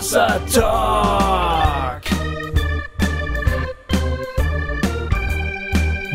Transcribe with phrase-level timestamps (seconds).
[0.00, 2.00] Hossa Talk.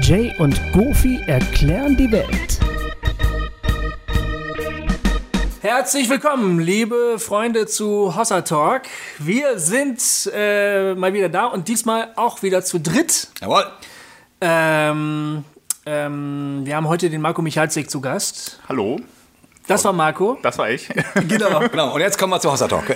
[0.01, 2.59] Jay und Goofy erklären die Welt.
[5.61, 8.81] Herzlich willkommen, liebe Freunde zu Hossa Talk.
[9.19, 10.01] Wir sind
[10.33, 13.27] äh, mal wieder da und diesmal auch wieder zu dritt.
[13.39, 13.65] Jawohl.
[14.41, 15.43] Ähm,
[15.85, 18.59] ähm, wir haben heute den Marco Michalzik zu Gast.
[18.67, 18.99] Hallo,
[19.67, 20.39] Das war Marco.
[20.41, 20.89] das war ich.
[21.27, 21.59] Genau.
[21.69, 22.85] Genau, und jetzt kommen wir zu Hossa Talk.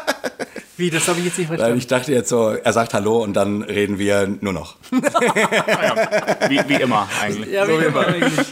[0.81, 1.77] Wie, das habe ich jetzt nicht Weil verstanden.
[1.77, 4.77] ich dachte jetzt so, er sagt Hallo und dann reden wir nur noch.
[6.49, 7.51] wie, wie immer eigentlich.
[7.51, 8.47] Ja, wie immer eigentlich.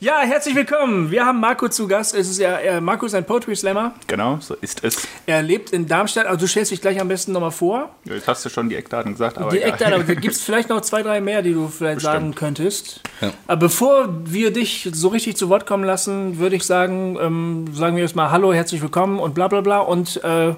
[0.00, 1.10] Ja, herzlich willkommen.
[1.10, 2.14] Wir haben Marco zu Gast.
[2.14, 3.92] Es ist ja, äh, Marco ist ein Poetry Slammer.
[4.06, 5.06] Genau, so ist es.
[5.26, 6.24] Er lebt in Darmstadt.
[6.24, 7.90] Also du stellst dich gleich am besten nochmal vor.
[8.04, 9.68] Jetzt hast du schon die Eckdaten gesagt, aber Die egal.
[9.72, 13.02] Eckdaten, aber gibt es vielleicht noch zwei, drei mehr, die du vielleicht sagen könntest.
[13.20, 13.32] Ja.
[13.48, 17.96] Aber bevor wir dich so richtig zu Wort kommen lassen, würde ich sagen, ähm, sagen
[17.96, 20.54] wir erstmal Hallo, herzlich willkommen und bla bla bla und äh,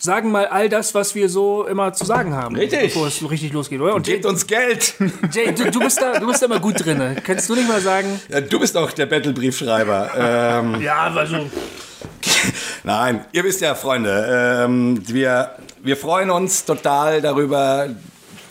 [0.00, 2.56] sagen mal all das, was wir so immer zu sagen haben.
[2.56, 2.80] Richtig.
[2.94, 3.94] Bevor es richtig losgeht, oder?
[3.94, 4.94] Und Jay, Gebt uns Geld!
[5.32, 7.16] Jay du, du, bist da, du bist da immer gut drin.
[7.24, 8.20] Kannst du nicht mal sagen?
[8.28, 10.10] Ja, Du bist auch der Battlebriefschreiber.
[10.16, 11.36] Ähm, Ja, also.
[12.84, 15.52] nein, ihr wisst ja, Freunde, ähm, wir,
[15.82, 17.88] wir freuen uns total darüber,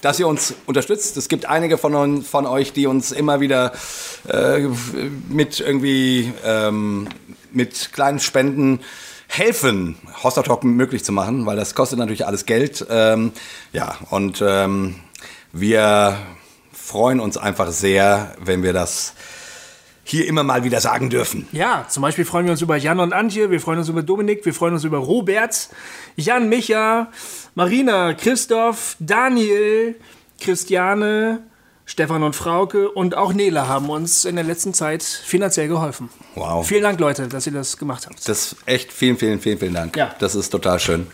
[0.02, 1.18] dass ihr uns unterstützt.
[1.18, 3.72] Es gibt einige von, von euch, die uns immer wieder
[4.28, 4.68] äh,
[5.30, 7.08] mit irgendwie ähm,
[7.52, 8.80] mit kleinen Spenden
[9.32, 12.86] helfen, Hoster Talk möglich zu machen, weil das kostet natürlich alles Geld.
[12.90, 13.32] Ähm,
[13.72, 14.96] ja, und ähm,
[15.54, 16.18] wir
[16.74, 19.14] freuen uns einfach sehr, wenn wir das
[20.04, 21.48] hier immer mal wieder sagen dürfen.
[21.54, 24.46] Ja, zum Beispiel freuen wir uns über Jan und Antje, wir freuen uns über Dominik,
[24.46, 25.70] wir freuen uns über Robert,
[26.18, 27.08] Jan, Micha,
[27.56, 29.96] Marina, Christoph, Daniel,
[30.42, 31.44] Christiane,
[31.92, 36.08] Stefan und Frauke und auch Nele haben uns in der letzten Zeit finanziell geholfen.
[36.36, 36.66] Wow.
[36.66, 38.18] Vielen Dank, Leute, dass ihr das gemacht habt.
[38.30, 39.98] Das ist echt vielen, vielen, vielen, vielen Dank.
[39.98, 40.16] Ja.
[40.20, 41.06] Das ist total schön.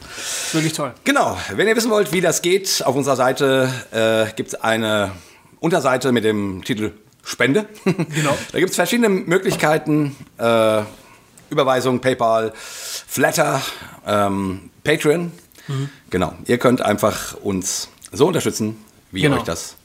[0.52, 0.94] Wirklich toll.
[1.04, 5.14] Genau, wenn ihr wissen wollt, wie das geht, auf unserer Seite äh, gibt es eine
[5.60, 6.92] Unterseite mit dem Titel
[7.24, 7.66] Spende.
[7.84, 8.38] Genau.
[8.52, 10.16] da gibt es verschiedene Möglichkeiten.
[10.38, 10.84] Äh,
[11.50, 13.64] Überweisung, PayPal, Flatter,
[14.06, 15.32] ähm, Patreon.
[15.68, 15.90] Mhm.
[16.12, 18.78] Genau, ihr könnt einfach uns so unterstützen,
[19.12, 19.38] wie Genau.
[19.38, 19.77] euch das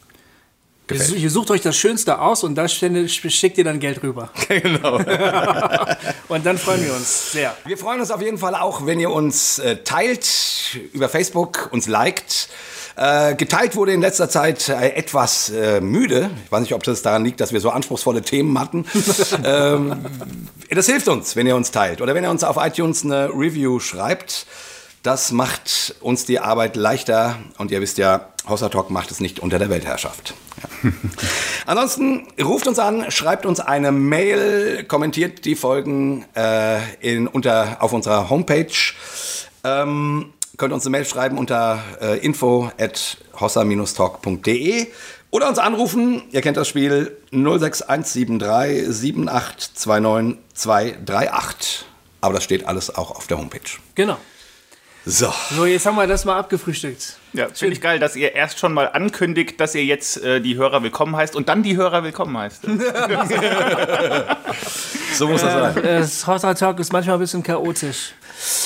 [0.86, 1.18] gefällt.
[1.18, 4.30] ihr sucht euch das Schönste aus und da stände- schickt ihr dann Geld rüber.
[4.48, 4.96] genau.
[6.28, 7.54] Und dann freuen wir uns sehr.
[7.64, 10.26] Wir freuen uns auf jeden Fall auch, wenn ihr uns äh, teilt
[10.92, 12.48] über Facebook, uns liked.
[12.96, 16.30] Äh, geteilt wurde in letzter Zeit äh, etwas äh, müde.
[16.44, 18.84] Ich weiß nicht, ob das daran liegt, dass wir so anspruchsvolle Themen hatten.
[19.44, 20.04] ähm,
[20.70, 22.02] das hilft uns, wenn ihr uns teilt.
[22.02, 24.46] Oder wenn ihr uns auf iTunes eine Review schreibt.
[25.02, 27.36] Das macht uns die Arbeit leichter.
[27.58, 30.34] Und ihr wisst ja, Hossa Talk macht es nicht unter der Weltherrschaft.
[30.82, 30.92] Ja.
[31.66, 37.92] Ansonsten ruft uns an, schreibt uns eine Mail, kommentiert die Folgen äh, in, unter, auf
[37.92, 38.68] unserer Homepage.
[39.64, 44.86] Ähm, könnt uns eine Mail schreiben unter äh, info at hossa-talk.de
[45.30, 46.22] oder uns anrufen.
[46.30, 51.86] Ihr kennt das Spiel 06173 7829238.
[52.20, 53.58] Aber das steht alles auch auf der Homepage.
[53.96, 54.16] Genau.
[55.04, 55.32] So.
[55.50, 57.16] So, jetzt haben wir das mal abgefrühstückt.
[57.32, 60.56] Ja, finde ich geil, dass ihr erst schon mal ankündigt, dass ihr jetzt äh, die
[60.56, 62.62] Hörer willkommen heißt und dann die Hörer willkommen heißt.
[65.14, 65.82] So muss das sein.
[65.82, 68.14] Das Hotter Talk ist manchmal ein bisschen chaotisch.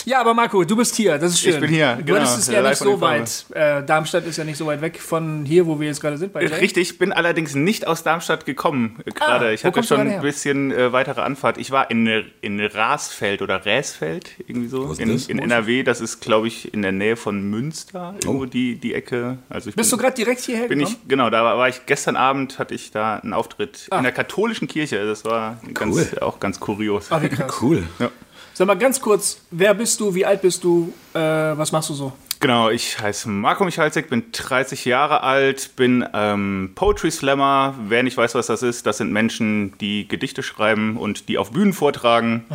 [0.04, 1.54] Ja, aber Marco, du bist hier, das ist schön.
[1.54, 3.47] Ich bin hier, Du genau, hattest es ja nicht so weit.
[3.53, 6.32] Äh, Darmstadt ist ja nicht so weit weg von hier, wo wir jetzt gerade sind.
[6.32, 6.54] Bei Jay.
[6.54, 9.53] Richtig, bin allerdings nicht aus Darmstadt gekommen äh, gerade.
[9.53, 11.59] ich wo hatte du schon ein bisschen äh, weitere Anfahrt.
[11.59, 12.06] Ich war in,
[12.41, 15.27] in Rasfeld oder Räsfeld, irgendwie so, ist in, das?
[15.27, 15.83] in NRW.
[15.83, 18.47] Das ist, glaube ich, in der Nähe von Münster, irgendwo Oh.
[18.47, 19.38] die, die Ecke.
[19.48, 20.97] Also ich Bist du bin, gerade direkt hierher bin gekommen?
[21.03, 23.98] ich, genau, da war, war ich gestern Abend, hatte ich da einen Auftritt Ah.
[23.98, 25.04] in der katholischen Kirche.
[25.06, 26.19] Das war ganz, Cool.
[26.21, 27.10] auch ganz kurios.
[27.10, 27.60] Ah, wie krass.
[27.62, 27.83] Cool.
[27.98, 28.10] Ja.
[28.56, 31.93] Sag mal ganz kurz, wer bist du, wie alt bist du, äh, was machst du
[31.93, 32.15] so?
[32.41, 37.75] Genau, ich heiße Marco Michalzek, bin 30 Jahre alt, bin ähm, Poetry Slammer.
[37.89, 41.51] Wer nicht weiß, was das ist, das sind Menschen, die Gedichte schreiben und die auf
[41.51, 42.47] Bühnen vortragen.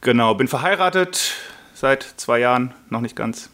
[0.00, 1.34] Genau, bin verheiratet
[1.72, 3.48] seit zwei Jahren, noch nicht ganz.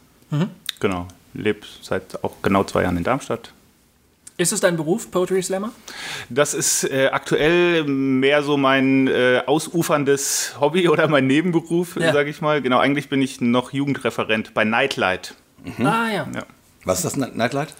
[0.81, 3.53] Genau, lebe seit auch genau zwei Jahren in Darmstadt.
[4.41, 5.73] Ist es dein Beruf, Poetry Slammer?
[6.31, 12.13] Das ist äh, aktuell mehr so mein äh, ausuferndes Hobby oder mein Nebenberuf, Ja.
[12.13, 12.63] sage ich mal.
[12.63, 15.35] Genau, eigentlich bin ich noch Jugendreferent bei Nightlight.
[15.81, 16.29] Ah ja.
[16.33, 16.47] Ja.
[16.85, 17.75] Was ist das, Nightlight?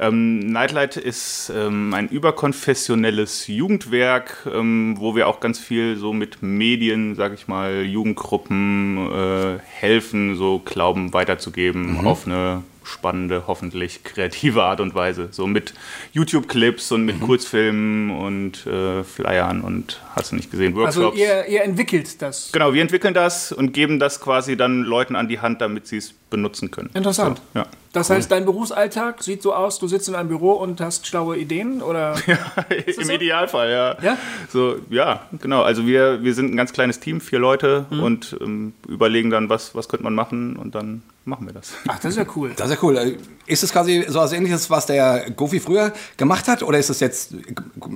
[0.00, 6.42] Ähm, Nightlight ist ähm, ein überkonfessionelles Jugendwerk, ähm, wo wir auch ganz viel so mit
[6.42, 14.62] Medien, sag ich mal, Jugendgruppen äh, helfen, so Glauben weiterzugeben auf eine spannende, hoffentlich kreative
[14.62, 15.28] Art und Weise.
[15.30, 15.74] So mit
[16.12, 21.12] YouTube-Clips und mit Kurzfilmen und äh, Flyern und hast du nicht gesehen, Workshops.
[21.12, 22.50] Also ihr, ihr entwickelt das.
[22.52, 25.98] Genau, wir entwickeln das und geben das quasi dann Leuten an die Hand, damit sie
[25.98, 26.90] es benutzen können.
[26.94, 27.42] Interessant.
[27.54, 27.66] Ja.
[27.92, 31.36] Das heißt, dein Berufsalltag sieht so aus, du sitzt in einem Büro und hast schlaue
[31.36, 32.14] Ideen oder?
[32.86, 33.12] Im so?
[33.12, 33.96] Idealfall, ja.
[34.00, 34.16] Ja?
[34.48, 35.62] So, ja, genau.
[35.62, 39.74] Also wir, wir sind ein ganz kleines Team, vier Leute und ähm, überlegen dann, was,
[39.74, 41.72] was könnte man machen und dann machen wir das.
[41.88, 42.52] Ach, das ist ja cool.
[42.56, 43.16] Das ist ja cool.
[43.46, 46.62] Ist es quasi so was ähnliches, was der Gofi früher gemacht hat?
[46.62, 47.34] Oder ist es jetzt,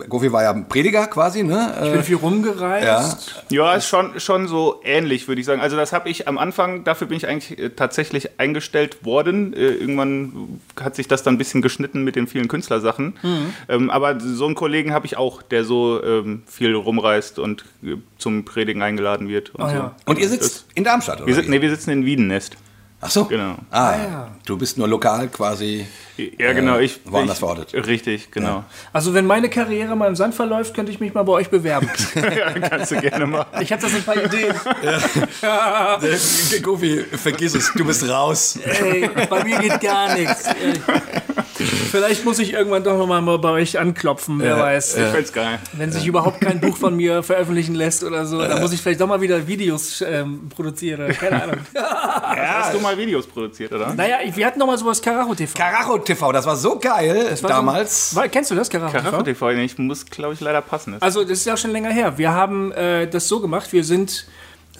[0.08, 1.74] Gofi war ja Prediger quasi, ne?
[1.84, 3.44] Ich bin viel rumgereist.
[3.50, 5.60] Ja, ist schon, schon so ähnlich, würde ich sagen.
[5.60, 9.52] Also das habe ich am Anfang, dafür bin ich eigentlich äh, tatsächlich eingestellt worden.
[9.54, 13.14] Äh, irgendwann hat sich das dann ein bisschen geschnitten mit den vielen Künstlersachen.
[13.68, 17.96] Ähm, aber so einen Kollegen habe ich auch, der so ähm, viel rumreist und äh,
[18.18, 19.50] zum Predigen eingeladen wird.
[19.54, 19.74] Und Ah, so.
[19.76, 19.96] ja.
[20.06, 21.36] Und ihr sitzt in Darmstadt, oder?
[21.36, 22.56] Wir, nee, wir sitzen in Wiedennest.
[23.00, 23.26] Ach so.
[23.26, 23.56] Genau.
[23.70, 24.28] Ah, ja.
[24.46, 25.86] du bist nur lokal quasi.
[26.16, 26.78] Ja, genau.
[26.78, 27.86] Ich, woanders ich, verortet.
[27.86, 28.64] Richtig, genau.
[28.92, 31.90] Also wenn meine Karriere mal im Sand verläuft, könnte ich mich mal bei euch bewerben.
[32.14, 33.60] Ja, kannst du gerne machen.
[33.60, 34.54] Ich habe da so ein paar Ideen.
[36.62, 38.58] Gofi, vergiss es, du bist raus.
[38.64, 40.48] Ey, bei mir geht gar nichts.
[41.90, 44.96] Vielleicht muss ich irgendwann doch noch mal bei euch anklopfen, wer weiß.
[44.96, 45.58] Ich find's geil.
[45.72, 49.00] Wenn sich überhaupt kein Buch von mir veröffentlichen lässt oder so, dann muss ich vielleicht
[49.00, 51.12] doch mal wieder Videos ähm, produzieren.
[51.12, 51.56] Keine Ahnung.
[51.74, 53.94] Hast du mal Videos produziert, oder?
[53.94, 55.56] Naja, wir hatten noch mal sowas Karacho TV.
[55.56, 58.10] Karacho TV, das war so geil war damals.
[58.10, 59.50] So, War- kennst du das, Karacho Karacho TV?
[59.50, 60.96] TV, ich muss, glaube ich, leider passen.
[61.00, 62.18] Also, das ist ja schon länger her.
[62.18, 64.26] Wir haben äh, das so gemacht, wir sind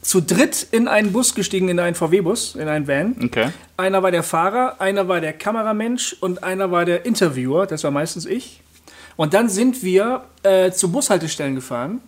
[0.05, 3.17] zu dritt in einen Bus gestiegen, in einen VW-Bus, in einen Van.
[3.25, 3.51] Okay.
[3.77, 7.91] Einer war der Fahrer, einer war der Kameramensch und einer war der Interviewer, das war
[7.91, 8.61] meistens ich.
[9.17, 12.01] Und dann sind wir äh, zu Bushaltestellen gefahren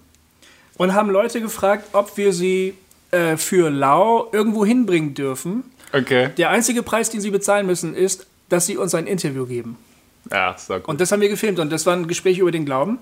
[0.76, 2.74] und haben Leute gefragt, ob wir sie
[3.12, 5.64] äh, für lau irgendwo hinbringen dürfen.
[5.92, 6.30] Okay.
[6.36, 9.78] Der einzige Preis, den sie bezahlen müssen, ist, dass sie uns ein Interview geben.
[10.30, 10.88] Ja, sag gut.
[10.90, 12.98] Und das haben wir gefilmt und das war ein Gespräch über den Glauben.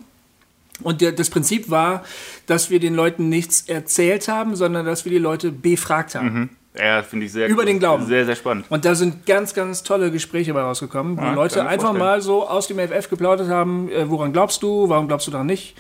[0.82, 2.02] Und der, das Prinzip war,
[2.46, 6.50] dass wir den Leuten nichts erzählt haben, sondern dass wir die Leute befragt haben.
[6.76, 7.66] Ja, finde ich sehr Über cool.
[7.66, 8.04] den Glauben.
[8.06, 8.66] Sehr, sehr spannend.
[8.68, 11.98] Und da sind ganz, ganz tolle Gespräche bei rausgekommen, wo Ja, Leute einfach vorstellen.
[11.98, 15.46] mal so aus dem FF geplaudert haben, äh, woran glaubst du, warum glaubst du daran
[15.46, 15.76] nicht?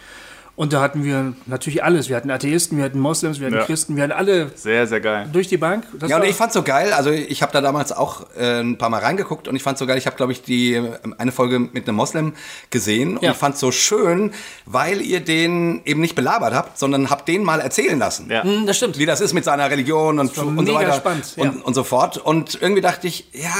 [0.56, 2.08] Und da hatten wir natürlich alles.
[2.08, 3.64] Wir hatten Atheisten, wir hatten Moslems, wir hatten Ja.
[3.64, 5.28] Christen, wir hatten alle Sehr, sehr geil.
[5.32, 5.84] durch die Bank.
[5.98, 6.92] Das Ja, und ich fand's so geil.
[6.92, 9.86] Also ich habe da damals auch äh, ein paar Mal reingeguckt und ich fand's so
[9.86, 9.98] geil.
[9.98, 12.34] Ich habe, glaube ich, die äh, eine Folge mit einem Moslem
[12.70, 13.32] gesehen und Ja.
[13.32, 14.30] ich fand's so schön,
[14.64, 18.30] weil ihr den eben nicht belabert habt, sondern habt den mal erzählen lassen.
[18.30, 18.44] Ja.
[18.44, 18.96] Hm, das stimmt.
[18.98, 21.42] Wie das ist mit seiner Religion und, und so weiter spannend, ja.
[21.44, 22.16] und, und so fort.
[22.18, 23.50] Und irgendwie dachte ich, ja,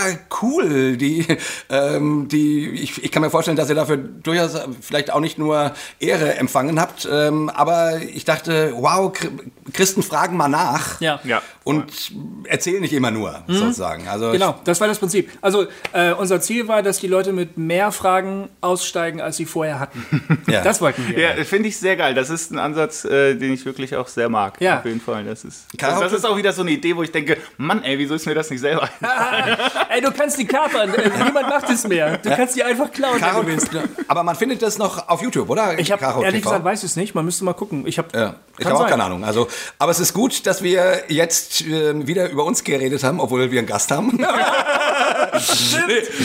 [0.42, 0.96] cool.
[0.96, 1.26] Die,
[1.70, 5.72] ähm, die, ich, ich kann mir vorstellen, dass ihr dafür durchaus vielleicht auch nicht nur
[5.98, 6.83] Ehre empfangen habt.
[7.10, 9.30] Ähm, aber ich dachte, wow, Chr-
[9.72, 11.00] Christen fragen mal nach.
[11.00, 11.20] Ja.
[11.24, 11.42] Ja.
[11.64, 12.12] Und
[12.44, 14.06] erzählen nicht immer nur, sozusagen.
[14.08, 15.30] Also Genau, das war das Prinzip.
[15.40, 19.80] Also äh, unser Ziel war, dass die Leute mit mehr Fragen aussteigen, als sie vorher
[19.80, 20.04] hatten.
[20.46, 20.62] Ja.
[20.62, 21.18] Das wollten wir.
[21.18, 22.14] Ja, finde ich sehr geil.
[22.14, 24.60] Das ist ein Ansatz, äh, den ich wirklich auch sehr mag.
[24.60, 24.78] Ja.
[24.78, 25.24] Auf jeden Fall.
[25.24, 27.98] Das ist, das, das ist auch wieder so eine Idee, wo ich denke, Mann, ey,
[27.98, 28.88] wieso ist mir das nicht selber?
[29.88, 30.92] Ey, du kannst die kapern.
[30.94, 32.18] Äh, Niemand macht es mehr.
[32.18, 33.70] Du kannst die einfach klauen, Karo, wenn du willst.
[34.08, 35.78] aber man findet das noch auf YouTube, oder?
[35.78, 36.50] Ich habe ehrlich TV?
[36.50, 37.14] gesagt, weiß es nicht.
[37.14, 37.86] Man müsste mal gucken.
[37.86, 39.24] Ich habe Ja, ich habe auch keine Ahnung.
[39.24, 39.46] Also,
[39.78, 43.58] aber es ist gut, dass wir jetzt äh, wieder über uns geredet haben, obwohl wir
[43.60, 44.16] einen Gast haben.
[44.16, 44.24] nee,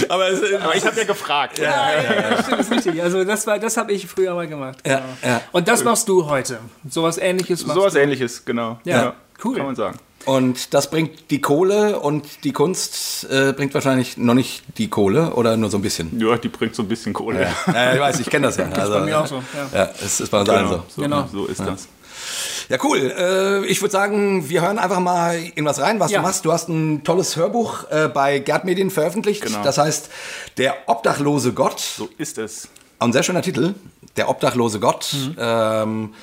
[0.10, 1.60] aber es, Aber ich habe ja gefragt.
[1.60, 3.04] Ja, ja, ja, stimmt, ist richtig.
[3.04, 4.80] Also das war, das habe ich früher mal gemacht.
[4.88, 5.42] Ja, ja.
[5.52, 6.60] Und das machst du heute.
[6.90, 8.00] Sowas ähnliches machst Sowas du.
[8.00, 8.80] ähnliches, genau.
[8.86, 9.56] Ja, cool.
[9.58, 10.00] Kann man sagen.
[10.26, 15.34] Und das bringt die Kohle und die Kunst äh, bringt wahrscheinlich noch nicht die Kohle
[15.34, 16.20] oder nur so ein bisschen.
[16.20, 17.48] Ja, die bringt so ein bisschen Kohle.
[17.74, 18.66] Ja, ich weiß, ich kenne das ja.
[18.70, 19.42] Also, bei mir auch so.
[19.74, 19.80] Ja.
[19.86, 20.84] Ja, es ist bei uns allen Genau, so.
[20.96, 21.30] so, Genau.
[21.32, 21.88] so ist das.
[22.68, 23.00] Ja, cool.
[23.18, 26.20] Äh, ich würde sagen, wir hören einfach mal in was rein, was Ja.
[26.20, 26.46] du machst.
[26.46, 29.42] Du hast ein tolles Hörbuch äh, bei Gerd Medien veröffentlicht.
[29.44, 29.64] Genau.
[29.64, 30.10] Das heißt,
[30.58, 31.80] Der obdachlose Gott.
[31.80, 32.68] So ist es.
[33.00, 33.74] Ein sehr schöner Titel.
[34.18, 35.16] Der obdachlose Gott.
[35.40, 36.14] Ähm,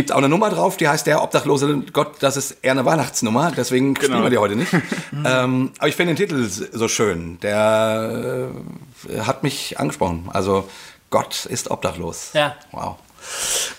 [0.00, 2.22] Gibt auch eine Nummer drauf, die heißt Der obdachlose Gott.
[2.22, 4.72] Das ist eher eine Weihnachtsnummer, deswegen spielen wir die heute nicht.
[5.26, 7.38] ähm, aber ich finde den Titel so schön.
[7.40, 8.48] Der
[9.10, 10.30] äh, hat mich angesprochen.
[10.32, 10.66] Also
[11.10, 12.30] Gott ist obdachlos.
[12.32, 12.56] Ja.
[12.72, 12.96] Wow.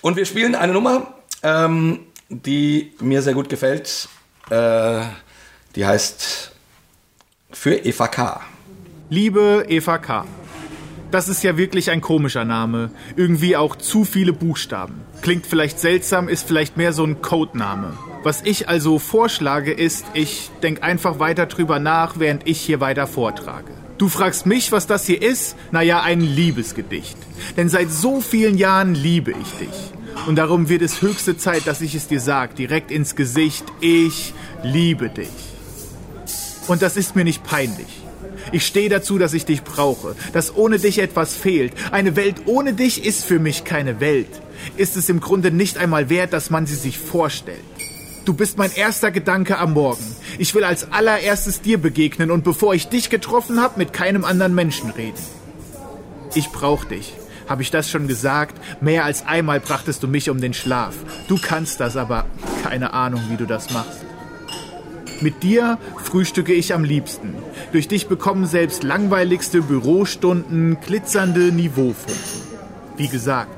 [0.00, 1.12] Und wir spielen eine Nummer,
[1.42, 4.08] ähm, die mir sehr gut gefällt.
[4.48, 5.00] Äh,
[5.74, 6.52] die heißt
[7.50, 8.42] Für Eva K.
[9.10, 10.24] Liebe Eva K.
[11.12, 12.90] Das ist ja wirklich ein komischer Name.
[13.16, 14.94] Irgendwie auch zu viele Buchstaben.
[15.20, 17.92] Klingt vielleicht seltsam, ist vielleicht mehr so ein Codename.
[18.22, 23.06] Was ich also vorschlage ist, ich denk einfach weiter drüber nach, während ich hier weiter
[23.06, 23.72] vortrage.
[23.98, 25.54] Du fragst mich, was das hier ist?
[25.70, 27.18] Naja, ein Liebesgedicht.
[27.58, 29.92] Denn seit so vielen Jahren liebe ich dich.
[30.26, 33.66] Und darum wird es höchste Zeit, dass ich es dir sag, direkt ins Gesicht.
[33.80, 35.28] Ich liebe dich.
[36.68, 38.01] Und das ist mir nicht peinlich.
[38.50, 41.72] Ich stehe dazu, dass ich dich brauche, dass ohne dich etwas fehlt.
[41.92, 44.28] Eine Welt ohne dich ist für mich keine Welt.
[44.76, 47.60] Ist es im Grunde nicht einmal wert, dass man sie sich vorstellt.
[48.24, 50.04] Du bist mein erster Gedanke am Morgen.
[50.38, 54.54] Ich will als allererstes dir begegnen und bevor ich dich getroffen habe, mit keinem anderen
[54.54, 55.18] Menschen reden.
[56.34, 57.14] Ich brauch dich.
[57.48, 58.58] Habe ich das schon gesagt?
[58.80, 60.94] Mehr als einmal brachtest du mich um den Schlaf.
[61.28, 62.26] Du kannst das, aber
[62.62, 64.11] keine Ahnung, wie du das machst.
[65.22, 67.34] Mit dir frühstücke ich am liebsten.
[67.70, 72.42] Durch dich bekommen selbst langweiligste Bürostunden glitzernde Niveaufunken.
[72.96, 73.54] Wie gesagt,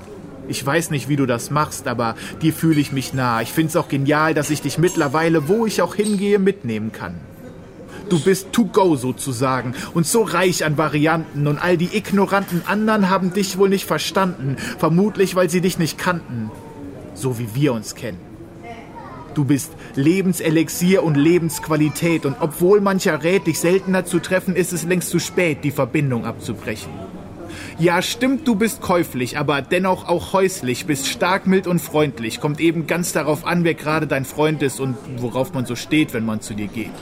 [0.46, 3.40] ich weiß nicht, wie du das machst, aber dir fühle ich mich nah.
[3.40, 7.14] Ich find's auch genial, dass ich dich mittlerweile, wo ich auch hingehe, mitnehmen kann.
[8.10, 13.08] Du bist to go sozusagen und so reich an Varianten und all die ignoranten anderen
[13.08, 16.50] haben dich wohl nicht verstanden, vermutlich weil sie dich nicht kannten,
[17.14, 18.33] so wie wir uns kennen.
[19.34, 24.84] Du bist Lebenselixier und Lebensqualität und obwohl mancher rät, dich seltener zu treffen, ist es
[24.84, 26.92] längst zu spät, die Verbindung abzubrechen.
[27.78, 32.40] Ja, stimmt, du bist käuflich, aber dennoch auch häuslich, bist stark, mild und freundlich.
[32.40, 36.14] Kommt eben ganz darauf an, wer gerade dein Freund ist und worauf man so steht,
[36.14, 36.92] wenn man zu dir geht.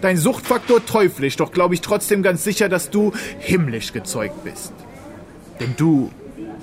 [0.00, 4.72] Dein Suchtfaktor teuflisch, doch glaube ich trotzdem ganz sicher, dass du himmlisch gezeugt bist.
[5.58, 6.10] Denn du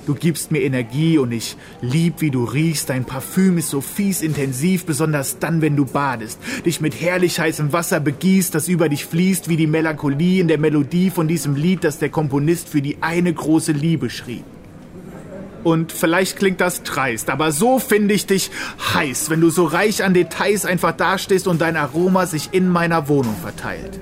[0.07, 2.89] Du gibst mir Energie und ich lieb, wie du riechst.
[2.89, 6.39] Dein Parfüm ist so fies intensiv, besonders dann, wenn du badest.
[6.65, 10.59] Dich mit herrlich heißem Wasser begießt, das über dich fließt, wie die Melancholie in der
[10.59, 14.45] Melodie von diesem Lied, das der Komponist für die eine große Liebe schrieb.
[15.65, 18.49] Und vielleicht klingt das dreist, aber so finde ich dich
[18.93, 23.09] heiß, wenn du so reich an Details einfach dastehst und dein Aroma sich in meiner
[23.09, 23.99] Wohnung verteilt.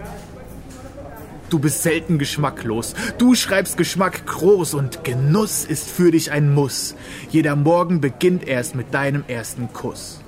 [1.49, 2.95] Du bist selten geschmacklos.
[3.17, 6.95] Du schreibst Geschmack groß und Genuss ist für dich ein Muss.
[7.29, 10.21] Jeder Morgen beginnt erst mit deinem ersten Kuss.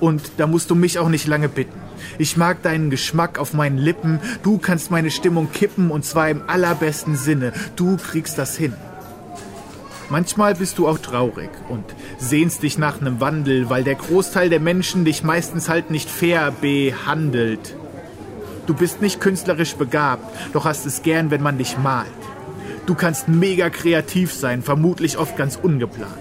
[0.00, 1.78] Und da musst du mich auch nicht lange bitten.
[2.18, 4.18] Ich mag deinen Geschmack auf meinen Lippen.
[4.42, 7.52] Du kannst meine Stimmung kippen und zwar im allerbesten Sinne.
[7.76, 8.74] Du kriegst das hin.
[10.10, 11.84] Manchmal bist du auch traurig und
[12.18, 16.50] sehnst dich nach einem Wandel, weil der Großteil der Menschen dich meistens halt nicht fair
[16.50, 17.74] behandelt.
[18.66, 22.08] Du bist nicht künstlerisch begabt, doch hast es gern, wenn man dich malt.
[22.86, 26.12] Du kannst mega kreativ sein, vermutlich oft ganz ungeplant.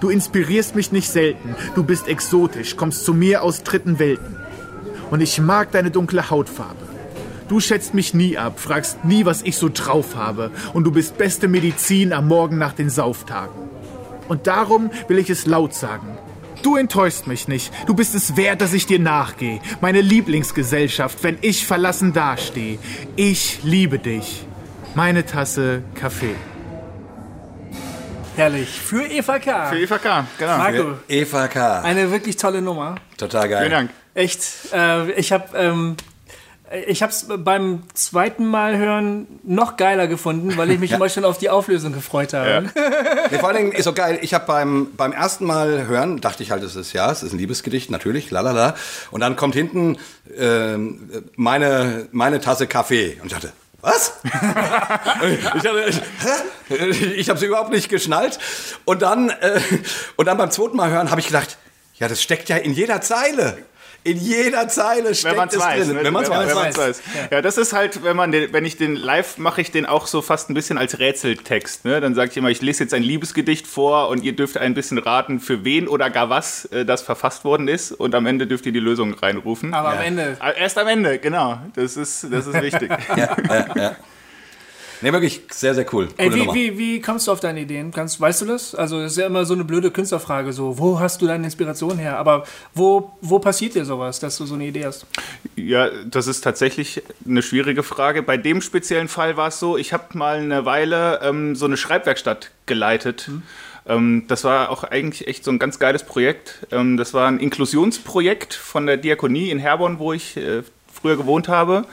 [0.00, 4.36] Du inspirierst mich nicht selten, du bist exotisch, kommst zu mir aus dritten Welten.
[5.10, 6.86] Und ich mag deine dunkle Hautfarbe.
[7.48, 11.16] Du schätzt mich nie ab, fragst nie, was ich so drauf habe, und du bist
[11.16, 13.68] beste Medizin am Morgen nach den Sauftagen.
[14.28, 16.18] Und darum will ich es laut sagen.
[16.62, 17.72] Du enttäuschst mich nicht.
[17.86, 19.60] Du bist es wert, dass ich dir nachgehe.
[19.80, 22.78] Meine Lieblingsgesellschaft, wenn ich verlassen dastehe.
[23.16, 24.46] Ich liebe dich.
[24.94, 26.34] Meine Tasse Kaffee.
[28.36, 28.68] Herrlich.
[28.68, 29.66] Für Eva K.
[29.66, 30.26] Für Eva K.
[30.38, 30.58] Genau.
[30.58, 31.80] Marco, Eva K.
[31.82, 32.94] eine wirklich tolle Nummer.
[33.16, 33.58] Total geil.
[33.60, 33.90] Vielen Dank.
[34.14, 34.40] Echt.
[34.72, 35.96] Äh, ich habe ähm,
[36.86, 41.24] ich habe es beim zweiten Mal hören noch geiler gefunden, weil ich mich immer schon
[41.24, 42.70] auf die Auflösung gefreut habe.
[43.30, 44.18] Nee, vor allen Dingen ist so geil.
[44.22, 47.32] Ich habe beim, beim ersten Mal hören, dachte ich halt, es ist ja, es ist
[47.32, 48.74] ein Liebesgedicht, natürlich, lalala.
[49.10, 49.96] Und dann kommt hinten
[50.36, 53.18] ähm, meine, meine Tasse Kaffee.
[53.20, 54.14] Und ich dachte, was?
[55.54, 55.90] ich habe
[57.16, 58.38] ich hab's überhaupt nicht geschnallt.
[58.84, 59.60] Und dann, äh,
[60.16, 61.56] und dann beim zweiten Mal hören habe ich gedacht,
[61.94, 63.58] ja, das steckt ja in jeder Zeile.
[64.04, 65.86] In jeder Zeile steckt Wenn man es weiß.
[65.86, 65.96] drin.
[65.96, 66.04] ne?
[66.04, 66.48] Wenn man es weiß.
[66.48, 67.02] Wenn man's weiß.
[67.30, 70.06] Ja, das ist halt, wenn man den, wenn ich den live mache ich den auch
[70.06, 71.84] so fast ein bisschen als Rätseltext.
[71.84, 72.00] Ne?
[72.00, 74.98] Dann sage ich immer, ich lese jetzt ein Liebesgedicht vor und ihr dürft ein bisschen
[74.98, 77.92] raten, für wen oder gar was äh, das verfasst worden ist.
[77.92, 79.74] Und am Ende dürft ihr die Lösung reinrufen.
[79.74, 80.36] Aber am Ende.
[80.42, 81.58] Äh, Erst am Ende, genau.
[81.74, 82.90] Das ist, das ist wichtig.
[85.00, 86.08] Nee, wirklich sehr, sehr cool.
[86.16, 87.92] Ey, wie, wie, wie kommst du auf deine Ideen?
[87.92, 88.74] Kannst, weißt du das?
[88.74, 91.98] Also, das ist ja immer so eine blöde Künstlerfrage, so, wo hast du deine Inspiration
[91.98, 92.18] her?
[92.18, 95.06] Aber wo, wo passiert dir sowas, dass du so eine Idee hast?
[95.56, 98.22] Ja, das ist tatsächlich eine schwierige Frage.
[98.22, 101.76] Bei dem speziellen Fall war es so, ich habe mal eine Weile ähm, so eine
[101.76, 103.30] Schreibwerkstatt geleitet.
[103.86, 106.66] Ähm, das war auch eigentlich echt so ein ganz geiles Projekt.
[106.70, 110.62] Ähm, das war ein Inklusionsprojekt von der Diakonie in Herborn, wo ich äh,
[110.92, 111.84] früher gewohnt habe.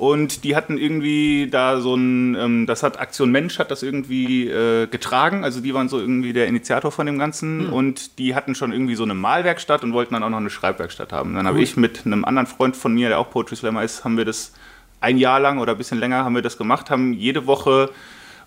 [0.00, 4.48] Und die hatten irgendwie da so ein, ähm, das hat Aktion Mensch hat das irgendwie
[4.48, 5.44] äh, getragen.
[5.44, 7.68] Also die waren so irgendwie der Initiator von dem Ganzen.
[7.68, 11.12] Und die hatten schon irgendwie so eine Malwerkstatt und wollten dann auch noch eine Schreibwerkstatt
[11.12, 11.34] haben.
[11.34, 14.16] Dann habe ich mit einem anderen Freund von mir, der auch Poetry Slammer ist, haben
[14.16, 14.54] wir das
[15.02, 17.90] ein Jahr lang oder ein bisschen länger haben wir das gemacht, haben jede Woche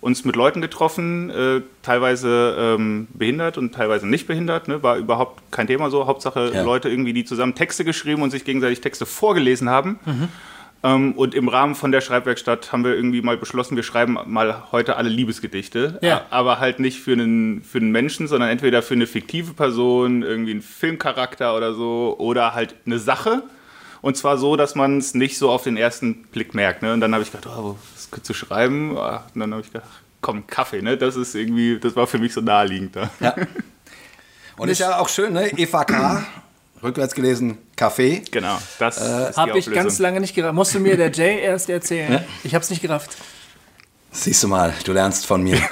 [0.01, 4.81] uns mit Leuten getroffen, äh, teilweise ähm, behindert und teilweise nicht behindert, ne?
[4.81, 6.07] war überhaupt kein Thema so.
[6.07, 6.63] Hauptsache Ja.
[6.63, 9.99] Leute irgendwie, die zusammen Texte geschrieben und sich gegenseitig Texte vorgelesen haben.
[10.07, 10.29] Ähm,
[10.83, 14.97] und im Rahmen von der Schreibwerkstatt haben wir irgendwie mal beschlossen, wir schreiben mal heute
[14.97, 15.97] alle Liebesgedichte.
[16.01, 16.25] Ja.
[16.29, 20.51] Aber halt nicht für einen, für einen Menschen, sondern entweder für eine fiktive Person, irgendwie
[20.51, 23.43] einen Filmcharakter oder so, oder halt eine Sache.
[24.01, 26.81] Und zwar so, dass man es nicht so auf den ersten Blick merkt.
[26.81, 26.91] Ne?
[26.91, 27.77] Und dann habe ich gedacht, oh,
[28.11, 28.97] was zu schreiben?
[28.97, 29.87] Ah, Und dann habe ich gedacht,
[30.19, 30.97] komm, Kaffee, ne?
[30.97, 33.09] Das ist irgendwie, das war für mich so naheliegend da.
[33.21, 33.35] Ja.
[34.57, 35.57] Und ist ja auch schön, ne?
[35.57, 36.25] Eva K.
[36.83, 38.21] rückwärts gelesen, Kaffee.
[38.31, 40.55] Genau, das die Habe Äh, ich ganz lange nicht gerafft.
[40.55, 42.23] Musst du mir der Jay erst erzählen?
[42.43, 43.11] Ich habe es nicht gerafft.
[44.15, 45.57] Siehst du mal, du lernst von mir.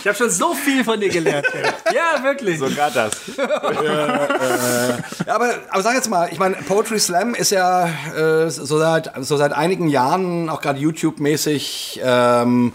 [0.00, 1.46] Ich habe schon so viel von dir gelernt.
[1.92, 2.58] Ja, wirklich.
[2.60, 3.10] Sogar das.
[3.36, 9.10] Ja, aber, aber sag jetzt mal, ich meine, Poetry Slam ist ja äh, so, seit,
[9.24, 12.72] so seit einigen Jahren, auch gerade YouTube-mäßig, ähm,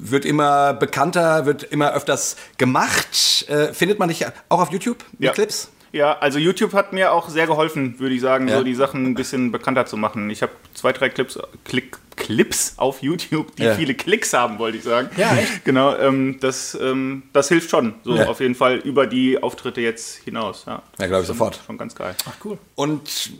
[0.00, 3.44] wird immer bekannter, wird immer öfters gemacht.
[3.48, 5.32] Äh, findet man dich auch auf YouTube, die Ja.
[5.32, 5.68] Clips?
[5.92, 8.58] Ja, also YouTube hat mir auch sehr geholfen, würde ich sagen, Ja.
[8.58, 10.28] so die Sachen ein bisschen bekannter zu machen.
[10.30, 13.74] Ich habe zwei, drei Clips, Klick, Clips auf YouTube, die Ja.
[13.74, 15.08] viele Klicks haben, wollte ich sagen.
[15.16, 15.64] Ja, echt?
[15.64, 18.26] Genau, ähm, das, ähm, das hilft schon, so Ja.
[18.28, 20.64] auf jeden Fall über die Auftritte jetzt hinaus.
[20.66, 21.60] Ja, Ja, glaube ich sofort.
[21.66, 22.14] schon ganz geil.
[22.28, 22.58] Ach, cool.
[22.74, 23.30] Und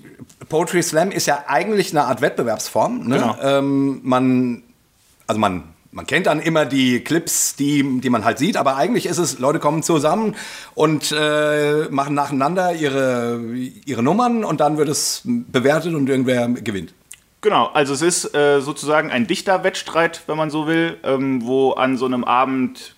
[0.48, 3.06] Poetry Slam ist ja eigentlich eine Art Wettbewerbsform.
[3.08, 3.16] Ne?
[3.18, 3.36] Genau.
[3.42, 4.62] Ähm, man,
[5.26, 5.64] also man,
[5.96, 9.38] man kennt dann immer die Clips, die, die man halt sieht, aber eigentlich ist es,
[9.38, 10.36] Leute kommen zusammen
[10.74, 13.40] und äh, machen nacheinander ihre,
[13.86, 16.92] ihre Nummern und dann wird es bewertet und irgendwer gewinnt.
[17.40, 21.96] Genau, also es ist äh, sozusagen ein Dichterwettstreit, wenn man so will, ähm, wo an
[21.96, 22.94] so einem Abend,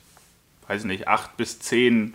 [0.66, 2.14] weiß ich nicht, acht bis zehn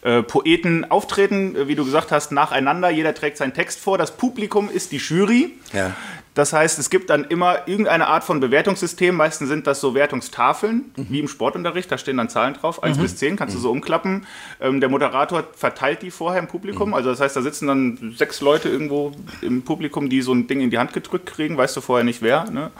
[0.00, 2.88] äh, Poeten auftreten, äh, wie du gesagt hast, nacheinander.
[2.88, 3.98] Jeder trägt seinen Text vor.
[3.98, 5.52] Das Publikum ist die Jury.
[5.74, 5.94] Ja.
[6.34, 9.14] Das heißt, es gibt dann immer irgendeine Art von Bewertungssystem.
[9.14, 11.90] Meistens sind das so Wertungstafeln, wie im Sportunterricht.
[11.90, 14.26] Da stehen dann Zahlen drauf, 1 bis 10, kannst du so umklappen.
[14.60, 16.92] Ähm, der Moderator verteilt die vorher im Publikum.
[16.92, 19.12] Also das heißt, da sitzen dann sechs Leute irgendwo
[19.42, 21.56] im Publikum, die so ein Ding in die Hand gedrückt kriegen.
[21.56, 22.50] Weißt du vorher nicht wer.
[22.50, 22.72] Ne?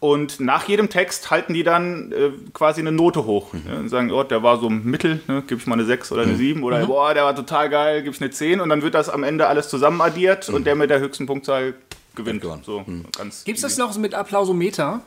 [0.00, 3.52] Und nach jedem Text halten die dann äh, quasi eine Note hoch.
[3.52, 3.78] Ne?
[3.78, 5.42] Und sagen, oh, der war so mittel, ne?
[5.46, 6.62] gebe ich mal eine 6 oder eine 7.
[6.62, 8.60] Oder, boah, der war total geil, gebe ich eine 10.
[8.60, 11.74] Und dann wird das am Ende alles zusammen addiert und der mit der höchsten Punktzahl
[12.18, 12.42] gewinnt.
[12.42, 12.62] gewonnen.
[12.64, 12.84] So,
[13.16, 15.00] ganz Gibt es das noch mit Applausometer?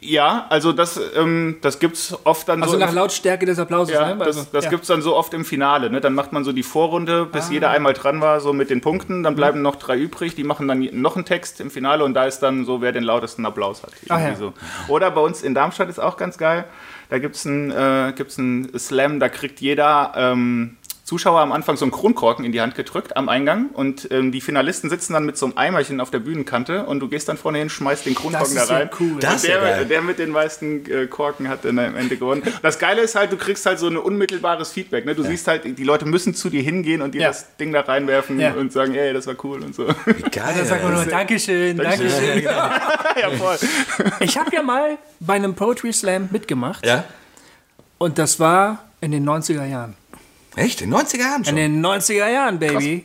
[0.00, 2.78] ja, also das, ähm, das gibt es oft dann Also so.
[2.80, 3.94] nach im- Lautstärke des Applauses.
[3.94, 4.16] ja, ne?
[4.18, 4.70] das, Also, das ja.
[4.70, 5.90] gibt es dann so oft im Finale.
[5.90, 6.00] Ne?
[6.00, 7.52] Dann macht man so die Vorrunde, bis Ah.
[7.52, 9.18] jeder einmal dran war, so mit den Punkten.
[9.18, 9.22] Mhm.
[9.22, 10.34] Dann bleiben noch drei übrig.
[10.34, 13.04] Die machen dann noch einen Text im Finale und da ist dann so, wer den
[13.04, 13.92] lautesten Applaus hat.
[14.08, 14.34] Ach ja.
[14.34, 14.52] so.
[14.88, 16.64] Oder bei uns in Darmstadt ist auch ganz geil.
[17.08, 20.76] Da gibt es einen, äh, gibt's einen Slam, da kriegt jeder ähm,
[21.10, 24.40] Zuschauer am Anfang so einen Kronkorken in die Hand gedrückt am Eingang und ähm, die
[24.40, 27.58] Finalisten sitzen dann mit so einem Eimerchen auf der Bühnenkante und du gehst dann vorne
[27.58, 28.90] hin, schmeißt den Kronkorken da ist ja rein.
[29.00, 29.16] cool.
[29.18, 29.86] Das ist der, ja geil.
[29.86, 32.44] der mit den meisten äh, Korken hat dann am Ende gewonnen.
[32.62, 35.04] Das Geile ist halt, du kriegst halt so ein unmittelbares Feedback.
[35.04, 35.16] Ne?
[35.16, 37.28] Du siehst halt, die Leute müssen zu dir hingehen und dir Ja.
[37.28, 38.52] das Ding da reinwerfen Ja.
[38.52, 39.86] und sagen, ey, das war cool und so.
[39.86, 39.94] Geil.
[40.34, 42.44] Dann sagt man nur Dankeschön, Dankeschön.
[42.44, 43.56] ja, voll.
[44.20, 47.02] Ich habe ja mal bei einem Poetry Slam mitgemacht ja?
[47.98, 49.96] und das war in den 90er Jahren.
[50.56, 50.80] Echt?
[50.82, 51.56] In den 90er Jahren In schon?
[51.56, 53.04] den 90er Jahren, Baby.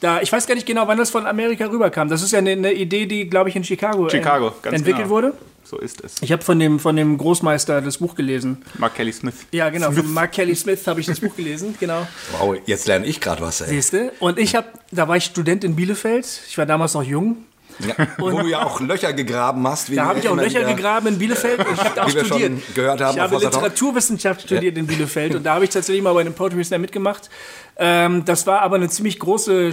[0.00, 2.08] Da, ich weiß gar nicht genau, wann das von Amerika rüberkam.
[2.08, 5.04] Das ist ja eine, eine Idee, die, glaube ich, in Chicago, Chicago, ent- ganz entwickelt
[5.04, 5.14] genau.
[5.14, 5.32] wurde.
[5.64, 6.22] So ist es.
[6.22, 8.62] Ich habe von dem, von dem Großmeister das Buch gelesen.
[8.78, 9.34] Mark Kelly Smith.
[9.50, 9.90] Ja, genau.
[9.90, 12.06] Von Mark Kelly Smith habe ich das Buch gelesen, genau.
[12.38, 13.68] Wow, jetzt lerne ich gerade was, ey.
[13.70, 14.12] Siehste?
[14.20, 16.24] Und ich habe, da war ich Student in Bielefeld.
[16.48, 17.38] Ich war damals noch jung.
[17.80, 17.94] Ja.
[18.18, 19.94] Wo du ja auch Löcher gegraben hast.
[19.94, 21.64] Da habe ich auch Löcher gegraben in Bielefeld.
[21.76, 22.74] Ich habe auch studiert.
[22.74, 23.36] gehört haben ich habe.
[23.36, 27.28] Literaturwissenschaft studiert in Bielefeld und da habe ich tatsächlich mal bei einem Poetry Slam mitgemacht.
[27.76, 29.70] Ähm, das war aber eine ziemlich große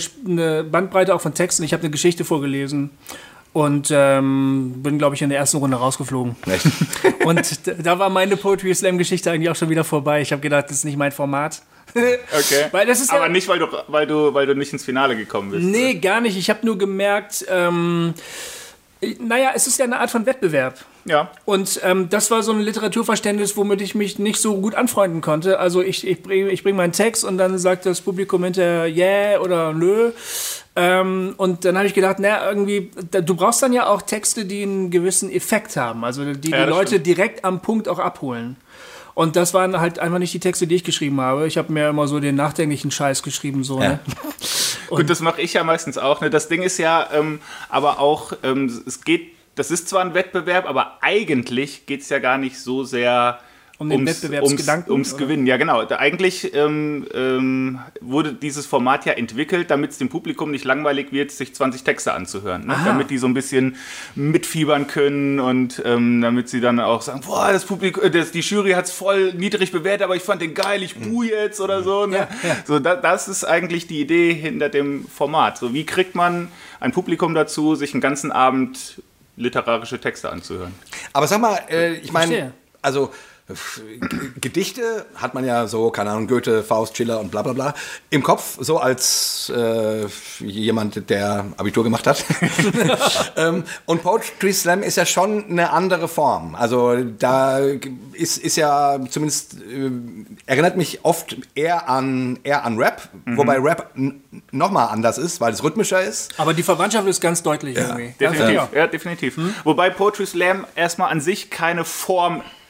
[0.69, 1.63] Bandbreite auch von Texten.
[1.63, 2.91] Ich habe eine Geschichte vorgelesen
[3.53, 6.35] und ähm, bin, glaube ich, in der ersten Runde rausgeflogen.
[6.47, 6.65] Echt?
[7.25, 10.21] Und da war meine Poetry Slam Geschichte eigentlich auch schon wieder vorbei.
[10.21, 11.61] Ich habe gedacht, das ist nicht mein Format.
[11.95, 12.65] Okay.
[12.71, 15.15] Weil das ist ja- Aber nicht, weil du, weil, du, weil du nicht ins Finale
[15.15, 15.63] gekommen bist.
[15.63, 16.37] Nee, gar nicht.
[16.37, 18.13] Ich habe nur gemerkt, ähm,
[19.19, 20.79] naja, es ist ja eine Art von Wettbewerb.
[21.05, 21.29] Ja.
[21.43, 25.59] Und ähm, das war so ein Literaturverständnis, womit ich mich nicht so gut anfreunden konnte.
[25.59, 29.39] Also ich, ich bringe ich bring meinen Text und dann sagt das Publikum hinterher yeah
[29.41, 30.11] oder nö.
[30.77, 34.45] Ähm, und dann habe ich gedacht, naja, irgendwie, da, du brauchst dann ja auch Texte,
[34.45, 36.05] die einen gewissen Effekt haben.
[36.05, 37.07] Also die die Ja, Leute stimmt.
[37.07, 38.55] direkt am Punkt auch abholen.
[39.15, 41.45] Und das waren halt einfach nicht die Texte, die ich geschrieben habe.
[41.47, 43.89] Ich habe mir immer so den nachdenklichen Scheiß geschrieben, so, Ja.
[43.89, 43.99] ne?
[44.89, 46.21] Gut, das mache ich ja meistens auch.
[46.21, 46.29] Ne?
[46.29, 50.67] Das Ding ist ja ähm, aber auch, ähm, es geht, das ist zwar ein Wettbewerb,
[50.67, 53.39] aber eigentlich geht es ja gar nicht so sehr
[53.79, 55.25] Um den ums, Wettbewerbsgedanken, Ums, ums oder?
[55.25, 55.83] Gewinnen, ja genau.
[55.83, 61.11] Da eigentlich ähm, ähm, wurde dieses Format ja entwickelt, damit es dem Publikum nicht langweilig
[61.11, 62.67] wird, sich 20 Texte anzuhören.
[62.67, 62.77] Ne?
[62.85, 63.75] Damit die so ein bisschen
[64.13, 68.41] mitfiebern können und ähm, damit sie dann auch sagen, boah, das Publikum, äh, das, die
[68.41, 71.81] Jury hat es voll niedrig bewertet, aber ich fand den geil, ich buh jetzt oder
[71.81, 72.05] so.
[72.05, 72.17] Ne?
[72.17, 72.55] Ja, ja.
[72.65, 75.57] So, da, das ist eigentlich die Idee hinter dem Format.
[75.57, 79.01] So, wie kriegt man ein Publikum dazu, sich einen ganzen Abend
[79.35, 80.73] literarische Texte anzuhören?
[81.11, 83.11] Aber sag mal, äh, ich meine, also
[84.39, 87.73] Gedichte hat man ja so, keine Ahnung, Goethe, Faust, Schiller und bla bla bla,
[88.09, 90.05] im Kopf, so als äh,
[90.39, 92.23] jemand, der Abitur gemacht hat.
[93.35, 96.55] ähm, und Poetry Slam ist ja schon eine andere Form.
[96.55, 97.59] Also da
[98.13, 99.91] ist, ist ja zumindest, äh,
[100.45, 103.93] erinnert mich oft eher an, eher an Rap, wobei Rap
[104.51, 106.33] nochmal anders ist, weil es rhythmischer ist.
[106.39, 108.13] Aber die Verwandtschaft ist ganz deutlich irgendwie.
[108.17, 108.69] Definitiv, Ja.
[108.73, 109.37] ja, definitiv.
[109.65, 112.62] Wobei Poetry Slam erstmal an sich keine Form ist,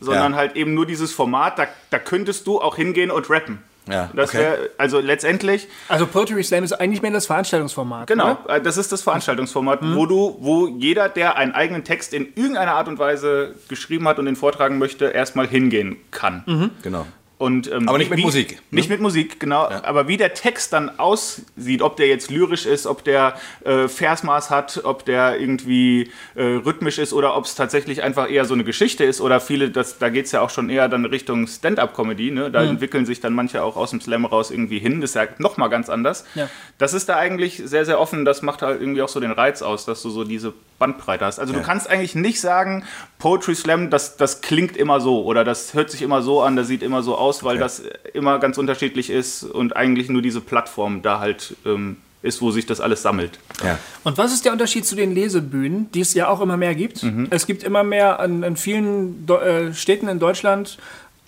[0.00, 0.38] sondern Ja.
[0.38, 3.58] halt eben nur dieses Format, da, da könntest du auch hingehen und rappen.
[3.88, 4.38] Ja, Das okay.
[4.38, 8.08] wäre, also letztendlich, Also Poetry Slam ist eigentlich mehr das Veranstaltungsformat.
[8.08, 8.56] genau, Oder?
[8.56, 9.94] äh, das ist das Veranstaltungsformat, Mhm.
[9.94, 14.18] wo du, wo jeder, der einen eigenen Text in irgendeiner Art und Weise geschrieben hat
[14.18, 16.72] und den vortragen möchte, erstmal hingehen kann.
[16.82, 17.06] Genau.
[17.38, 18.58] Und, ähm, Aber nicht wie- mit wie, Musik, ne?
[18.70, 19.68] Nicht mit Musik, genau.
[19.68, 24.48] Aber wie der Text dann aussieht, ob der jetzt lyrisch ist, ob der äh, Versmaß
[24.48, 28.64] hat, ob der irgendwie äh, rhythmisch ist oder ob es tatsächlich einfach eher so eine
[28.64, 32.30] Geschichte ist oder viele, das, da geht es ja auch schon eher dann Richtung Stand-up-Comedy.
[32.30, 32.50] Ne?
[32.50, 35.02] Da entwickeln sich dann manche auch aus dem Slam raus irgendwie hin.
[35.02, 36.24] Das ist ja nochmal ganz anders.
[36.36, 36.48] Ja.
[36.78, 38.24] Das ist da eigentlich sehr, sehr offen.
[38.24, 41.38] Das macht halt irgendwie auch so den Reiz aus, dass du so diese Bandbreite hast.
[41.38, 42.84] Also du kannst eigentlich nicht sagen,
[43.18, 46.66] Poetry Slam, das, das klingt immer so oder das hört sich immer so an, das
[46.66, 47.62] sieht immer so aus, weil Okay.
[47.64, 47.82] das
[48.14, 52.66] immer ganz unterschiedlich ist und eigentlich nur diese Plattform da halt ähm, ist, wo sich
[52.66, 53.38] das alles sammelt.
[53.62, 53.78] Ja.
[54.04, 57.02] Und was ist der Unterschied zu den Lesebühnen, die es ja auch immer mehr gibt?
[57.02, 57.28] Mhm.
[57.30, 60.78] Es gibt immer mehr an, an vielen Do äh, Städten in Deutschland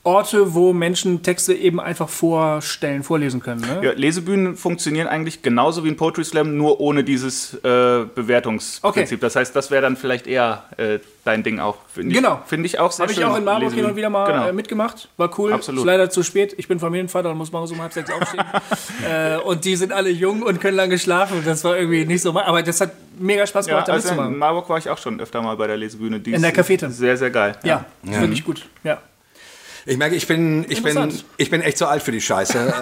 [0.04, 3.61] Orte, wo Menschen Texte eben einfach vorstellen, vorlesen können.
[3.61, 3.80] Ne?
[3.82, 8.82] Ja, Lesebühnen funktionieren eigentlich genauso wie ein Poetry Slam, nur ohne dieses äh, Bewertungsprinzip.
[8.84, 9.18] Okay.
[9.20, 11.76] Das heißt, das wäre dann vielleicht eher äh, dein Ding auch.
[11.92, 12.40] Finde ich, Genau.
[12.46, 13.26] Finde ich auch sehr Habe ich schön.
[13.26, 14.48] auch in Marburg hin und wieder mal Genau.
[14.48, 15.08] äh, mitgemacht.
[15.16, 15.52] War cool.
[15.52, 15.80] Absolut.
[15.80, 16.54] Ist leider zu spät.
[16.56, 18.44] Ich bin Familienvater und muss morgens um halb sechs aufstehen.
[19.08, 21.42] äh, und die sind alle jung und können lange schlafen.
[21.44, 22.30] Das war irgendwie nicht so.
[22.38, 24.38] Aber das hat mega Spaß Ja, gemacht, da also in mitzumachen.
[24.38, 26.20] Marburg war ich auch schon öfter mal bei der Lesebühne.
[26.20, 26.88] Die In der Cafete.
[26.90, 27.56] Sehr, sehr geil.
[27.64, 28.64] Ja, ist wirklich gut.
[28.84, 28.98] Ja.
[29.88, 32.59] Ich merke, ich bin, ich bin, ich bin echt zu alt für die Scheiße.
[32.59, 32.72] Äh,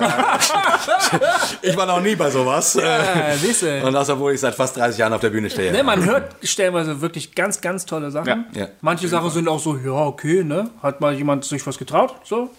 [1.62, 2.74] ich war noch nie bei sowas.
[2.74, 3.86] Äh, siehst du.
[3.86, 5.70] Und das, obwohl ich seit fast 30 Jahren auf der Bühne stehe.
[5.70, 8.46] Ne, man hört stellenweise wirklich ganz, ganz tolle Sachen.
[8.52, 8.62] Ja.
[8.62, 8.68] Ja.
[8.80, 10.68] Manche Sachen sind auch so, ja, okay, ne?
[10.82, 12.50] Hat mal jemand sich was getraut, so.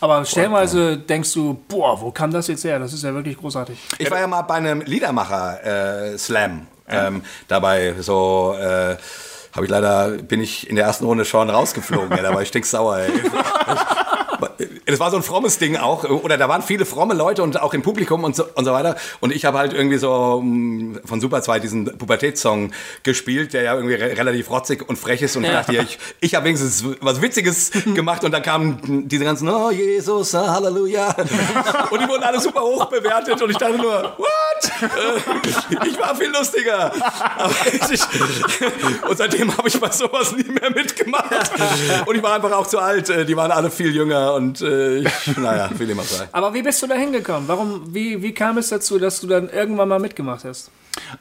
[0.00, 2.78] Aber stellenweise denkst du, boah, wo kam das jetzt her?
[2.78, 3.76] Das ist ja wirklich großartig.
[3.98, 6.68] Ich war ja mal bei einem Liedermacher-Slam.
[6.88, 8.54] ähm, dabei so.
[8.56, 8.96] Äh,
[9.54, 12.48] habe ich leider, bin ich in der ersten Runde schon rausgeflogen, ey, da war ich
[12.48, 13.12] stinksauer, ey.
[14.86, 17.74] Das war so ein frommes Ding auch, oder da waren viele fromme Leute und auch
[17.74, 18.96] im Publikum und so, und so weiter.
[19.20, 22.72] Und ich habe halt irgendwie so mh, von Super 2 diesen Pubertätssong
[23.02, 25.36] gespielt, der ja irgendwie re relativ rotzig und frech ist.
[25.36, 28.24] Und ich dachte, ja, ich, ich habe wenigstens was Witziges gemacht.
[28.24, 31.08] Und dann kamen diese ganzen, oh Jesus, ah, Halleluja.
[31.90, 33.40] Und die wurden alle super hoch bewertet.
[33.40, 34.72] Und ich dachte nur, what?
[34.82, 36.92] Äh, Ich war viel lustiger.
[39.08, 41.50] Und seitdem habe ich bei sowas nie mehr mitgemacht.
[42.06, 43.08] Und ich war einfach auch zu alt.
[43.10, 46.28] Äh, Die waren alle viel jünger und äh, ich, naja, wie dem auch sei.
[46.32, 47.48] Aber wie bist du da hingekommen?
[47.48, 50.70] Warum, wie, wie kam es dazu, dass du dann irgendwann mal mitgemacht hast?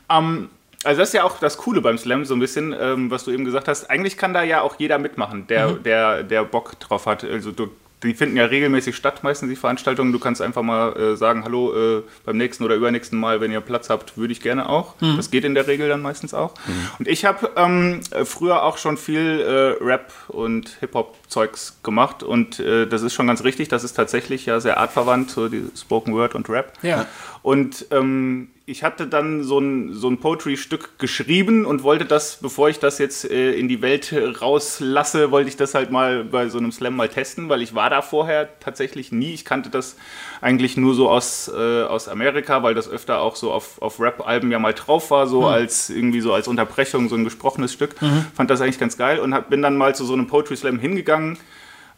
[0.10, 0.50] Ähm,
[0.84, 3.32] also das ist ja auch das Coole beim Slam, so ein bisschen, ähm, was du
[3.32, 3.90] eben gesagt hast.
[3.90, 7.24] Eigentlich kann da ja auch jeder mitmachen, der, der, der Bock drauf hat.
[7.24, 7.70] Also du,
[8.04, 10.14] die finden ja regelmäßig statt, meistens die Veranstaltungen.
[10.14, 13.62] Du kannst einfach mal äh, sagen, hallo, äh, beim nächsten oder übernächsten Mal, wenn ihr
[13.62, 14.96] Platz habt, würde ich gerne auch.
[15.18, 16.54] Das geht in der Regel dann meistens auch.
[16.98, 22.60] Und ich habe ähm, äh, früher auch schon viel äh, Rap und Hip-Hop-Zeugs gemacht und
[22.60, 23.68] äh, das ist schon ganz richtig.
[23.68, 26.74] Das ist tatsächlich ja sehr artverwandt, so die Spoken Word und Rap.
[26.82, 27.06] Ja.
[27.42, 32.70] Und ähm, ich hatte dann so ein, so ein Poetry-Stück geschrieben und wollte das, bevor
[32.70, 36.60] ich das jetzt äh, in die Welt rauslasse, wollte ich das halt mal bei so
[36.60, 39.34] einem Slam mal testen, weil ich war da vorher tatsächlich nie.
[39.34, 39.98] Ich kannte das
[40.40, 44.52] eigentlich nur so aus, äh, aus Amerika, weil das öfter auch so auf, auf Rap-Alben
[44.52, 47.96] ja mal drauf war, so als irgendwie so als Unterbrechung, so ein gesprochenes Stück.
[48.36, 50.78] Fand das eigentlich ganz geil und hab, bin dann mal zu so einem Poetry Slam
[50.78, 51.40] hingegangen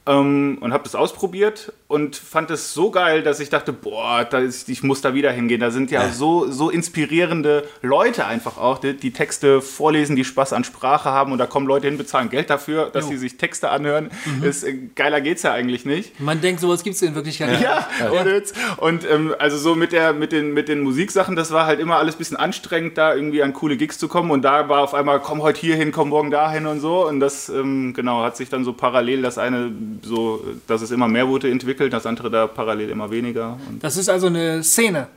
[0.07, 4.69] ähm, und habe das ausprobiert und fand es so geil, dass ich dachte, boah, ist,
[4.69, 5.59] ich muss da wieder hingehen.
[5.59, 6.09] Da sind ja, Ja.
[6.11, 11.31] so so inspirierende Leute einfach auch, die, die Texte vorlesen, die Spaß an Sprache haben
[11.31, 14.09] und da kommen Leute hin, bezahlen Geld dafür, dass sie sich Texte anhören.
[14.41, 16.19] Ist, äh, geiler geht's ja eigentlich nicht.
[16.19, 17.61] Man denkt, sowas gibt es in Wirklichkeit nicht.
[17.61, 18.53] Ja, ohne Witz.
[18.77, 21.97] Und ähm, also so mit, der, mit, den, mit den Musiksachen, das war halt immer
[21.97, 24.31] alles ein bisschen anstrengend, da irgendwie an coole Gigs zu kommen.
[24.31, 27.07] Und da war auf einmal, komm heute hier hin, komm morgen dahin und so.
[27.07, 29.71] Und das, ähm, genau, hat sich dann so parallel das eine
[30.03, 33.57] so, dass es immer mehr wurde, entwickelt, das andere da parallel immer weniger.
[33.67, 35.07] Und Das ist also eine Szene.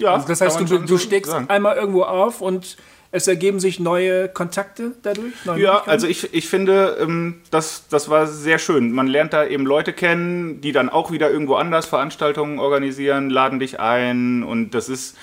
[0.00, 1.48] ja, Also das heißt, du, du steckst sagen.
[1.48, 2.76] einmal irgendwo auf und
[3.12, 5.32] es ergeben sich neue Kontakte dadurch?
[5.44, 8.92] Neue Ja, also ich, ich finde, ähm, das, das war sehr schön.
[8.92, 13.58] Man lernt da eben Leute kennen, die dann auch wieder irgendwo anders Veranstaltungen organisieren, laden
[13.58, 15.16] dich ein und das ist,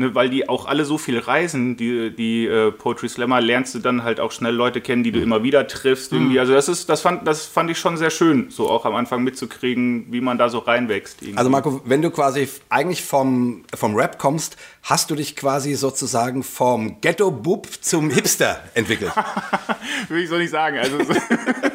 [0.00, 3.78] ne, weil die auch alle so viel reisen, die, die äh, Poetry Slammer, lernst du
[3.78, 6.12] dann halt auch schnell Leute kennen, die du immer wieder triffst.
[6.12, 6.40] Irgendwie.
[6.40, 9.22] Also das ist, das fand, das fand ich schon sehr schön, so auch am Anfang
[9.22, 11.22] mitzukriegen, wie man da so reinwächst.
[11.22, 11.38] irgendwie.
[11.38, 16.42] Also Marco, wenn du quasi eigentlich vom, vom Rap kommst, hast du dich quasi sozusagen
[16.42, 19.12] vom Ghetto-Bub zum Hipster entwickelt.
[20.08, 20.78] Will ich so nicht sagen.
[20.78, 21.14] Also so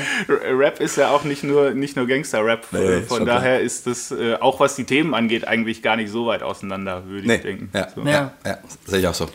[0.28, 2.66] Rap ist ja auch nicht nur, nicht nur Gangster-Rap.
[2.72, 6.26] Nee, Von daher ist das, äh, auch was die Themen angeht, eigentlich gar nicht so
[6.26, 7.70] weit auseinander, würde Nee, ich denken.
[7.72, 8.00] ja, So.
[8.02, 8.10] ja.
[8.10, 8.32] Ja.
[8.46, 9.28] ja, sehe ich auch so.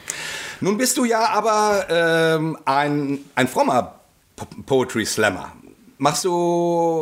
[0.62, 3.96] Nun bist du ja aber ähm, ein, ein frommer
[4.36, 5.52] Po- Poetry Slammer.
[6.00, 6.32] Machst du,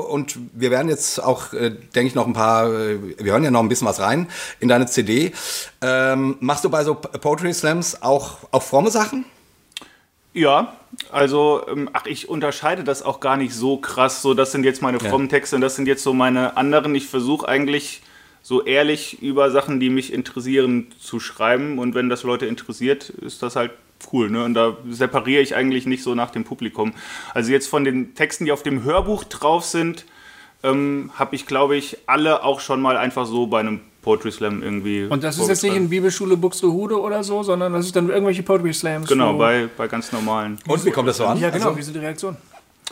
[0.09, 3.51] und wir werden jetzt auch, äh, denke ich, noch ein paar, äh, wir hören ja
[3.51, 4.29] noch ein bisschen was rein
[4.61, 5.33] in deine CD.
[5.81, 9.25] Ähm, machst du bei so Poetry Slams auch, auch fromme Sachen?
[10.35, 10.75] Ja,
[11.13, 14.21] also, ähm, ach, ich unterscheide das auch gar nicht so krass.
[14.21, 16.93] So, das sind jetzt meine frommen Texte und das sind jetzt so meine anderen.
[16.93, 18.01] Ich versuche eigentlich
[18.41, 21.79] so ehrlich über Sachen, die mich interessieren, zu schreiben.
[21.79, 23.71] Und wenn das Leute interessiert, ist das halt
[24.11, 24.29] cool.
[24.29, 24.43] Ne?
[24.43, 26.93] Und da separiere ich eigentlich nicht so nach dem Publikum.
[27.33, 30.03] Also jetzt von den Texten, die auf dem Hörbuch drauf sind,
[30.63, 34.61] ähm, habe ich, glaube ich, alle auch schon mal einfach so bei einem Poetry Slam
[34.61, 35.05] irgendwie.
[35.05, 38.43] Und das ist jetzt nicht in Bibelschule Buxtehude oder so, sondern das ist dann irgendwelche
[38.43, 39.09] Poetry Slams.
[39.09, 40.59] Genau, bei, bei ganz normalen.
[40.67, 41.39] Und wie kommt das so an?
[41.39, 42.37] Ja, genau, Also, wie sind die Reaktionen?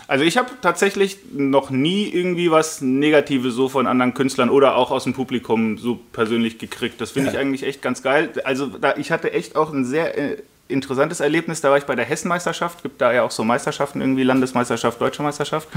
[0.08, 4.90] Also ich habe tatsächlich noch nie irgendwie was Negatives so von anderen Künstlern oder auch
[4.90, 7.00] aus dem Publikum so persönlich gekriegt.
[7.00, 8.32] Das finde ich eigentlich echt ganz geil.
[8.44, 11.62] Also da, ich hatte echt auch ein sehr äh, interessantes Erlebnis.
[11.62, 15.22] Da war ich bei der Hessenmeisterschaft, gibt da ja auch so Meisterschaften irgendwie, Landesmeisterschaft, Deutsche
[15.22, 15.70] Meisterschaft.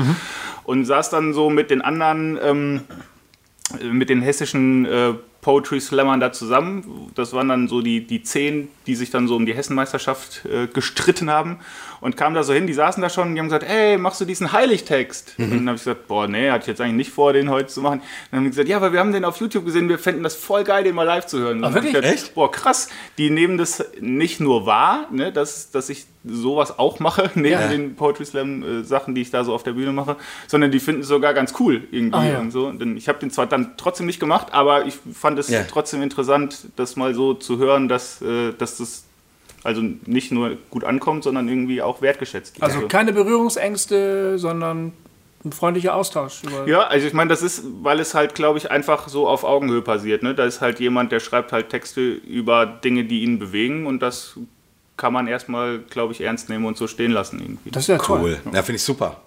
[0.64, 2.80] Und saß dann so mit den anderen, ähm,
[3.82, 7.10] mit den hessischen äh, Poetry Slammern da zusammen.
[7.14, 10.66] Das waren dann so die, die zehn, die sich dann so um die Hessenmeisterschaft äh,
[10.66, 11.58] gestritten haben.
[12.00, 14.20] Und kamen da so hin, die saßen da schon und die haben gesagt, ey, machst
[14.20, 15.34] du diesen Heiligtext?
[15.38, 17.68] Und dann habe ich gesagt, boah, nee, hatte ich jetzt eigentlich nicht vor, den heute
[17.68, 18.02] zu machen.
[18.30, 20.34] Dann haben die gesagt, ja, aber wir haben den auf YouTube gesehen, wir fänden das
[20.36, 21.64] voll geil, den mal live zu hören.
[21.64, 22.02] Und ich wirklich?
[22.02, 22.88] gesagt, Boah, krass.
[23.18, 27.68] Die nehmen das nicht nur wahr, ne, dass, dass ich sowas auch mache, neben Ja.
[27.68, 30.16] den Poetry Slam äh, Sachen, die ich da so auf der Bühne mache,
[30.48, 32.38] sondern die finden es sogar ganz cool irgendwie Ah, ja.
[32.40, 32.70] und so.
[32.72, 35.62] Denn ich habe den zwar dann trotzdem nicht gemacht, aber ich fand es Ja.
[35.64, 39.04] trotzdem interessant, das mal so zu hören, dass, äh, dass das
[39.64, 42.62] also nicht nur gut ankommt, sondern irgendwie auch wertgeschätzt wird.
[42.62, 44.92] Also keine Berührungsängste, sondern
[45.44, 46.42] ein freundlicher Austausch.
[46.44, 49.44] Über Ja, also ich meine, das ist, weil es halt, glaube ich, einfach so auf
[49.44, 50.22] Augenhöhe passiert.
[50.22, 50.34] Ne?
[50.34, 54.38] Da ist halt jemand, der schreibt halt Texte über Dinge, die ihn bewegen und das
[54.96, 57.70] kann man erstmal, glaube ich, ernst nehmen und so stehen lassen irgendwie.
[57.70, 58.20] Das ist ja toll.
[58.20, 58.40] Cool.
[58.52, 59.20] Ja, finde ich super.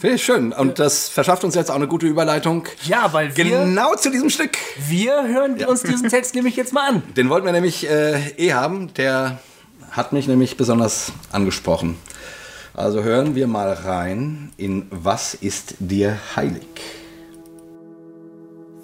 [0.00, 0.52] Finde ich schön.
[0.52, 2.64] Und das verschafft uns jetzt auch eine gute Überleitung.
[2.84, 4.56] Ja, weil wir, Genau zu diesem Stück.
[4.86, 7.02] wir hören uns diesen Text nämlich jetzt mal an.
[7.16, 8.94] Den wollten wir nämlich äh, eh haben.
[8.94, 9.40] Der
[9.90, 11.96] hat mich nämlich besonders angesprochen.
[12.74, 16.62] Also hören wir mal rein in Was ist dir heilig?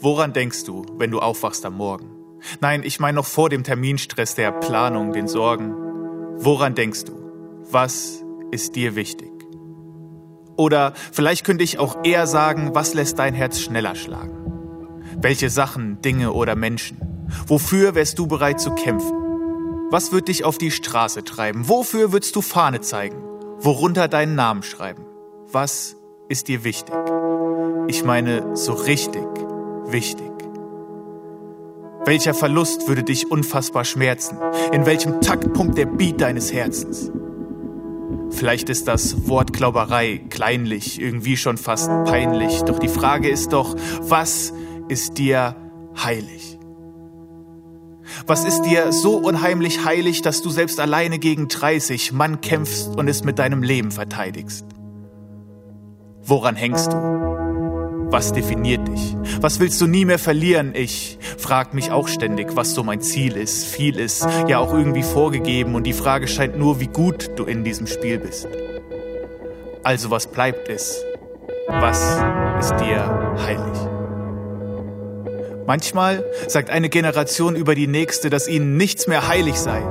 [0.00, 2.10] Woran denkst du, wenn du aufwachst am Morgen?
[2.60, 5.74] Nein, ich meine noch vor dem Terminstress der Planung, den Sorgen.
[6.38, 7.12] Woran denkst du?
[7.70, 9.33] Was ist dir wichtig?
[10.56, 14.38] Oder vielleicht könnte ich auch eher sagen, was lässt dein Herz schneller schlagen?
[15.16, 16.98] Welche Sachen, Dinge oder Menschen?
[17.46, 19.12] Wofür wärst du bereit zu kämpfen?
[19.90, 21.68] Was wird dich auf die Straße treiben?
[21.68, 23.16] Wofür würdest du Fahne zeigen?
[23.60, 25.04] Worunter deinen Namen schreiben?
[25.50, 25.96] Was
[26.28, 26.94] ist dir wichtig?
[27.86, 29.24] Ich meine, so richtig
[29.86, 30.30] wichtig.
[32.06, 34.38] Welcher Verlust würde dich unfassbar schmerzen?
[34.72, 37.10] In welchem Takt pumpt der Beat deines Herzens?
[38.34, 42.62] Vielleicht ist das Wortklauberei, kleinlich, irgendwie schon fast peinlich.
[42.62, 44.52] Doch die Frage ist doch, was
[44.88, 45.56] ist dir
[45.96, 46.58] heilig?
[48.26, 53.08] Was ist dir so unheimlich heilig, dass du selbst alleine gegen 30 Mann kämpfst und
[53.08, 54.66] es mit deinem Leben verteidigst?
[56.22, 56.96] Woran hängst du?
[56.96, 59.13] Was definiert dich?
[59.40, 60.72] Was willst du nie mehr verlieren?
[60.74, 63.64] Ich frag mich auch ständig, was so mein Ziel ist.
[63.66, 67.64] Viel ist ja auch irgendwie vorgegeben und die Frage scheint nur, wie gut du in
[67.64, 68.48] diesem Spiel bist.
[69.82, 71.02] Also was bleibt es?
[71.68, 72.18] Was
[72.60, 73.94] ist dir heilig?
[75.66, 79.82] Manchmal sagt eine Generation über die nächste, dass ihnen nichts mehr heilig sei.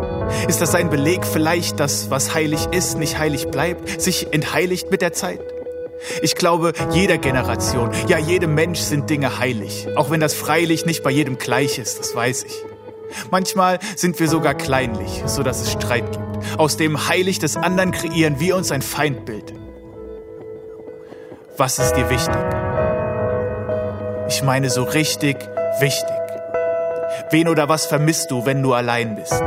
[0.48, 5.02] Ist das ein Beleg vielleicht, dass was heilig ist, nicht heilig bleibt, sich entheiligt mit
[5.02, 5.40] der Zeit?
[6.22, 11.04] Ich glaube, jeder Generation, ja jedem Mensch sind Dinge heilig, auch wenn das freilich nicht
[11.04, 12.64] bei jedem gleich ist, das weiß ich.
[13.32, 16.60] Manchmal sind wir sogar kleinlich, so dass es Streit gibt.
[16.60, 19.54] Aus dem Heilig des anderen kreieren wir uns ein Feindbild.
[21.58, 22.36] Was ist dir wichtig?
[24.28, 25.38] Ich meine so richtig
[25.80, 26.10] wichtig.
[27.30, 29.42] Wen oder was vermisst du, wenn du allein bist?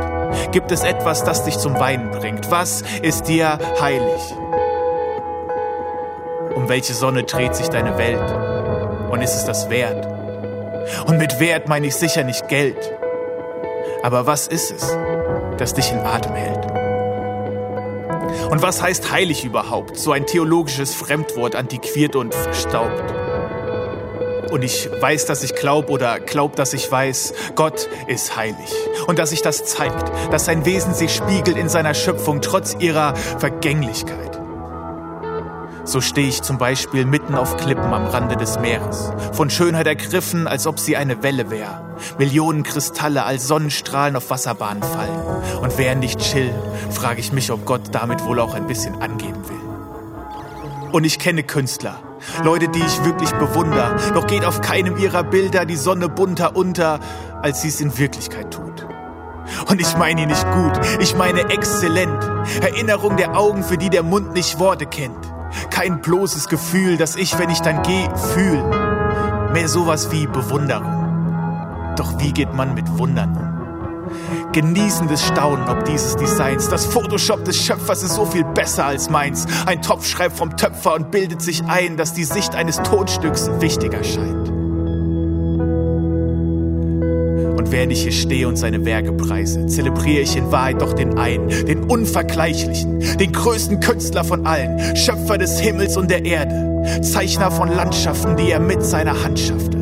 [0.51, 2.49] Gibt es etwas, das dich zum Weinen bringt?
[2.49, 4.21] Was ist dir heilig?
[6.57, 8.31] Um welche Sonne dreht sich deine Welt?
[9.11, 10.07] Und ist es das wert?
[11.05, 12.97] Und mit Wert meine ich sicher nicht Geld.
[14.01, 14.97] Aber was ist es,
[15.59, 16.65] das dich in Atem hält?
[18.49, 19.97] Und was heißt heilig überhaupt?
[19.97, 23.13] So ein theologisches Fremdwort, antiquiert und verstaubt.
[24.49, 28.73] Und ich weiß, dass ich glaub oder glaub, dass ich weiß, Gott ist heilig.
[29.05, 33.15] Und dass sich das zeigt, dass sein Wesen sich spiegelt in seiner Schöpfung trotz ihrer
[33.15, 34.36] Vergänglichkeit.
[35.87, 40.45] So stehe ich zum Beispiel mitten auf Klippen am Rande des Meeres, von Schönheit ergriffen,
[40.45, 41.95] als ob sie eine Welle wäre.
[42.19, 45.17] Millionen Kristalle als Sonnenstrahlen auf Wasserbahnen fallen.
[45.61, 46.53] Und während ich chill,
[46.91, 50.91] frage ich mich, ob Gott damit wohl auch ein bisschen angeben will.
[50.91, 51.95] Und ich kenne Künstler,
[52.43, 56.99] Leute, die ich wirklich bewundere, doch geht auf keinem ihrer Bilder die Sonne bunter unter,
[57.41, 58.85] als sie es in Wirklichkeit tut.
[59.69, 62.29] Und ich meine ihn nicht gut, ich meine exzellent.
[62.61, 65.36] Erinnerung der Augen, für die der Mund nicht Worte kennt.
[65.69, 68.63] Kein bloßes Gefühl, das ich, wenn ich dann gehe, fühl.
[69.53, 71.95] Mehr sowas wie Bewunderung.
[71.95, 74.51] Doch wie geht man mit Wundern um?
[74.53, 76.69] Genießendes Staunen ob dieses Designs.
[76.69, 79.45] Das Photoshop des Schöpfers ist so viel besser als meins.
[79.65, 84.03] Ein Topf schreibt vom Töpfer und bildet sich ein, dass die Sicht eines Tonstücks wichtiger
[84.03, 84.56] scheint.
[87.67, 91.17] Und während ich hier stehe und seine Werke preise, zelebriere ich in Wahrheit doch den
[91.17, 97.51] einen, den Unvergleichlichen, den größten Künstler von allen, Schöpfer des Himmels und der Erde, Zeichner
[97.51, 99.75] von Landschaften, die er mit seiner Hand schaffte,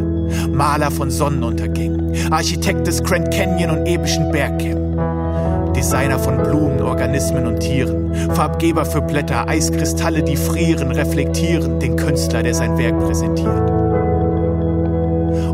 [0.52, 7.60] Maler von Sonnenuntergängen, Architekt des Grand Canyon und epischen Bergkämmen, Designer von Blumen, Organismen und
[7.60, 13.75] Tieren, Farbgeber für Blätter, Eiskristalle, die frieren, reflektieren den Künstler, der sein Werk präsentiert.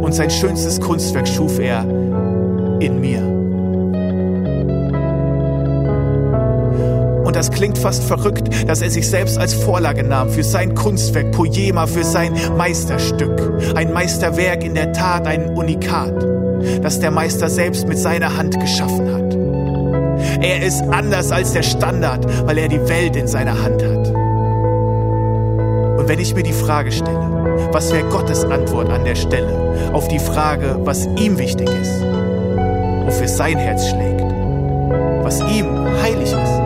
[0.01, 1.83] Und sein schönstes Kunstwerk schuf er
[2.79, 3.21] in mir.
[7.23, 11.31] Und das klingt fast verrückt, dass er sich selbst als Vorlage nahm für sein Kunstwerk,
[11.31, 13.39] Poema, für sein Meisterstück.
[13.73, 16.13] Ein Meisterwerk in der Tat, ein Unikat,
[16.81, 19.33] das der Meister selbst mit seiner Hand geschaffen hat.
[20.43, 24.09] Er ist anders als der Standard, weil er die Welt in seiner Hand hat.
[25.99, 29.60] Und wenn ich mir die Frage stelle, was wäre Gottes Antwort an der Stelle
[29.93, 32.01] auf die Frage, was ihm wichtig ist,
[33.05, 34.21] wofür sein Herz schlägt,
[35.23, 35.67] was ihm
[36.01, 36.59] heilig ist.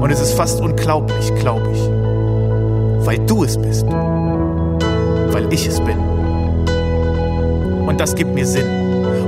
[0.00, 5.98] Und es ist fast unglaublich, glaube ich, weil du es bist, weil ich es bin.
[7.86, 8.66] Und das gibt mir Sinn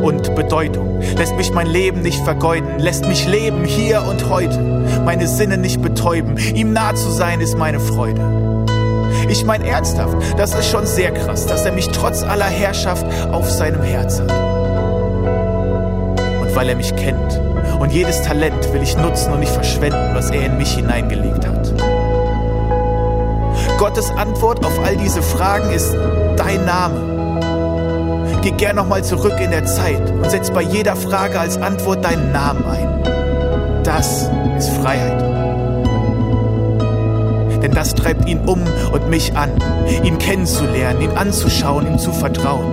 [0.03, 4.61] und Bedeutung, lässt mich mein Leben nicht vergeuden, lässt mich leben hier und heute,
[5.05, 8.44] meine Sinne nicht betäuben, ihm nah zu sein ist meine Freude.
[9.29, 13.51] Ich mein ernsthaft, das ist schon sehr krass, dass er mich trotz aller Herrschaft auf
[13.51, 14.31] seinem Herz hat.
[16.41, 17.41] Und weil er mich kennt
[17.81, 21.73] und jedes Talent will ich nutzen und nicht verschwenden, was er in mich hineingelegt hat.
[23.79, 25.95] Gottes Antwort auf all diese Fragen ist
[26.37, 28.41] dein Name.
[28.43, 32.31] Geh gern nochmal zurück in der Zeit und setz bei jeder Frage als Antwort deinen
[32.31, 33.83] Namen ein.
[33.83, 35.34] Das ist Freiheit.
[37.65, 39.51] Denn das treibt ihn um und mich an,
[40.03, 42.71] ihn kennenzulernen, ihn anzuschauen, ihm zu vertrauen.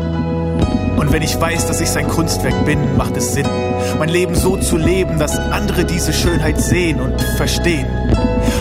[0.98, 3.48] Und wenn ich weiß, dass ich sein Kunstwerk bin, macht es Sinn,
[4.00, 7.88] mein Leben so zu leben, dass andere diese Schönheit sehen und verstehen.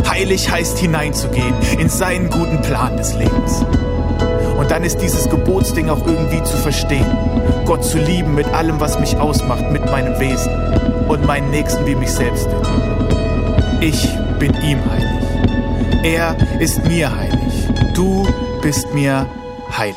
[0.09, 3.65] Heilig heißt hineinzugehen in seinen guten Plan des Lebens.
[4.57, 7.07] Und dann ist dieses Gebotsding auch irgendwie zu verstehen.
[7.65, 10.53] Gott zu lieben mit allem, was mich ausmacht, mit meinem Wesen
[11.09, 12.47] und meinen Nächsten wie mich selbst.
[13.81, 15.20] Ich bin ihm heilig.
[16.03, 17.69] Er ist mir heilig.
[17.95, 18.27] Du
[18.63, 19.29] bist mir
[19.77, 19.97] heilig.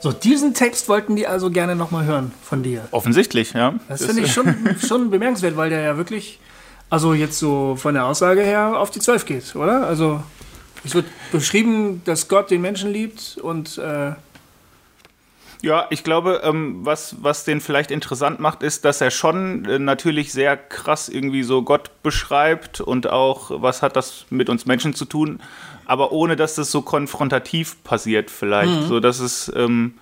[0.00, 2.86] So, diesen Text wollten die also gerne nochmal hören von dir.
[2.90, 3.76] Offensichtlich, ja.
[3.88, 6.38] Das finde ich schon, schon bemerkenswert, weil der ja wirklich,
[6.90, 9.86] also jetzt so von der Aussage her, auf die Zwölf geht, oder?
[9.86, 10.22] Also
[10.84, 14.12] es wird beschrieben, dass Gott den Menschen liebt und äh,
[15.60, 19.78] Ja, ich glaube, ähm, was, was den vielleicht interessant macht, ist, dass er schon äh,
[19.78, 24.94] natürlich sehr krass irgendwie so Gott beschreibt und auch, was hat das mit uns Menschen
[24.94, 25.40] zu tun,
[25.84, 28.82] aber ohne, dass das so konfrontativ passiert vielleicht.
[28.82, 28.86] Mhm.
[28.86, 29.94] So, dass es ähm,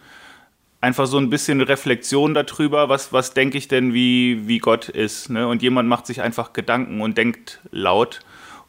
[0.80, 5.30] einfach so ein bisschen Reflexion darüber, was, was denke ich denn, wie, wie Gott ist.
[5.30, 5.48] Ne?
[5.48, 8.20] Und jemand macht sich einfach Gedanken und denkt laut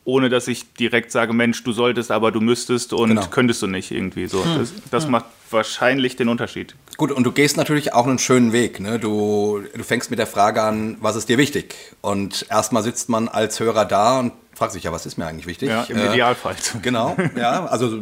[0.08, 3.28] ohne dass ich direkt sage, Mensch, du solltest, aber du müsstest und genau.
[3.30, 4.44] könntest du nicht irgendwie so.
[4.44, 4.58] Hm.
[4.58, 5.12] Das, das hm.
[5.12, 6.76] macht wahrscheinlich den Unterschied.
[6.96, 8.80] Gut, und du gehst natürlich auch einen schönen Weg.
[8.80, 9.00] Ne?
[9.00, 11.76] Du, du fängst mit der Frage an, was ist dir wichtig?
[12.00, 15.46] Und erstmal sitzt man als Hörer da und fragt sich, ja, was ist mir eigentlich
[15.46, 15.68] wichtig?
[15.68, 16.56] Ja, im äh, Idealfall.
[16.82, 18.00] Genau, ja, also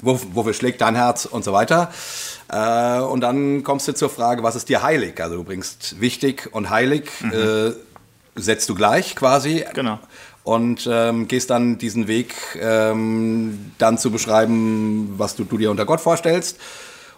[0.00, 1.92] wofür schlägt dein Herz und so weiter.
[2.52, 5.20] Äh, und dann kommst du zur Frage, was ist dir heilig?
[5.20, 7.32] Also du bringst wichtig und heilig, mhm.
[7.32, 7.72] äh,
[8.36, 9.64] setzt du gleich quasi.
[9.74, 9.98] Genau
[10.48, 15.84] und ähm, gehst dann diesen Weg, ähm, dann zu beschreiben, was du, du dir unter
[15.84, 16.58] Gott vorstellst.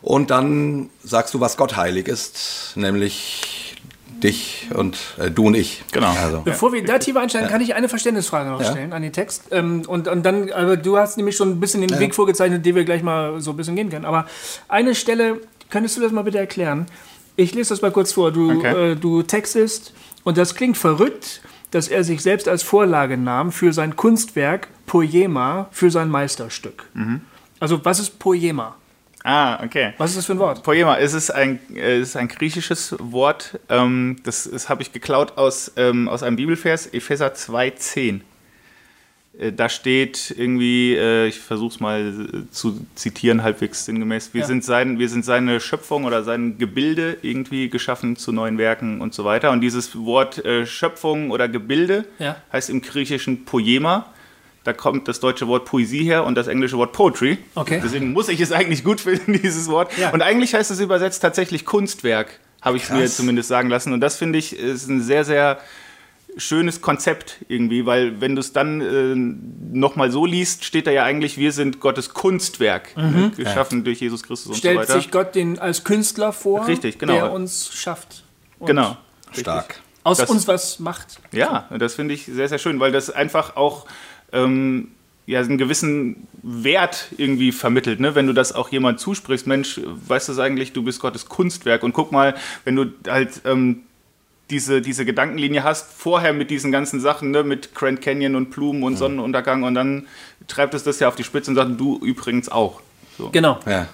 [0.02, 3.76] Und dann sagst du, was Gott heilig ist, nämlich
[4.20, 5.84] dich und äh, du und ich.
[5.92, 6.12] Genau.
[6.20, 6.40] Also.
[6.40, 7.52] Bevor wir da tiefer einsteigen, ja.
[7.52, 9.44] kann ich eine Verständnisfrage noch stellen an den Text.
[9.52, 12.00] Ähm, und, und dann, aber du hast nämlich schon ein bisschen den ja.
[12.00, 14.06] Weg vorgezeichnet, den wir gleich mal so ein bisschen gehen können.
[14.06, 14.26] Aber
[14.66, 15.38] eine Stelle,
[15.70, 16.86] könntest du das mal bitte erklären?
[17.36, 18.32] Ich lese das mal kurz vor.
[18.32, 18.92] Du, okay.
[18.92, 19.92] äh, du textest
[20.24, 25.68] und das klingt verrückt dass er sich selbst als Vorlage nahm für sein Kunstwerk Poema,
[25.70, 26.86] für sein Meisterstück.
[26.94, 27.20] Mhm.
[27.60, 28.76] Also was ist Poema?
[29.22, 29.92] Ah, okay.
[29.98, 30.62] Was ist das für ein Wort?
[30.62, 33.60] Poema, es ist ein, es ist ein griechisches Wort.
[33.68, 38.22] Ähm, das das habe ich geklaut aus, ähm, aus einem Bibelvers, Epheser 2,10.
[39.38, 44.42] Äh, da steht irgendwie, äh, ich versuche es mal äh, zu zitieren, halbwegs sinngemäß, wir,
[44.42, 44.46] ja.
[44.46, 49.14] sind sein, wir sind seine Schöpfung oder sein Gebilde irgendwie geschaffen zu neuen Werken und
[49.14, 49.50] so weiter.
[49.50, 52.36] Und dieses Wort Schöpfung oder Gebilde ja.
[52.52, 54.06] heißt im Griechischen Poema.
[54.64, 57.38] Da kommt das deutsche Wort Poesie her und das englische Wort Poetry.
[57.54, 57.80] Okay.
[57.82, 59.96] Deswegen muss ich es eigentlich gut finden, dieses Wort.
[59.96, 60.10] Ja.
[60.10, 63.92] Und eigentlich heißt es übersetzt tatsächlich Kunstwerk, habe ich mir zumindest sagen lassen.
[63.92, 65.58] Und das finde ich ist ein sehr, sehr
[66.36, 69.14] schönes Konzept irgendwie, weil wenn du es dann äh,
[69.76, 73.20] nochmal so liest, steht da ja eigentlich, wir sind Gottes Kunstwerk, ne, mhm.
[73.20, 73.84] ne, geschaffen ja.
[73.84, 75.00] durch Jesus Christus Stellt und so weiter.
[75.00, 77.14] sich Gott den als Künstler vor, Richtig, genau.
[77.14, 78.24] der uns schafft.
[78.64, 78.96] genau.
[79.32, 79.80] Stark.
[80.02, 81.20] Aus das, uns was macht.
[81.30, 83.86] Ja, das finde ich sehr, sehr schön, weil das einfach auch
[84.32, 84.88] ähm,
[85.26, 88.14] ja, einen gewissen Wert irgendwie vermittelt, ne?
[88.14, 91.92] wenn du das auch jemand zusprichst, Mensch, weißt du eigentlich, du bist Gottes Kunstwerk und
[91.92, 93.82] guck mal, wenn du halt ähm,
[94.50, 98.82] diese, diese Gedankenlinie hast, vorher mit diesen ganzen Sachen, ne, mit Grand Canyon und Blumen
[98.82, 100.06] und Sonnenuntergang und dann
[100.48, 102.80] treibt es das ja auf die Spitze und sagt, du übrigens auch.
[103.16, 103.30] So.
[103.30, 103.60] Genau.
[103.66, 103.88] Ja,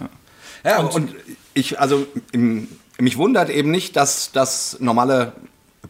[0.64, 1.14] ja und, und
[1.54, 5.32] ich, also im, mich wundert eben nicht, dass das normale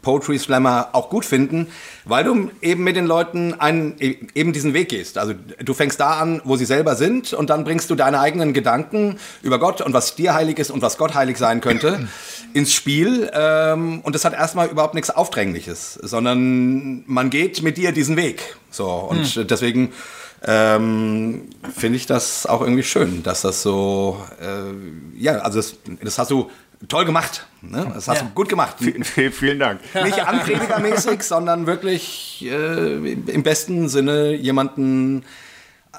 [0.06, 1.66] Poetry Slammer auch gut finden,
[2.04, 5.18] weil du eben mit den Leuten einen, eben diesen Weg gehst.
[5.18, 5.34] Also
[5.64, 9.18] du fängst da an, wo sie selber sind und dann bringst du deine eigenen Gedanken
[9.42, 12.06] über Gott und was dir heilig ist und was Gott heilig sein könnte
[12.54, 13.28] ins Spiel.
[13.34, 18.54] Ähm, und das hat erstmal überhaupt nichts Aufdrängliches, sondern man geht mit dir diesen Weg.
[18.70, 19.48] So und hm.
[19.48, 19.92] deswegen
[20.44, 26.18] ähm, finde ich das auch irgendwie schön, dass das so, äh, ja, also das, das
[26.18, 26.48] hast du
[26.88, 27.46] toll gemacht.
[27.62, 27.90] Ne?
[27.94, 28.24] Das hast ja.
[28.24, 28.76] du gut gemacht.
[28.78, 29.80] V vielen Dank.
[30.04, 35.24] Nicht anpredigermäßig, sondern wirklich äh, im besten Sinne jemanden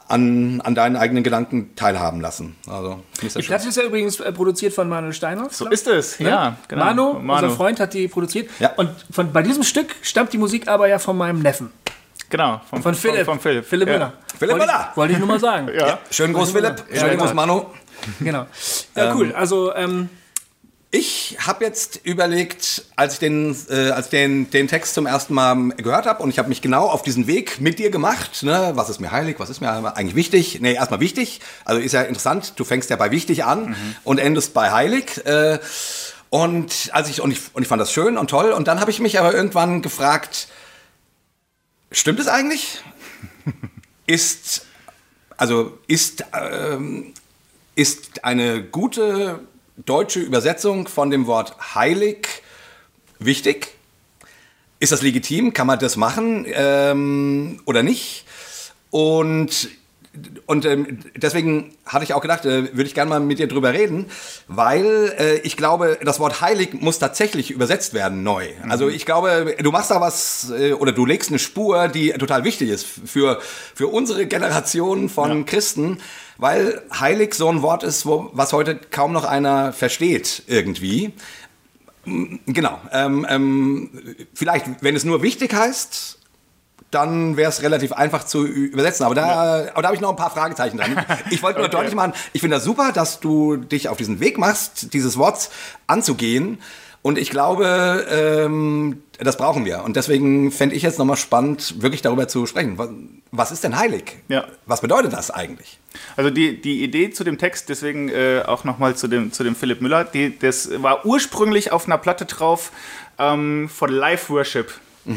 [0.08, 2.56] an, an deinen eigenen Gedanken teilhaben lassen.
[2.68, 5.50] Also, die Platte ist ja übrigens äh, produziert von Manuel Steiner.
[5.50, 6.28] So ist es, ja.
[6.28, 6.86] ja genau.
[6.86, 8.50] Manu, Manu, unser Freund, hat die produziert.
[8.60, 8.72] Ja.
[8.76, 11.72] Und von, bei diesem Stück stammt die Musik aber ja von meinem Neffen.
[12.30, 13.26] Genau, vom, von Philipp.
[13.26, 13.66] Von, von Philipp.
[13.66, 14.14] Philipp Müller.
[14.38, 14.92] Philipp Müller.
[14.96, 15.70] Wollte ich nur mal sagen.
[15.78, 16.00] ja.
[16.12, 16.84] Schönen Gruß, Philipp.
[16.94, 17.66] Schönen Gruß, Manu.
[18.20, 18.46] Genau.
[18.96, 19.34] Ja, cool.
[19.34, 20.10] Also, ähm,
[20.90, 25.70] ich habe jetzt überlegt, als ich den, äh, als den, den Text zum ersten Mal
[25.76, 28.44] gehört habe und ich habe mich genau auf diesen Weg mit dir gemacht.
[28.44, 28.72] Ne?
[28.76, 29.36] Was ist mir heilig?
[29.40, 30.62] Was ist mir eigentlich wichtig?
[30.62, 31.42] Nee, erstmal wichtig.
[31.66, 32.54] Also ist ja interessant.
[32.56, 33.96] Du fängst ja bei wichtig an mhm.
[34.06, 35.26] und endest bei heilig.
[35.26, 35.60] Äh,
[36.30, 38.52] und als ich und ich und ich fand das schön und toll.
[38.52, 40.48] Und dann habe ich mich aber irgendwann gefragt:
[41.92, 42.82] Stimmt es eigentlich?
[44.08, 44.66] ist
[45.36, 47.14] also ist ähm,
[47.76, 49.42] ist eine gute
[49.86, 52.28] deutsche Übersetzung von dem Wort heilig
[53.20, 53.70] wichtig?
[54.80, 55.54] Ist das legitim?
[55.54, 58.26] Kann man das machen ähm, oder nicht?
[58.90, 59.70] Und
[60.46, 63.74] und ähm, deswegen hatte ich auch gedacht, äh, würde ich gerne mal mit dir drüber
[63.74, 64.06] reden,
[64.48, 68.48] weil äh, ich glaube, das Wort heilig muss tatsächlich übersetzt werden neu.
[68.64, 68.72] Mhm.
[68.72, 72.44] Also ich glaube, du machst da was äh, oder du legst eine Spur, die total
[72.44, 73.40] wichtig ist für,
[73.74, 75.44] für unsere Generation von ja.
[75.44, 76.00] Christen,
[76.38, 81.14] weil heilig so ein Wort ist, wo, was heute kaum noch einer versteht irgendwie.
[82.46, 82.80] Genau.
[82.94, 83.90] Ähm, ähm,
[84.34, 86.17] vielleicht, wenn es nur wichtig heißt,
[86.92, 89.06] dann wäre es relativ einfach zu übersetzen.
[89.06, 91.06] Aber da, aber da habe ich noch ein paar Fragezeichen dran.
[91.30, 91.78] Ich wollte nur Okay.
[91.78, 95.50] deutlich machen, ich finde das super, dass du dich auf diesen Weg machst, dieses Wort
[95.88, 96.60] anzugehen.
[97.02, 99.84] Und ich glaube, ähm, das brauchen wir.
[99.84, 102.78] Und deswegen fände ich jetzt nochmal spannend, wirklich darüber zu sprechen.
[103.32, 104.18] Was, ist denn heilig?
[104.28, 104.46] Ja.
[104.66, 105.80] Was bedeutet das eigentlich?
[106.18, 109.56] Also die, die Idee zu dem Text, deswegen äh, auch nochmal zu dem, zu dem
[109.56, 112.72] Philipp Müller, die, das war ursprünglich auf einer Platte drauf
[113.20, 114.74] ähm, von Live Worship.
[115.06, 115.14] Er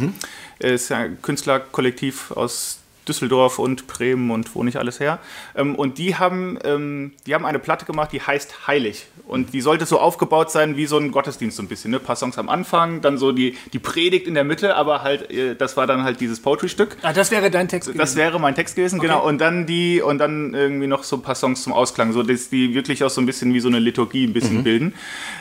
[0.61, 5.19] Ist ein Künstlerkollektiv aus Düsseldorf und Bremen und wo nicht alles her.
[5.57, 9.07] Ähm, und die haben, ähm, die haben eine Platte gemacht, die heißt Heilig.
[9.27, 11.91] Und die sollte so aufgebaut sein wie so ein Gottesdienst so ein bisschen.
[11.93, 11.99] Ne?
[11.99, 15.31] Ein paar Songs am Anfang, dann so die, die Predigt in der Mitte, aber halt,
[15.31, 16.97] äh, das war dann halt dieses Poetry-Stück.
[17.03, 18.17] Ah, das wäre dein Text Das gewesen.
[18.17, 19.25] wäre mein Text gewesen, genau.
[19.27, 22.51] Und dann die und dann irgendwie noch so ein paar Songs zum Ausklang, so dass
[22.51, 24.95] die wirklich auch so ein bisschen wie so eine Liturgie ein bisschen bilden.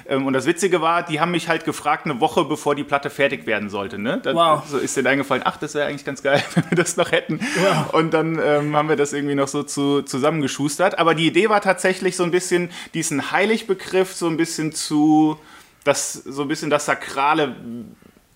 [0.07, 3.10] Ähm, und das Witzige war, die haben mich halt gefragt eine Woche bevor die Platte
[3.10, 3.97] fertig werden sollte.
[3.99, 4.20] Ne?
[4.24, 4.64] Dann Wow.
[4.68, 7.39] so ist denen eingefallen, ach, das wäre eigentlich ganz geil, wenn wir das noch hätten.
[7.91, 10.99] Und dann ähm, haben wir das irgendwie noch so zu, zusammengeschustert.
[10.99, 15.39] Aber die Idee war tatsächlich so ein bisschen diesen Heiligbegriff so ein bisschen zu
[15.84, 17.55] das so ein bisschen das Sakrale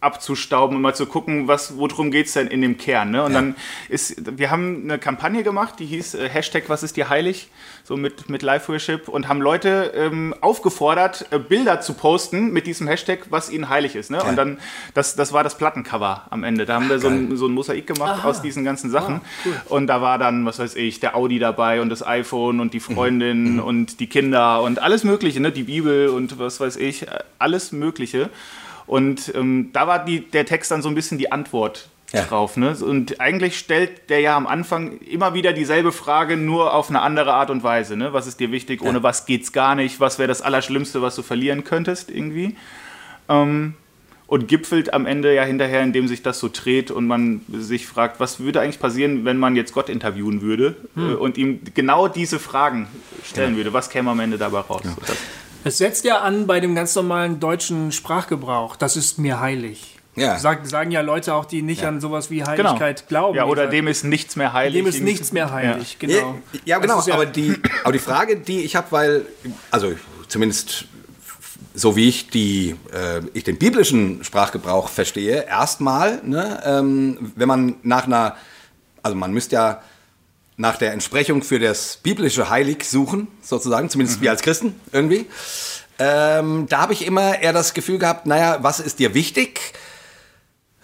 [0.04, 3.12] abzustauben und mal zu gucken, was, worum geht es denn in dem Kern.
[3.12, 3.24] Ne?
[3.24, 3.40] Und Ja.
[3.42, 3.56] dann
[3.90, 7.50] ist, wir haben eine Kampagne gemacht, die hieß äh, Hashtag Was ist dir heilig?
[7.86, 12.88] So mit, mit Live-Worship und haben Leute ähm, aufgefordert, äh, Bilder zu posten mit diesem
[12.88, 14.10] Hashtag, was ihnen heilig ist.
[14.10, 14.24] Ne?
[14.24, 14.60] Und dann,
[14.94, 16.66] das, das war das Plattencover am Ende.
[16.66, 19.22] Da haben wir so ein, so ein Mosaik gemacht aus diesen ganzen Sachen.
[19.70, 22.80] Und da war dann, was weiß ich, der Audi dabei und das iPhone und die
[22.80, 25.52] Freundin und die Kinder und alles Mögliche, ne?
[25.52, 27.06] die Bibel und was weiß ich,
[27.40, 28.30] alles Mögliche.
[28.86, 32.24] Und ähm, da war die, der Text dann so ein bisschen die Antwort Ja.
[32.24, 32.58] drauf.
[32.58, 32.76] Ne?
[32.82, 37.34] Und eigentlich stellt der ja am Anfang immer wieder dieselbe Frage, nur auf eine andere
[37.34, 37.96] Art und Weise.
[37.98, 38.14] Ne?
[38.14, 38.82] Was ist dir wichtig?
[38.82, 40.00] Ohne was geht's gar nicht?
[40.00, 42.56] Was wäre das Allerschlimmste, was du verlieren könntest irgendwie?
[43.30, 43.74] Ähm,
[44.28, 48.20] und gipfelt am Ende ja hinterher, indem sich das so dreht und man sich fragt,
[48.20, 52.40] was würde eigentlich passieren, wenn man jetzt Gott interviewen würde äh, und ihm genau diese
[52.40, 52.88] Fragen
[53.24, 53.74] stellen würde?
[53.74, 54.82] Was käme am Ende dabei raus?
[55.64, 58.76] Es setzt ja an bei dem ganz normalen deutschen Sprachgebrauch.
[58.76, 60.00] Das ist mir heilig.
[60.16, 60.38] Ja.
[60.38, 63.34] Sag, sagen ja Leute auch, die nicht an sowas wie Heiligkeit glauben.
[63.34, 63.46] Genau.
[63.46, 64.76] Ja, oder dem ist nichts mehr heilig.
[64.76, 65.98] dem ist nichts mehr heilig.
[66.02, 66.36] Ja, Genau.
[66.66, 69.26] ja genau, ist ja- aber, die, aber die Frage, die ich habe, weil,
[69.72, 69.94] also
[70.28, 70.86] zumindest
[71.74, 77.76] so wie ich, die, äh, ich den biblischen Sprachgebrauch verstehe, erstmal, ne, ähm, wenn man
[77.82, 78.36] nach einer,
[79.02, 79.82] also man müsste ja
[80.58, 85.26] nach der Entsprechung für das biblische Heilig suchen, sozusagen, zumindest wir als Christen irgendwie.
[86.00, 89.74] Ähm, da habe ich immer eher das Gefühl gehabt, naja, was ist dir wichtig?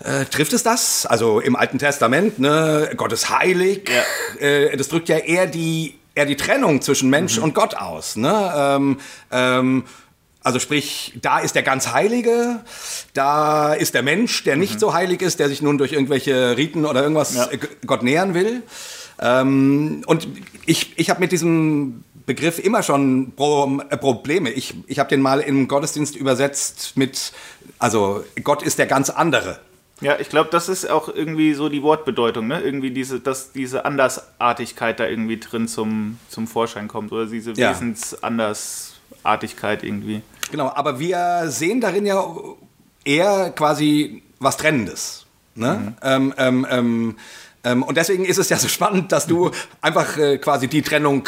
[0.04, 1.06] Äh, trifft es das?
[1.06, 3.90] Also im Alten Testament, ne, Gott ist heilig.
[4.40, 8.16] Äh, das drückt ja eher die, eher die Trennung zwischen Mensch und Gott aus.
[8.16, 8.54] Ne?
[8.56, 9.00] Ähm,
[9.32, 9.84] ähm,
[10.42, 12.62] also sprich, da ist der ganz Heilige,
[13.14, 16.86] da ist der Mensch, der nicht so heilig ist, der sich nun durch irgendwelche Riten
[16.86, 17.50] oder irgendwas Ja.
[17.86, 18.64] Gott nähern will.
[19.20, 20.28] Ähm, und
[20.66, 24.52] ich, ich habe mit diesem Begriff immer schon Pro, äh, Probleme.
[24.52, 27.34] Ich, ich habe den mal im Gottesdienst übersetzt mit,
[27.80, 29.60] also Gott ist der ganz andere.
[30.02, 32.62] Ja, ich glaube, das ist auch irgendwie so die Wortbedeutung, ne?
[32.62, 37.72] Irgendwie diese, dass diese Andersartigkeit da irgendwie drin zum, zum Vorschein kommt oder diese Ja.
[37.72, 40.22] Wesensandersartigkeit irgendwie.
[40.52, 42.24] Genau, aber wir sehen darin ja
[43.04, 45.26] eher quasi was Trennendes.
[45.56, 45.96] Ne?
[46.02, 47.18] Ähm, ähm, ähm,
[47.64, 49.52] ähm, und deswegen ist es ja so spannend, dass du
[49.82, 51.28] einfach äh, quasi die Trennung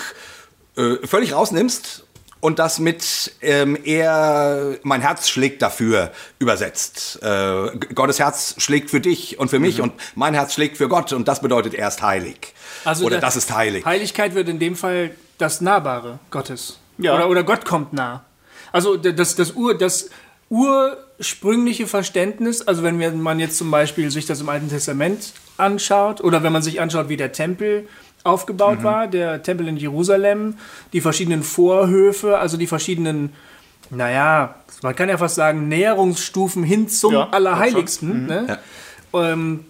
[0.77, 2.05] äh, völlig rausnimmst
[2.39, 7.19] und das mit ähm, eher mein Herz schlägt dafür übersetzt.
[7.21, 11.13] Äh, Gottes Herz schlägt für dich und für mich und mein Herz schlägt für Gott
[11.13, 12.53] und das bedeutet erst heilig.
[12.83, 13.85] Also Oder der- das ist heilig.
[13.85, 16.79] Heiligkeit wird in dem Fall das Nahbare Gottes.
[16.97, 17.13] Ja.
[17.15, 18.23] Oder, oder Gott kommt nah.
[18.71, 20.09] Also das, das, Ur, das
[20.51, 26.43] ursprüngliche Verständnis, also wenn man jetzt zum Beispiel sich das im Alten Testament anschaut oder
[26.43, 27.87] wenn man sich anschaut, wie der Tempel
[28.23, 28.83] aufgebaut Mhm.
[28.83, 30.57] war, der Tempel in Jerusalem,
[30.91, 33.31] die verschiedenen Vorhöfe, also die verschiedenen,
[33.89, 38.25] naja, man kann ja fast sagen, Näherungsstufen hin zum Ja, Allerheiligsten.
[38.25, 38.59] Ne?
[39.13, 39.61] Ähm,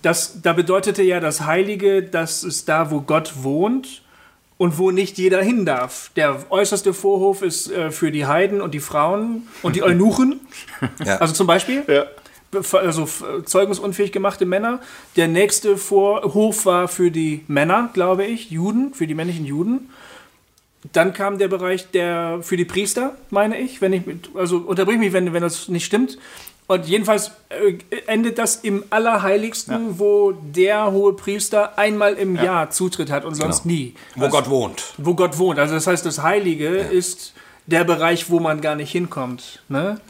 [0.00, 4.01] das, da bedeutete ja das Heilige, das ist da, wo Gott wohnt
[4.62, 6.12] und wo nicht jeder hin darf.
[6.14, 10.38] Der äußerste Vorhof ist äh, für die Heiden und die Frauen und die Eunuchen.
[11.04, 11.16] Ja.
[11.16, 12.04] Also zum Beispiel, Ja.
[12.78, 13.08] also
[13.44, 14.78] zeugungsunfähig gemachte Männer.
[15.16, 19.90] Der nächste Vorhof war für die Männer, glaube ich, Juden, für die männlichen Juden.
[20.92, 24.02] Dann kam der Bereich der für die Priester, meine ich, wenn ich
[24.36, 26.18] also unterbrich mich, wenn, wenn das nicht stimmt.
[26.68, 27.74] Und jedenfalls äh,
[28.06, 33.66] endet das im Allerheiligsten, wo der hohe Priester einmal im Jahr Zutritt hat und sonst
[33.66, 33.94] nie.
[34.14, 34.84] Wo Also- Gott wohnt.
[34.98, 35.58] wo Gott wohnt.
[35.58, 37.34] Also das heißt, das Heilige ist
[37.66, 39.62] der Bereich, wo man gar nicht hinkommt.
[39.68, 40.00] Ne?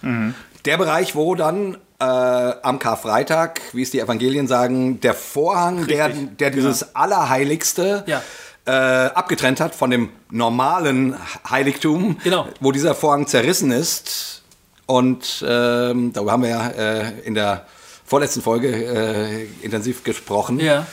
[0.65, 6.09] Der Bereich, wo dann, äh, am Karfreitag, wie es die Evangelien sagen, der Vorhang, der,
[6.11, 8.23] der dieses Allerheiligste Ja.
[8.67, 8.71] äh,
[9.11, 11.17] abgetrennt hat von dem normalen
[11.51, 12.47] Heiligtum, Genau.
[12.61, 14.42] wo dieser Vorhang zerrissen ist.
[14.87, 17.67] Und ähm, darüber haben wir ja äh, in der
[18.05, 20.61] vorletzten Folge äh, intensiv gesprochen.
[20.61, 20.87] Ja.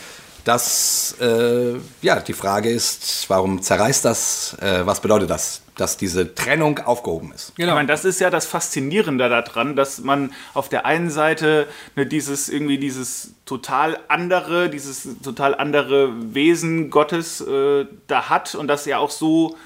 [0.45, 4.55] Dass äh, ja die Frage ist, warum zerreißt das?
[4.61, 7.53] Äh, was bedeutet das, dass diese Trennung aufgehoben ist?
[7.57, 7.73] Genau.
[7.73, 11.67] Ich meine, das ist ja das Faszinierende daran, dass man auf der einen Seite
[11.97, 18.67] ne, dieses irgendwie dieses total andere, dieses total andere Wesen Gottes äh, da hat und
[18.67, 19.57] das ja auch so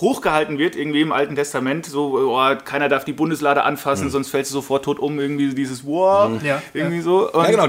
[0.00, 4.50] hochgehalten wird, irgendwie im Alten Testament, so, oh, keiner darf die Bundeslade anfassen, sonst fällst
[4.50, 7.32] du sofort tot um, irgendwie dieses Wow, Ja, irgendwie so.
[7.32, 7.64] Und, Ja, genau,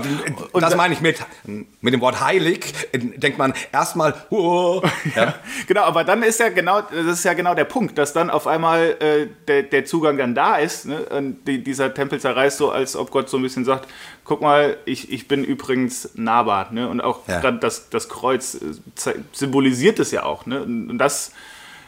[0.52, 1.24] und das da- meine ich mit,
[1.80, 4.82] mit dem Wort heilig, denkt man erstmal, oh,
[5.16, 5.36] ja.
[5.68, 8.46] Genau, aber dann ist ja genau, das ist ja genau der Punkt, dass dann auf
[8.46, 10.86] einmal äh, der, der Zugang dann da ist.
[10.86, 11.06] Ne?
[11.06, 13.88] Und die, dieser Tempel zerreißt so, als ob Gott so ein bisschen sagt,
[14.26, 16.68] guck mal, ich, ich bin übrigens nahbar.
[16.74, 16.90] Ne?
[16.90, 17.40] Und auch Ja.
[17.40, 20.46] gerade das, das Kreuz äh, symbolisiert es ja auch.
[20.46, 20.62] Ne?
[20.62, 21.32] Und und das,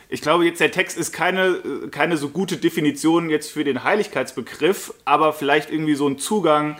[0.10, 1.60] ich glaube jetzt, der Text ist keine,
[1.91, 6.78] keine so gute Definition jetzt für den Heiligkeitsbegriff, aber vielleicht irgendwie so ein Zugang,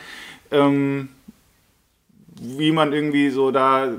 [0.51, 1.09] ähm,
[2.41, 3.89] wie man irgendwie so da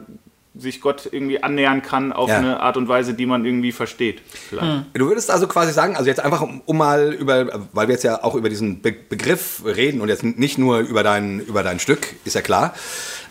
[0.56, 2.38] sich Gott irgendwie annähern kann auf Ja.
[2.38, 4.20] eine Art und Weise, die man irgendwie versteht.
[4.48, 4.86] Vielleicht.
[4.94, 8.02] Du würdest also quasi sagen, also jetzt einfach um, um mal über, weil wir jetzt
[8.02, 11.78] ja auch über diesen Be Begriff reden und jetzt nicht nur über dein, über dein
[11.78, 12.74] Stück, ist ja klar,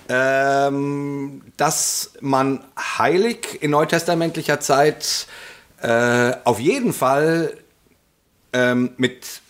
[0.08, 5.28] ähm, dass man heilig in neutestamentlicher Zeit
[5.82, 7.58] äh, auf jeden Fall
[8.54, 9.42] ähm, mit,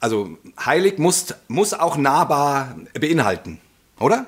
[0.00, 3.60] also heilig muss, muss auch nahbar beinhalten,
[3.98, 4.26] oder?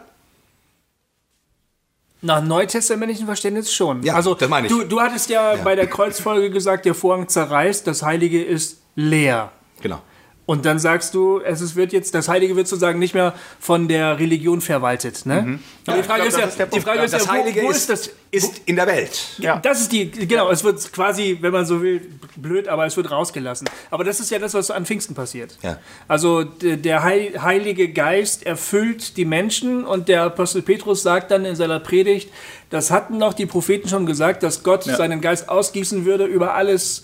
[2.21, 4.03] Nach neutestamentlichen Verständnis schon.
[4.03, 4.73] Ja, also, das meine ich.
[4.73, 9.53] Du, du hattest ja, bei der Kreuzfolge gesagt, der Vorhang zerreißt, das Heilige ist leer.
[9.81, 10.03] Genau.
[10.49, 14.19] Und dann sagst du, es wird jetzt, das Heilige wird sozusagen nicht mehr von der
[14.19, 15.27] Religion verwaltet.
[15.27, 15.59] Ne?
[15.87, 16.81] Aber die Frage ich ist glaub, ja, das ist die.
[16.81, 18.11] Frage ist Das ja, wo, Heilige wo ist, ist das?
[18.31, 19.21] ist in der Welt.
[19.37, 19.59] Ja.
[19.59, 22.01] Das ist die, genau, es wird quasi, wenn man so will,
[22.37, 23.69] blöd, aber es wird rausgelassen.
[23.91, 25.59] Aber das ist ja das, was an Pfingsten passiert.
[25.63, 25.81] Ja.
[26.09, 31.57] Also der Heil- Heilige Geist erfüllt die Menschen und der Apostel Petrus sagt dann in
[31.57, 32.31] seiner Predigt,
[32.71, 37.03] das hatten noch die Propheten schon gesagt, dass Gott seinen Geist ausgießen würde über alles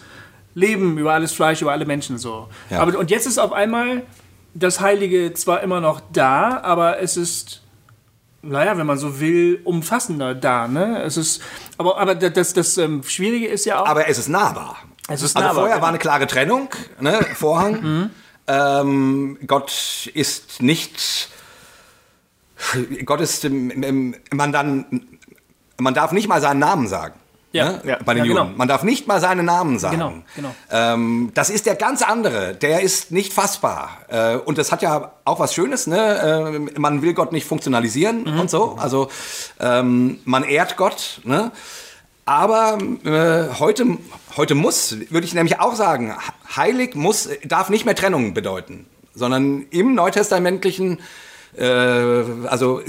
[0.54, 2.48] Leben, über alles Fleisch, über alle Menschen so.
[2.70, 2.80] Ja.
[2.80, 4.02] Aber, und jetzt ist auf einmal
[4.54, 7.62] das Heilige zwar immer noch da, aber es ist
[8.46, 10.68] naja, wenn man so will, umfassender da.
[10.68, 11.02] Ne?
[11.02, 11.40] Es ist,
[11.78, 13.86] aber, aber das, das, ähm, Schwierige ist ja auch.
[13.86, 14.76] Aber es ist nahbar.
[15.08, 15.82] Es ist also nahbar, vorher genau.
[15.82, 16.68] war eine klare Trennung,
[17.00, 18.10] ne, Vorhang.
[18.46, 21.30] Ähm, Gott ist nicht.
[23.04, 25.06] Gott ist, man dann,
[25.78, 27.18] man darf nicht mal seinen Namen sagen.
[27.54, 27.72] Ja.
[27.72, 27.98] ne, Ja.
[28.04, 28.44] bei den Ja, genau.
[28.44, 28.56] Juden.
[28.58, 29.96] Man darf nicht mal seinen Namen sagen.
[29.96, 30.54] Genau, genau.
[30.70, 32.54] Ähm, das ist der ganz andere.
[32.54, 33.98] Der ist nicht fassbar.
[34.08, 35.86] Äh, und das hat ja auch was Schönes.
[35.86, 36.68] Ne?
[36.74, 38.40] Äh, man will Gott nicht funktionalisieren Mhm.
[38.40, 38.76] und so.
[38.78, 39.08] Also
[39.60, 41.20] ähm, man ehrt Gott.
[41.24, 41.52] Ne?
[42.26, 43.98] Aber äh, heute,
[44.36, 46.14] heute muss, würde ich nämlich auch sagen,
[46.56, 51.00] heilig muss, darf nicht mehr Trennung bedeuten, sondern im neutestamentlichen,
[51.56, 52.80] äh, also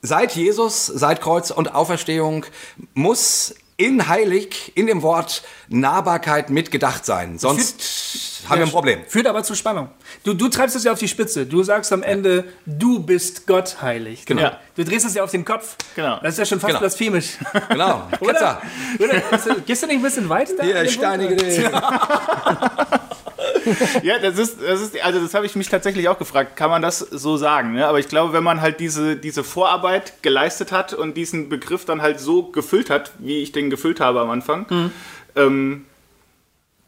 [0.00, 2.46] seit Jesus, seit Kreuz und Auferstehung
[2.94, 7.38] muss in heilig, in dem Wort Nahbarkeit mitgedacht sein.
[7.38, 9.00] Sonst haben wir ein Problem.
[9.08, 9.88] Führt aber zu Spannung.
[10.22, 11.46] Du, du treibst es ja auf die Spitze.
[11.46, 14.26] Du sagst am Ende, du bist Gott heilig.
[14.26, 14.42] Genau.
[14.42, 14.60] Ja.
[14.76, 15.76] Du drehst es ja auf den Kopf.
[15.96, 16.18] Genau.
[16.22, 16.80] Das ist ja schon fast Genau.
[16.80, 17.38] blasphemisch.
[17.68, 18.06] Genau.
[18.20, 18.60] Oder?
[18.98, 19.32] Oder?
[19.32, 20.62] Ist- Gehst du nicht ein bisschen weit da?
[20.64, 21.64] Hier, steinige dich.
[24.02, 26.82] Ja, das ist, das ist, also das habe ich mich tatsächlich auch gefragt, kann man
[26.82, 27.72] das so sagen?
[27.72, 27.86] Ne?
[27.86, 32.02] Aber ich glaube, wenn man halt diese, diese Vorarbeit geleistet hat und diesen Begriff dann
[32.02, 34.90] halt so gefüllt hat, wie ich den gefüllt habe am Anfang,
[35.36, 35.84] ähm,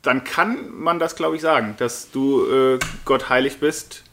[0.03, 4.05] dann kann man das, glaube ich, sagen, dass du äh, Gott heilig bist,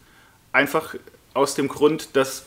[0.51, 0.95] einfach
[1.33, 2.45] aus dem Grund, dass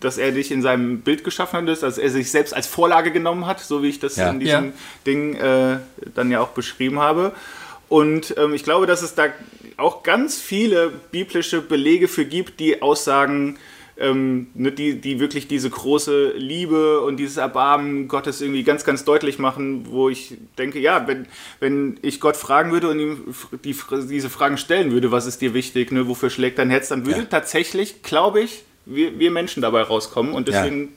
[0.00, 3.46] dass er dich in seinem Bild geschaffen hat, dass er sich selbst als Vorlage genommen
[3.46, 4.30] hat, so wie ich das Ja.
[4.30, 4.72] in diesem Ja.
[5.06, 5.76] Ding äh,
[6.16, 7.30] dann ja auch beschrieben habe.
[7.92, 9.24] Und ähm, ich glaube, dass es da
[9.76, 13.58] auch ganz viele biblische Belege für gibt, die aussagen,
[13.98, 19.04] ähm, ne, die, die wirklich diese große Liebe und dieses Erbarmen Gottes irgendwie ganz, ganz
[19.04, 21.26] deutlich machen, wo ich denke, ja, wenn,
[21.60, 23.76] wenn ich Gott fragen würde und ihm die,
[24.08, 27.20] diese Fragen stellen würde, was ist dir wichtig, ne, wofür schlägt dein Herz, dann würde
[27.20, 27.26] Ja.
[27.26, 30.32] tatsächlich, glaube ich, wir, wir Menschen dabei rauskommen.
[30.32, 30.94] Und deswegen,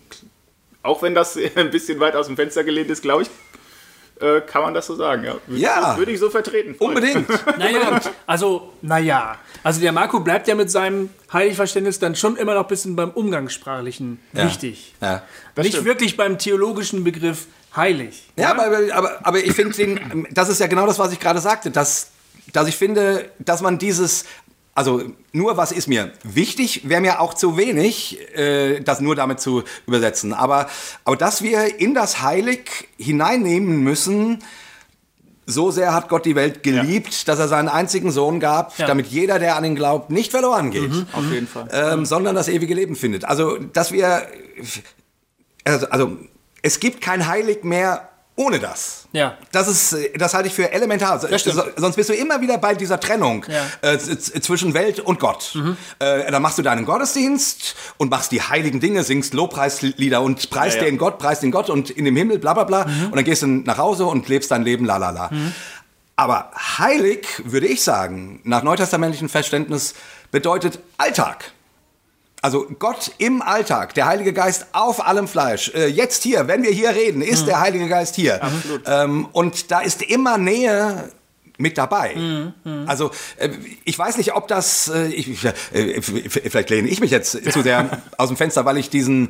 [0.81, 3.29] auch wenn das ein bisschen weit aus dem Fenster gelehnt ist, glaube ich,
[4.19, 5.23] äh, kann man das so sagen.
[5.23, 5.79] Ja, würde, Ja.
[5.79, 6.75] ich, so, würde ich so vertreten.
[6.75, 6.89] Voll.
[6.89, 7.27] Unbedingt.
[7.57, 9.37] Naja, also, naja.
[9.63, 13.09] Also der Marco bleibt ja mit seinem Heiligverständnis dann schon immer noch ein bisschen beim
[13.11, 14.45] Umgangssprachlichen Ja.
[14.45, 14.93] wichtig.
[15.01, 15.23] Ja.
[15.57, 15.85] Nicht stimmt.
[15.85, 18.27] wirklich beim theologischen Begriff heilig.
[18.37, 19.99] Ja, aber, aber, aber ich finde,
[20.31, 22.09] das ist ja genau das, was ich gerade sagte, dass,
[22.53, 24.25] dass ich finde, dass man dieses
[24.75, 29.39] Also nur was ist mir wichtig, wäre mir auch zu wenig, äh, das nur damit
[29.39, 30.33] zu übersetzen.
[30.33, 30.67] Aber,
[31.05, 34.43] aber dass wir in das Heilig hineinnehmen müssen,
[35.47, 38.87] so sehr hat Gott die Welt geliebt, dass er seinen einzigen Sohn gab, Ja.
[38.87, 41.69] damit jeder, der an ihn glaubt, nicht verloren geht, Auf jeden Fall.
[41.71, 43.23] ähm, sondern das ewige Leben findet.
[43.25, 44.27] Also, dass wir,
[45.63, 46.17] also, also
[46.63, 49.07] es gibt kein Heilig mehr ohne das.
[49.13, 49.37] Ja.
[49.53, 51.19] Das ist, äh, das halte ich für elementar.
[51.19, 53.63] Sonst bist du immer wieder bei dieser Trennung Ja.
[53.89, 55.57] äh, zwischen Welt und Gott.
[55.99, 60.77] Äh, dann machst du deinen Gottesdienst und machst die heiligen Dinge, singst Lobpreislieder und preist
[60.77, 60.89] Ja, ja.
[60.89, 62.81] den Gott, preist den Gott und in dem Himmel, bla bla bla.
[62.83, 65.29] Und dann gehst du nach Hause und lebst dein Leben, la la la.
[66.17, 69.95] Aber heilig, würde ich sagen, nach neutestamentlichem Verständnis,
[70.31, 71.51] bedeutet Alltag.
[72.45, 75.71] Also Gott im Alltag, der Heilige Geist auf allem Fleisch.
[75.73, 78.39] Äh, jetzt hier, wenn wir hier reden, ist der Heilige Geist hier.
[78.85, 81.09] Ähm, und da ist immer Nähe
[81.57, 82.15] mit dabei.
[82.85, 83.49] Also äh,
[83.83, 85.43] ich weiß nicht, ob das, äh, ich,
[85.73, 89.29] äh, vielleicht lehne ich mich jetzt zu sehr aus dem Fenster, weil ich diesen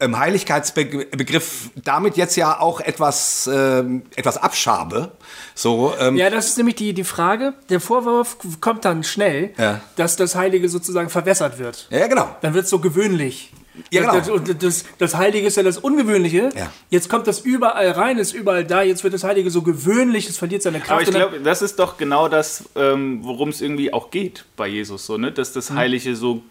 [0.00, 5.12] ähm, Heiligkeitsbegriff damit jetzt ja auch etwas, ähm, etwas abschabe.
[5.54, 7.54] So, ähm, Ja, das ist nämlich die, die Frage.
[7.68, 9.80] Der Vorwurf kommt dann schnell, Ja.
[9.96, 11.86] dass das Heilige sozusagen verwässert wird.
[11.90, 12.28] ja, genau.
[12.42, 13.52] Dann wird es so gewöhnlich.
[13.90, 14.14] Ja, genau.
[14.14, 16.48] das, und das, das Heilige ist ja das Ungewöhnliche.
[16.56, 16.72] Ja.
[16.88, 18.82] Jetzt kommt das überall rein, ist überall da.
[18.82, 20.92] Jetzt wird das Heilige so gewöhnlich, es verliert seine Kraft.
[20.92, 24.66] Aber ich glaube, das ist doch genau das, ähm, worum es irgendwie auch geht bei
[24.66, 25.30] Jesus, so, ne?
[25.30, 26.42] dass das Heilige so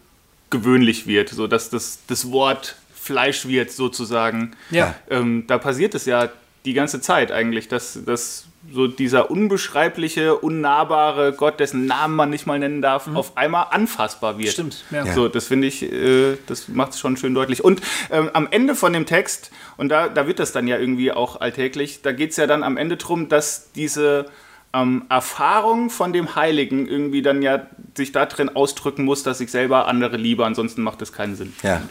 [0.50, 2.76] gewöhnlich wird, so dass das, das Wort
[3.06, 4.52] Fleisch wird sozusagen.
[4.70, 4.94] Ja.
[5.08, 6.28] Ähm, da passiert es ja
[6.64, 12.46] die ganze Zeit eigentlich, dass, dass so dieser unbeschreibliche, unnahbare Gott, dessen Namen man nicht
[12.46, 14.52] mal nennen darf, auf einmal anfassbar wird.
[14.52, 15.06] Stimmt, ja.
[15.12, 17.62] So, das finde ich, äh, das macht es schon schön deutlich.
[17.62, 17.80] Und
[18.10, 21.40] ähm, am Ende von dem Text, und da, da wird das dann ja irgendwie auch
[21.40, 24.26] alltäglich, da geht es ja dann am Ende darum, dass diese
[24.74, 29.86] ähm, Erfahrung von dem Heiligen irgendwie dann ja sich darin ausdrücken muss, dass ich selber
[29.86, 31.52] andere liebe, ansonsten macht das keinen Sinn.
[31.62, 31.82] Ja.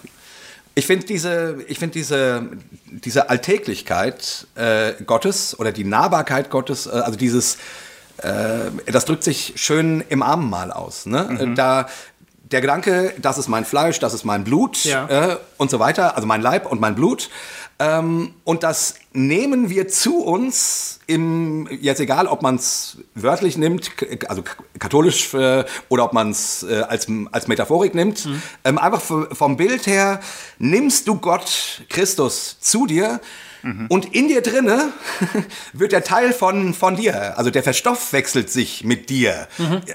[0.77, 2.47] Ich finde diese, ich finde diese,
[2.85, 7.57] diese Alltäglichkeit äh, Gottes oder die Nahbarkeit Gottes, äh, also dieses,
[8.17, 11.05] äh, das drückt sich schön im Abendmahl aus.
[11.05, 11.53] Ne?
[11.55, 11.87] Da
[12.51, 15.07] der Gedanke, das ist mein Fleisch, das ist mein Blut Ja.
[15.31, 17.29] äh, und so weiter, also mein Leib und mein Blut.
[17.77, 23.91] Ähm, und das nehmen wir zu uns im, jetzt egal, ob man es wörtlich nimmt,
[24.29, 24.43] also
[24.79, 28.29] katholisch äh, oder ob man es äh, als, als Metaphorik nimmt.
[28.63, 30.21] Ähm, einfach vom Bild her
[30.57, 33.19] nimmst du Gott, Christus, zu dir.
[33.89, 34.91] Und in dir drinne
[35.73, 39.47] wird der Teil von, von dir, also der verstoffwechselt sich mit dir.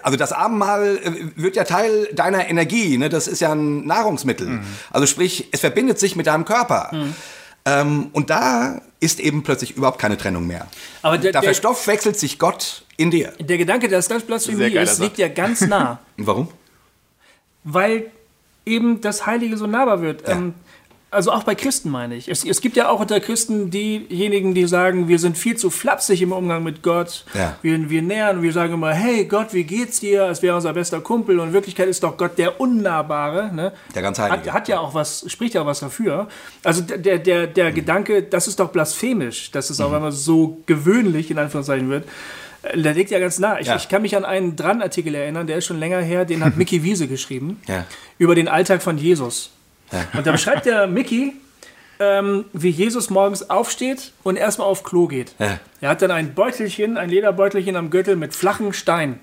[0.03, 3.09] Also das Abendmahl äh, wird ja Teil deiner Energie, ne?
[3.09, 4.61] das ist ja ein Nahrungsmittel.
[4.91, 6.91] Also sprich, es verbindet sich mit deinem Körper.
[7.65, 10.67] Ähm, und da ist eben plötzlich überhaupt keine Trennung mehr.
[11.03, 13.33] Aber der- da verstoffwechselt sich Gott in dir.
[13.39, 15.99] Der Gedanke, dass das Blasphemie ist, liegt ja ganz nah.
[16.17, 16.49] Und warum?
[17.65, 18.11] weil
[18.65, 20.27] eben das Heilige so nahbar wird.
[20.29, 20.55] Ähm,
[21.11, 22.29] also auch bei Christen meine ich.
[22.29, 26.23] Es, es gibt ja auch unter Christen diejenigen, die sagen, wir sind viel zu flapsig
[26.23, 27.25] im Umgang mit Gott.
[27.35, 27.57] Ja.
[27.63, 30.25] Wir, wir nähern, wir sagen immer, hey Gott, wie geht's dir?
[30.29, 31.41] Es wäre unser bester Kumpel.
[31.41, 33.55] Und in Wirklichkeit ist doch Gott der Unnahbare.
[33.55, 33.73] Ne?
[33.95, 34.47] Der ganz Heilige.
[34.49, 36.29] Hat, hat ja auch was, spricht ja auch was dafür.
[36.65, 40.59] Also der, der, der, der Gedanke, das ist doch blasphemisch, dass es auf einmal so
[40.67, 42.05] gewöhnlich in Anführungszeichen wird.
[42.75, 43.59] Der liegt ja ganz nah.
[43.59, 43.77] Ich, Ja.
[43.77, 46.83] ich kann mich an einen Dran-Artikel erinnern, der ist schon länger her, den hat Mickey
[46.83, 47.87] Wiese geschrieben Ja.
[48.19, 49.51] über den Alltag von Jesus.
[50.17, 51.35] Und da beschreibt der Mickey,
[51.99, 55.35] ähm, wie Jesus morgens aufsteht und erstmal auf Klo geht.
[55.39, 55.59] Ja.
[55.81, 59.21] Er hat dann ein Beutelchen, ein Lederbeutelchen am Gürtel mit flachen Stein.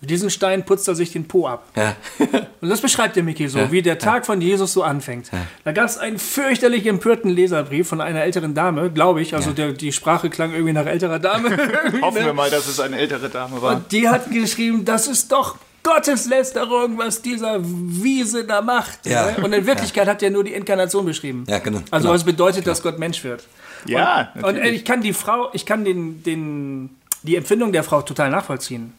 [0.00, 1.66] Mit diesem Stein putzt er sich den Po ab.
[1.74, 1.96] Ja.
[2.60, 5.30] Und das beschreibt der Mickey so, wie der Tag von Jesus so anfängt.
[5.64, 9.34] Da gab es einen fürchterlich empörten Leserbrief von einer älteren Dame, glaube ich.
[9.34, 11.50] Also der, die Sprache klang irgendwie nach älterer Dame.
[12.02, 12.26] Hoffen ne?
[12.26, 13.76] wir mal, dass es eine ältere Dame war.
[13.76, 19.06] Und die hat geschrieben, das ist doch Gotteslästerung, was dieser Wiese da macht.
[19.06, 19.30] Ja.
[19.32, 19.44] ne?
[19.44, 21.44] Und in Wirklichkeit hat er nur die Inkarnation beschrieben.
[21.48, 21.78] Ja, genau.
[21.90, 22.14] Also Genau.
[22.14, 23.44] was bedeutet, dass Gott Mensch wird.
[23.86, 24.72] Ja, Und natürlich.
[24.76, 26.90] ich kann die Frau, ich kann den, den,
[27.22, 28.92] die Empfindung der Frau total nachvollziehen.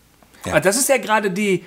[0.46, 0.54] Ja.
[0.54, 1.66] Aber das ist ja gerade die,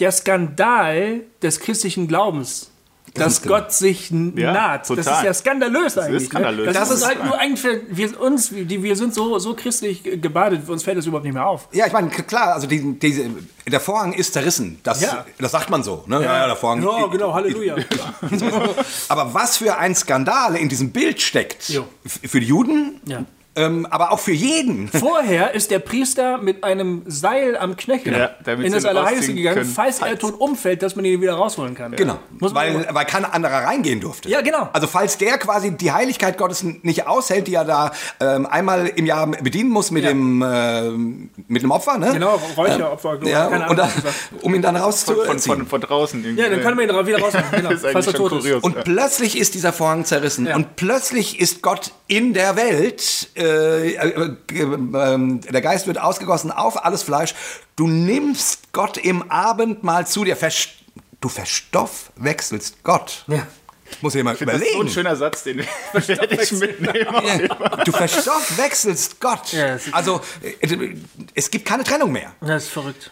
[0.00, 2.70] der Skandal des christlichen Glaubens.
[3.18, 3.56] Dass genau.
[3.56, 4.80] Gott sich Ja, naht.
[4.82, 5.14] Das total.
[5.18, 6.26] ist ja skandalös eigentlich.
[6.26, 6.66] skandalös.
[6.66, 6.72] Ne?
[6.72, 9.54] Das, Das ist ist- halt nur eigentlich für wir, uns, die, wir sind so, so
[9.54, 11.68] christlich gebadet, uns fällt das überhaupt nicht mehr auf.
[11.72, 13.30] Ja, ich meine, klar, also die, diese,
[13.66, 14.78] der Vorhang ist zerrissen.
[14.82, 15.24] Das, Ja.
[15.38, 16.04] das sagt man so.
[16.06, 16.16] Ne?
[16.16, 16.82] Ja, ja, der Vorhang.
[16.82, 17.76] Ja, genau, Halleluja.
[19.08, 21.84] Aber was für ein Skandal in diesem Bild steckt Jo.
[22.06, 23.24] für die Juden, Ja.
[23.58, 24.88] Ähm, aber auch für jeden.
[24.88, 29.58] Vorher ist der Priester mit einem Seil am Knöchel Ja, damit in das Allerheiligste gegangen,
[29.58, 29.70] können.
[29.70, 31.92] falls er tot umfällt, dass man ihn wieder rausholen kann.
[31.92, 34.28] Genau, Muss man weil, weil kein anderer reingehen durfte.
[34.28, 34.68] Ja, genau.
[34.72, 39.06] Also falls der quasi die Heiligkeit Gottes nicht aushält, die er da ähm, einmal im
[39.06, 40.10] Jahr bedienen muss mit Ja.
[40.10, 40.90] dem äh,
[41.48, 42.10] mit dem Opfer, ne?
[42.12, 43.90] Genau, Räucheropfer, Ja, keine und Ahnung.
[44.04, 45.56] dann, um ihn dann Von, von, rauszuziehen.
[45.58, 46.24] von, von draußen.
[46.24, 46.42] irgendwie.
[46.42, 48.38] ja, dann kann man ihn wieder rausholen, genau, ist falls er tot ist.
[48.42, 48.62] kurios.
[48.62, 50.46] Und plötzlich ist dieser Vorhang zerrissen.
[50.46, 50.56] Ja.
[50.56, 53.30] Und plötzlich ist Gott in der Welt.
[53.34, 57.34] Äh, äh, äh, äh, der Geist wird ausgegossen auf alles Fleisch.
[57.76, 60.36] Du nimmst Gott im Abendmahl zu dir.
[60.36, 60.68] Vers
[61.20, 63.24] du verstoffwechselst Gott.
[63.26, 63.46] Ja.
[64.02, 64.88] Muss ich mal Das ist so ein überlegen.
[64.90, 65.58] schöner Satz, den
[65.92, 67.48] werde ich mitnehmen.
[67.84, 69.52] Du verstoffwechselst Gott.
[69.52, 70.94] Ja, das ist- also äh,
[71.34, 72.32] es gibt keine Trennung mehr.
[72.42, 73.10] Das ist verrückt.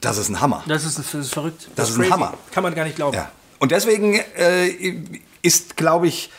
[0.00, 0.62] Das ist ein Hammer.
[0.68, 1.68] Das ist, das ist verrückt.
[1.74, 2.12] Das ist ein crazy.
[2.12, 2.34] Hammer.
[2.52, 3.16] Kann man gar nicht glauben.
[3.16, 3.30] Ja.
[3.58, 4.94] Und deswegen äh,
[5.42, 6.30] ist, glaube ich,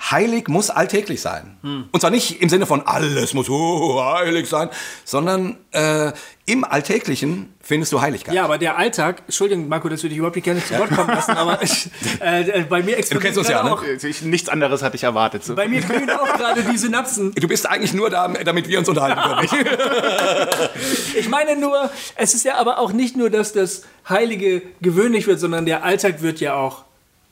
[0.00, 1.56] heilig muss alltäglich sein.
[1.62, 1.88] Hm.
[1.92, 4.70] Und zwar nicht im Sinne von alles muss oh, heilig sein,
[5.04, 6.12] sondern äh,
[6.46, 8.34] im Alltäglichen findest du Heiligkeit.
[8.34, 11.08] Ja, aber der Alltag, Entschuldigung, Marco, dass wir dich überhaupt nicht gerne zu Wort kommen
[11.08, 11.90] lassen, aber ich,
[12.20, 13.72] äh, bei mir explodiert kennst uns ja, ne?
[13.72, 15.44] auch, Ich, nichts anderes hatte ich erwartet.
[15.44, 15.54] So.
[15.54, 17.32] bei mir glühen auch gerade die Synapsen.
[17.34, 19.66] Du bist eigentlich nur da, damit wir uns unterhalten können.
[21.18, 25.38] Ich meine nur, es ist ja aber auch nicht nur, dass das Heilige gewöhnlich wird,
[25.38, 26.84] sondern der Alltag wird ja auch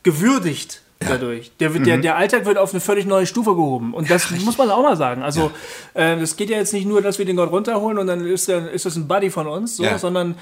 [0.02, 1.50] gewürdigt dadurch.
[1.58, 1.86] Der, wird, Mhm.
[1.86, 3.94] der, der Alltag wird auf eine völlig neue Stufe gehoben.
[3.94, 5.22] Und das muss man auch mal sagen.
[5.22, 5.50] Also,
[5.94, 8.70] es geht ja jetzt nicht nur, dass wir den Gott runterholen und dann ist, der,
[8.70, 9.98] ist das ein Buddy von uns, so, Ja.
[9.98, 10.34] sondern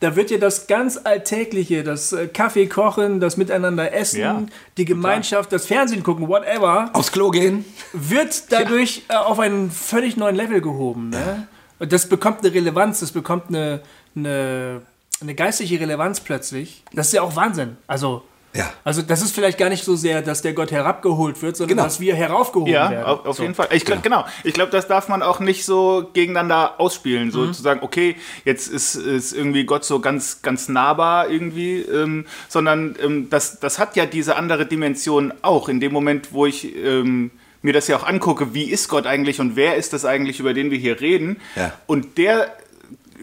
[0.00, 4.42] da wird ja das ganz Alltägliche, das äh, Kaffee kochen, das Miteinander essen, Ja,
[4.78, 7.66] die Gemeinschaft, das Fernsehen gucken, whatever, Aufs Klo gehen.
[7.92, 11.10] wird dadurch äh, auf einen völlig neuen Level gehoben.
[11.10, 11.46] Ne?
[11.78, 13.80] Und das bekommt eine Relevanz, das bekommt eine,
[14.16, 14.80] eine,
[15.20, 16.82] eine geistliche Relevanz plötzlich.
[16.94, 17.76] Das ist ja auch Wahnsinn.
[17.86, 18.22] Also,
[18.52, 18.72] Ja.
[18.82, 21.84] also das ist vielleicht gar nicht so sehr, dass der Gott herabgeholt wird, sondern Genau.
[21.84, 23.04] dass wir heraufgehoben Ja, werden.
[23.04, 23.42] auf, auf So.
[23.44, 23.68] jeden Fall.
[23.70, 24.24] Ich glaub, genau.
[24.42, 28.66] Ich glaube, das darf man auch nicht so gegeneinander ausspielen, so zu sagen, okay, jetzt
[28.66, 33.94] ist, ist irgendwie Gott so ganz, ganz nahbar irgendwie, ähm, sondern ähm, das, das hat
[33.94, 35.68] ja diese andere Dimension auch.
[35.68, 37.30] In dem Moment, wo ich ähm,
[37.62, 40.54] mir das ja auch angucke, wie ist Gott eigentlich und wer ist das eigentlich, über
[40.54, 41.36] den wir hier reden?
[41.54, 41.72] Ja.
[41.86, 42.50] Und der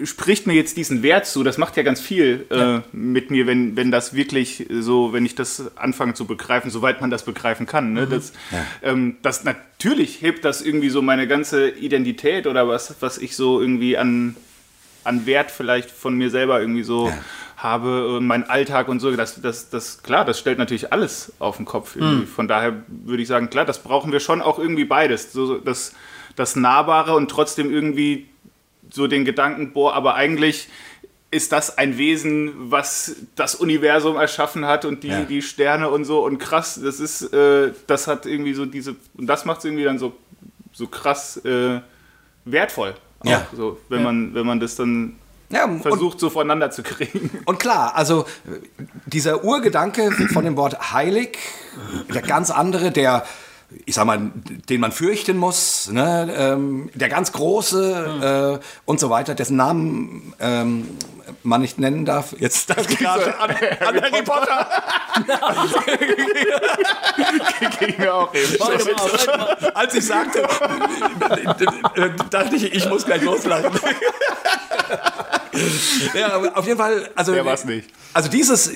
[0.03, 1.43] spricht mir jetzt diesen Wert zu.
[1.43, 5.35] Das macht ja ganz viel äh, mit mir, wenn, wenn das wirklich so, wenn ich
[5.35, 7.93] das anfange zu begreifen, soweit man das begreifen kann.
[7.93, 8.07] Ne?
[8.07, 8.33] Das,
[8.83, 13.59] ähm, das natürlich hebt das irgendwie so meine ganze Identität oder was, was ich so
[13.61, 14.35] irgendwie an,
[15.03, 17.17] an Wert vielleicht von mir selber irgendwie so Ja.
[17.57, 19.15] habe, äh, mein Alltag und so.
[19.15, 21.95] Das, das, das, klar, das stellt natürlich alles auf den Kopf.
[21.95, 22.25] Irgendwie.
[22.27, 25.31] Von daher würde ich sagen, klar, das brauchen wir schon auch irgendwie beides.
[25.33, 25.93] So, das,
[26.35, 28.27] das Nahbare und trotzdem irgendwie
[28.89, 30.69] so den Gedanken, boah, aber eigentlich
[31.29, 35.21] ist das ein Wesen, was das Universum erschaffen hat und die, Ja.
[35.23, 39.27] die Sterne und so und krass, das ist, äh, das hat irgendwie so diese, und
[39.27, 40.13] das macht es irgendwie dann so,
[40.71, 41.81] so krass äh,
[42.45, 42.93] wertvoll.
[43.19, 43.45] Auch, Ja.
[43.55, 45.15] So, wenn, Man, wenn man das dann
[45.49, 47.29] Ja, und, versucht, so voneinander zu kriegen.
[47.45, 51.37] und klar, also äh, dieser Urgedanke von dem Wort heilig,
[52.13, 53.25] der ganz andere, der,
[53.85, 54.31] ich sag mal,
[54.69, 60.33] den man fürchten muss, ne, ähm, der ganz große äh, und so weiter, dessen Namen
[60.39, 60.97] ähm,
[61.43, 62.33] man nicht nennen darf.
[62.39, 64.67] Jetzt das gerade an, an Harry Potter.
[67.79, 68.57] Ging mir auch eben.
[68.57, 69.71] Mal.
[69.73, 70.43] Als ich sagte,
[71.95, 73.77] äh, dachte ich, ich muss gleich loslachen.
[76.13, 77.89] Ja, auf jeden Fall, also, Der war's nicht.
[78.13, 78.71] also dieses,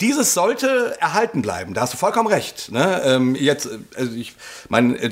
[0.00, 1.74] dieses sollte erhalten bleiben.
[1.74, 2.70] Da hast du vollkommen recht.
[2.72, 3.00] Ne?
[3.04, 4.34] Ähm, jetzt, äh, also ich
[4.68, 5.10] mein, äh,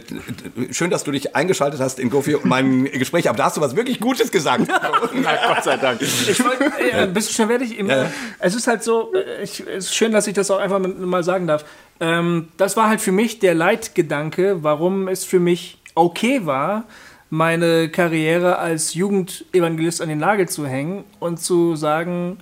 [0.71, 3.61] schön, dass du dich eingeschaltet hast in Gofi und mein Gespräch, aber da hast du
[3.61, 4.65] was wirklich Gutes gesagt.
[5.15, 6.01] Na, Gott sei Dank.
[6.03, 7.79] Ich wollt, äh, bist du schon fertig?
[7.79, 8.11] Im- Ja.
[8.39, 11.25] Es ist halt so, äh, ich, es ist schön, dass ich das auch einfach mal
[11.25, 11.65] sagen darf.
[12.01, 16.85] Ähm, das war halt für mich der Leitgedanke, warum es für mich okay war,
[17.31, 22.39] meine Karriere als Jugendevangelist an den Nagel zu hängen und zu sagen,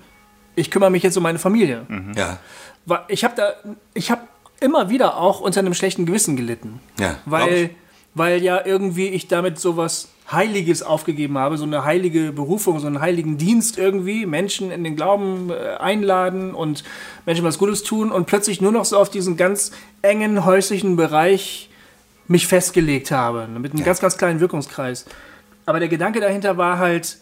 [0.55, 1.85] ich kümmere mich jetzt um meine Familie.
[2.15, 2.37] ja.
[2.85, 3.53] Wa- Ich habe da,
[3.93, 4.21] ich habe
[4.61, 6.79] immer wieder auch unter einem schlechten Gewissen gelitten.
[6.99, 7.69] Ja, weil, ich.
[8.13, 12.99] weil ja irgendwie ich damit sowas Heiliges aufgegeben habe, so eine heilige Berufung, so einen
[13.01, 16.83] heiligen Dienst irgendwie, Menschen in den Glauben äh, einladen und
[17.25, 19.71] Menschen was Gutes tun und plötzlich nur noch so auf diesen ganz
[20.03, 21.69] engen häuslichen Bereich
[22.27, 25.05] mich festgelegt habe, ne, mit einem ganz, ganz kleinen Wirkungskreis.
[25.65, 27.17] Aber der Gedanke dahinter war halt,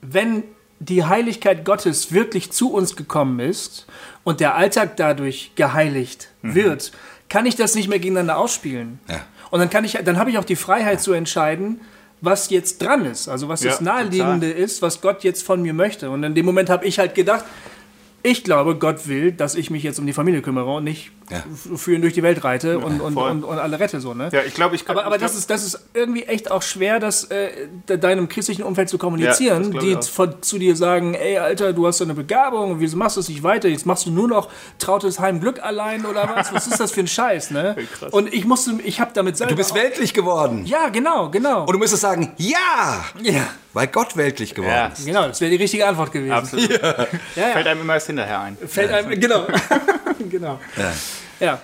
[0.00, 0.44] wenn
[0.80, 3.86] die Heiligkeit Gottes wirklich zu uns gekommen ist
[4.22, 6.92] und der Alltag dadurch geheiligt wird,
[7.28, 8.98] kann ich das nicht mehr gegeneinander ausspielen.
[9.08, 9.20] Ja.
[9.50, 11.80] Und dann kann ich, dann habe ich auch die Freiheit zu entscheiden,
[12.20, 15.74] was jetzt dran ist, also was Ja, das Naheliegende ist, was Gott jetzt von mir
[15.74, 16.10] möchte.
[16.10, 17.44] Und in dem Moment habe ich halt gedacht,
[18.22, 21.38] ich glaube, Gott will, dass ich mich jetzt um die Familie kümmere und nicht Ja.
[21.38, 24.28] f- für ihn durch die Welt reite und, und, und, und alle rette so, ne?
[24.32, 24.96] Ja, ich glaube, ich kann.
[24.96, 27.50] Aber, aber ich das, glaub- ist, das ist irgendwie echt auch schwer, das äh,
[27.88, 31.38] de- deinem christlichen Umfeld zu Ja, kommunizieren, das glaub die von, zu dir sagen, ey
[31.38, 33.68] Alter, du hast so eine Begabung, wieso machst du es nicht weiter?
[33.68, 36.52] Jetzt machst du nur noch trautes Heimglück allein oder was?
[36.52, 37.74] Was ist das für ein Scheiß, ne?
[37.98, 38.12] Krass.
[38.12, 39.52] Und ich musste, ich habe damit selber...
[39.52, 40.64] Du bist weltlich geworden.
[40.66, 41.60] Ja, genau, genau.
[41.64, 44.86] Und du müsstest sagen, ja, ja, weil Gott weltlich geworden Ja.
[44.88, 45.06] ist.
[45.06, 46.32] genau, das wäre die richtige Antwort gewesen.
[46.32, 46.68] Absolut.
[46.82, 47.06] Ja,
[47.36, 47.52] ja.
[47.52, 48.58] Fällt einem immer erst hinterher ein.
[48.66, 49.46] Fällt einem, genau.
[50.30, 50.60] genau.
[50.76, 50.92] Ja.
[51.44, 51.60] Ja.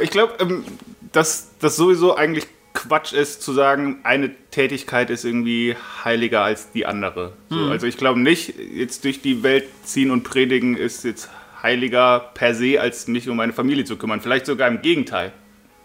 [0.00, 0.64] Ich glaube, ähm,
[1.12, 6.84] dass das sowieso eigentlich Quatsch ist, zu sagen, eine Tätigkeit ist irgendwie heiliger als die
[6.84, 7.32] andere.
[7.48, 11.30] So, Also ich glaube nicht, jetzt durch die Welt ziehen und predigen ist jetzt
[11.62, 14.20] heiliger per se, als mich um meine Familie zu kümmern.
[14.20, 15.32] Vielleicht sogar im Gegenteil.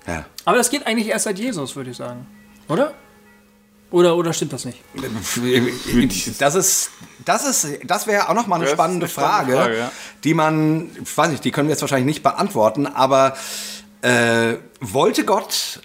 [0.06, 0.26] Ja.
[0.44, 2.28] Aber das geht eigentlich erst seit Jesus, würde ich sagen.
[2.68, 2.94] Oder?
[3.92, 4.80] Oder, oder stimmt das nicht?
[6.39, 6.92] Das ist,
[7.26, 9.92] das ist, das wäre auch noch mal eine eine spannende Frage, Frage, ja.
[10.24, 13.36] die man, ich weiß nicht, die können wir jetzt wahrscheinlich nicht beantworten, aber
[14.02, 15.82] äh, wollte Gott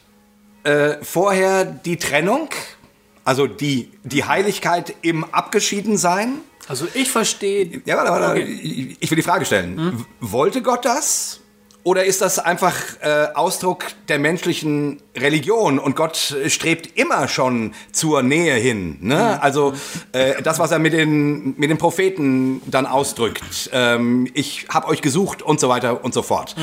[0.63, 2.49] äh, vorher die Trennung,
[3.25, 6.39] also die, die Heiligkeit im Abgeschiedensein?
[6.69, 7.83] Also ich verstehe.
[7.85, 8.43] Ja, warte, warte, Okay.
[8.45, 9.99] ich, ich will die Frage stellen.
[9.99, 11.41] W- Wollte Gott das?
[11.87, 17.75] Oder ist das einfach äh, Ausdruck der menschlichen Religion und Gott äh, strebt immer schon
[17.93, 18.97] zur Nähe hin?
[19.03, 19.41] Ne?
[19.41, 19.73] Also
[20.11, 23.71] äh, das, was er mit den, mit den Propheten dann ausdrückt.
[23.73, 26.57] Ähm, ich habe euch gesucht und so weiter und so fort.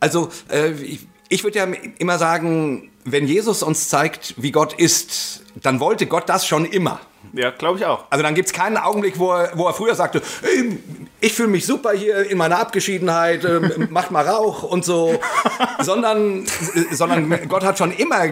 [0.00, 1.66] Also äh, ich, ich würde ja
[1.98, 7.00] immer sagen, wenn Jesus uns zeigt, wie Gott ist, dann wollte Gott das schon immer.
[7.32, 8.04] Ja, glaube ich auch.
[8.10, 10.78] Also dann gibt es keinen Augenblick, wo er, wo er früher sagte, "Ey,
[11.20, 15.18] ich fühle mich super hier in meiner Abgeschiedenheit, ähm, macht mal Rauch und so,
[15.80, 18.24] sondern, äh, sondern Gott hat schon immer,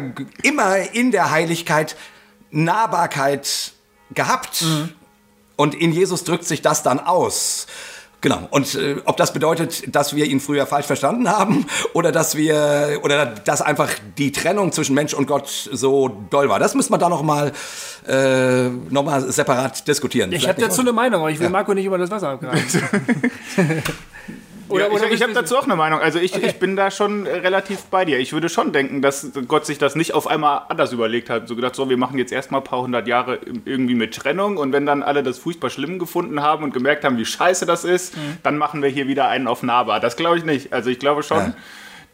[0.43, 1.97] immer in der Heiligkeit
[2.51, 3.73] Nahbarkeit
[4.11, 4.65] gehabt.
[5.57, 7.67] Und in Jesus drückt sich das dann aus.
[8.23, 8.47] Genau.
[8.51, 13.01] Und äh, ob das bedeutet, dass wir ihn früher falsch verstanden haben oder dass wir
[13.03, 16.99] oder dass einfach die Trennung zwischen Mensch und Gott so doll war, das müssen wir
[16.99, 17.53] da noch mal
[18.09, 20.33] äh, noch mal separat diskutieren.
[20.33, 22.83] Ich habe dazu eine Meinung, aber ich will Marco nicht über das Wasser abgreifen.
[24.73, 26.01] oder, ja, oder ich ich habe dazu auch eine Meinung.
[26.01, 28.19] Also ich, ich bin da schon äh, relativ bei dir.
[28.19, 31.49] Ich würde schon denken, dass Gott sich das nicht auf einmal anders überlegt hat.
[31.49, 34.73] So gedacht, so wir machen jetzt erstmal ein paar hundert Jahre irgendwie mit Trennung und
[34.73, 38.15] wenn dann alle das furchtbar schlimm gefunden haben und gemerkt haben, wie scheiße das ist,
[38.43, 40.01] dann machen wir hier wieder einen auf nahbar.
[40.01, 40.73] Das glaube ich nicht.
[40.73, 41.39] Also ich glaube schon.
[41.39, 41.55] Ja.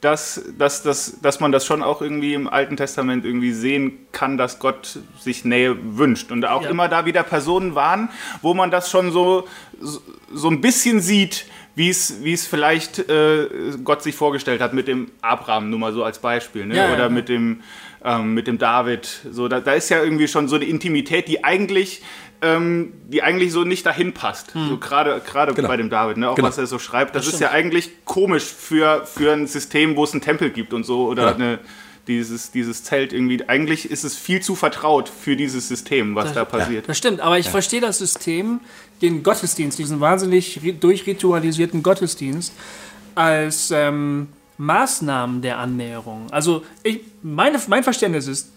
[0.01, 4.39] Dass, dass, dass, dass man das schon auch irgendwie im Alten Testament irgendwie sehen kann,
[4.39, 6.31] dass Gott sich Nähe wünscht.
[6.31, 6.71] Und auch Ja.
[6.71, 8.09] immer da wieder Personen waren,
[8.41, 9.49] wo man das schon so,
[9.81, 10.01] so,
[10.33, 11.47] so ein bisschen sieht,
[11.79, 13.47] wie es, wie es vielleicht äh,
[13.85, 16.77] Gott sich vorgestellt hat mit dem Abraham, nur mal so als Beispiel, ne?
[16.77, 17.09] Ja, oder ja.
[17.09, 17.61] mit dem
[18.05, 19.09] ähm, mit dem David.
[19.31, 22.03] So, da, da ist ja irgendwie schon so eine Intimität, die eigentlich,
[22.43, 24.55] ähm, die eigentlich so nicht dahin passt.
[24.55, 24.69] Hm.
[24.69, 25.69] So gerade gerade Genau.
[25.69, 26.31] bei dem David, ne?
[26.31, 26.49] auch Genau.
[26.49, 27.15] was er so schreibt.
[27.15, 27.43] Das, ist stimmt.
[27.43, 31.27] ja eigentlich komisch für, für ein System, wo es einen Tempel gibt und so oder
[31.27, 31.35] Ja.
[31.35, 31.59] eine,
[32.09, 33.49] dieses, dieses Zelt irgendwie.
[33.49, 36.89] Eigentlich ist es viel zu vertraut für dieses System, was da passiert.
[36.89, 38.61] Das stimmt, aber ich verstehe das System,
[39.03, 42.53] den Gottesdienst, diesen wahnsinnig ri- durchritualisierten Gottesdienst,
[43.15, 46.27] als ähm, Maßnahmen der Annäherung.
[46.33, 48.51] Also ich, meine, mein Verständnis ist,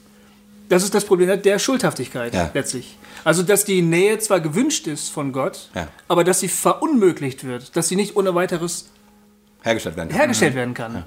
[0.69, 2.49] das ist das Problem der Schuldhaftigkeit Ja.
[2.53, 2.97] letztlich.
[3.23, 5.89] Also, dass die Nähe zwar gewünscht ist von Gott, Ja.
[6.07, 8.89] aber dass sie verunmöglicht wird, dass sie nicht ohne weiteres
[9.63, 10.09] hergestellt werden.
[10.09, 10.17] kann.
[10.17, 11.03] hergestellt werden kann.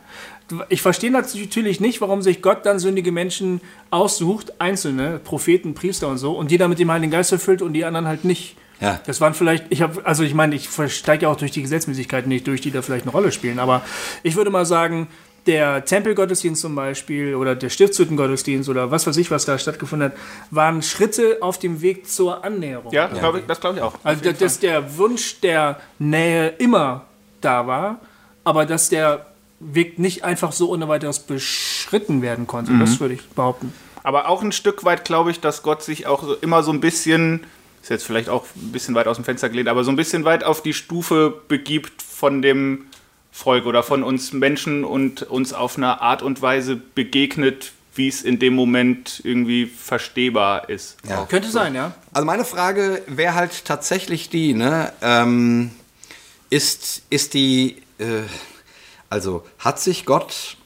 [0.69, 6.19] Ich verstehe natürlich nicht, warum sich Gott dann sündige Menschen aussucht, einzelne Propheten, Priester und
[6.19, 8.57] so, und die dann mit dem Heiligen Geist erfüllt und die anderen halt nicht.
[8.81, 9.01] Ja.
[9.07, 12.29] Das waren vielleicht, ich habe, also ich meine, ich steige ja auch durch die Gesetzmäßigkeiten
[12.29, 13.83] nicht durch, die da vielleicht eine Rolle spielen, aber
[14.23, 15.09] ich würde mal sagen,
[15.47, 20.19] der Tempelgottesdienst zum Beispiel oder der Stiftshüttengottesdienst oder was weiß ich, was da stattgefunden hat,
[20.51, 22.93] waren Schritte auf dem Weg zur Annäherung.
[22.93, 23.95] Ja, Glaub ich, das glaube ich auch.
[24.03, 27.05] Also, dass der Wunsch der Nähe immer
[27.41, 28.01] da war,
[28.43, 29.27] aber dass der
[29.73, 32.73] Weg nicht einfach so ohne weiteres beschritten werden konnte.
[32.73, 32.81] Mhm.
[32.81, 33.73] Das würde ich behaupten.
[34.03, 36.81] Aber auch ein Stück weit glaube ich, dass Gott sich auch so, immer so ein
[36.81, 37.45] bisschen,
[37.83, 40.25] ist jetzt vielleicht auch ein bisschen weit aus dem Fenster gelehnt, aber so ein bisschen
[40.25, 42.87] weit auf die Stufe begibt von dem
[43.33, 48.23] Volk oder von uns Menschen und uns auf eine Art und Weise begegnet, wie es
[48.23, 50.97] in dem Moment irgendwie verstehbar ist.
[51.09, 51.25] Ja.
[51.27, 51.95] Könnte sein, ja.
[52.13, 54.93] Also meine Frage wäre halt tatsächlich die, ne?
[55.01, 55.71] Ähm,
[56.51, 58.23] ist, ist die, äh,
[59.15, 60.57] also hat sich Gott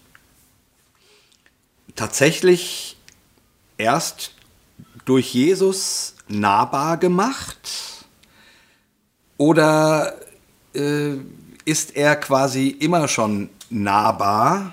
[1.95, 2.97] tatsächlich
[3.77, 4.33] erst
[5.05, 8.07] durch Jesus nahbar gemacht?
[9.37, 10.15] Oder
[10.75, 11.17] äh,
[11.67, 14.73] ist er quasi immer schon nahbar?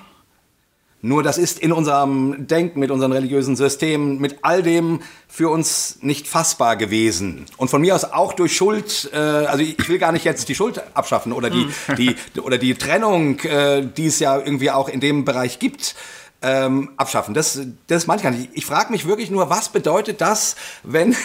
[1.05, 5.99] Nur das ist in unserem Denken, mit unseren religiösen Systemen, mit all dem für uns
[6.01, 7.45] nicht fassbar gewesen.
[7.57, 10.55] Und von mir aus auch durch Schuld, äh, also ich will gar nicht jetzt die
[10.55, 11.67] Schuld abschaffen oder die,
[11.99, 15.93] die, oder die Trennung, äh, die es ja irgendwie auch in dem Bereich gibt.
[16.41, 17.35] Ähm, abschaffen.
[17.35, 18.49] Das, das meine ich gar nicht.
[18.53, 21.15] Ich frage mich wirklich nur, was bedeutet das, wenn,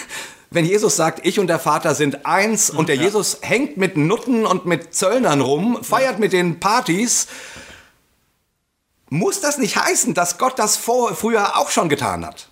[0.50, 4.44] wenn Jesus sagt, ich und der Vater sind eins und der Jesus hängt mit Nutten
[4.44, 7.28] und mit Zöllnern rum, feiert mit den Partys
[9.10, 12.48] muss das nicht heißen, dass Gott das vor, früher auch schon getan hat?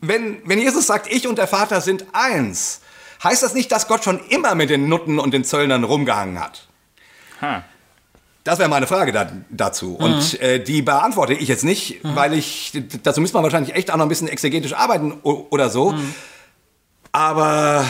[0.00, 2.80] Wenn, wenn Jesus sagt, ich und der Vater sind eins,
[3.24, 6.68] heißt das nicht, dass Gott schon immer mit den Nutten und den Zöllnern rumgehangen hat?
[7.40, 7.64] Ha.
[8.44, 9.94] Das wäre meine Frage da, dazu.
[9.96, 12.72] Und äh, die beantworte ich jetzt nicht, weil ich,
[13.02, 15.94] dazu müsste man wahrscheinlich echt auch noch ein bisschen exegetisch arbeiten oder so.
[17.18, 17.84] Aber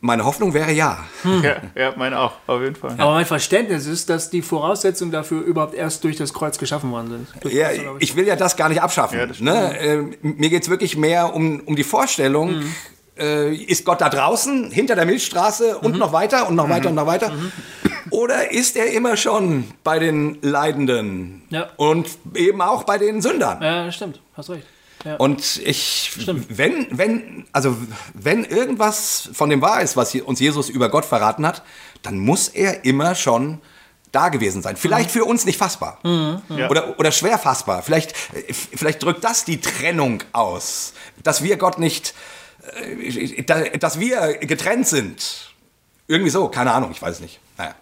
[0.00, 0.98] meine Hoffnung wäre ja.
[1.42, 2.92] Ja, ja, meine auch, auf jeden Fall.
[2.98, 7.26] Aber mein Verständnis ist, dass die Voraussetzungen dafür überhaupt erst durch das Kreuz geschaffen worden
[7.42, 7.52] sind.
[7.52, 9.18] Ja, glaub ich will ja das gar nicht abschaffen.
[9.18, 9.76] Ja, ne?
[9.80, 12.74] äh, mir geht's wirklich mehr um, um die Vorstellung, Mhm.
[13.18, 15.98] äh, ist Gott da draußen, hinter der Milchstraße und Mhm.
[15.98, 17.32] noch weiter und noch weiter und noch weiter?
[18.10, 21.70] Oder ist er immer schon bei den Leidenden Ja.
[21.76, 22.06] und
[22.36, 23.60] eben auch bei den Sündern?
[23.60, 24.20] Ja, stimmt.
[24.36, 24.64] Hast recht.
[25.04, 25.16] Ja.
[25.16, 26.46] Und ich, Stimmt.
[26.58, 27.76] wenn, wenn, also
[28.14, 31.62] wenn irgendwas von dem wahr ist, was uns Jesus über Gott verraten hat,
[32.02, 33.60] dann muss er immer schon
[34.12, 34.76] da gewesen sein.
[34.76, 35.98] Vielleicht für uns nicht fassbar.
[36.04, 36.68] Ja.
[36.68, 37.82] Oder, oder schwer fassbar.
[37.82, 40.92] Vielleicht, vielleicht drückt das die Trennung aus.
[41.22, 42.12] Dass wir Gott nicht,
[42.76, 45.52] äh, da- dass wir getrennt sind.
[46.08, 47.38] Irgendwie so, keine Ahnung, ich weiß es nicht.
[47.56, 47.74] Naja.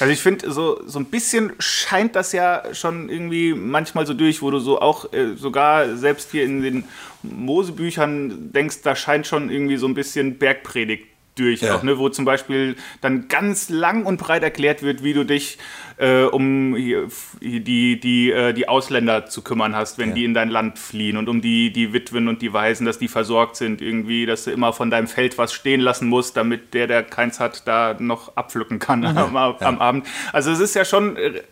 [0.00, 4.42] Also ich finde, so, so ein bisschen scheint das ja schon irgendwie manchmal so durch,
[4.42, 6.84] wo du so auch äh, sogar selbst hier in den
[7.22, 11.76] Mosebüchern denkst, da scheint schon irgendwie so ein bisschen Bergpredigt durch, Ja.
[11.76, 15.58] auch, ne, wo zum Beispiel dann ganz lang und breit erklärt wird, wie du dich
[15.98, 17.08] äh, um hier,
[17.40, 20.14] die, die, äh, die Ausländer zu kümmern hast, wenn Ja.
[20.16, 23.08] die in dein Land fliehen und um die, die Witwen und die Waisen, dass die
[23.08, 26.86] versorgt sind irgendwie, dass du immer von deinem Feld was stehen lassen musst, damit der,
[26.86, 30.06] der keins hat, da noch abpflücken kann am, am Abend.
[30.32, 31.42] Also es ist ja schon, äh,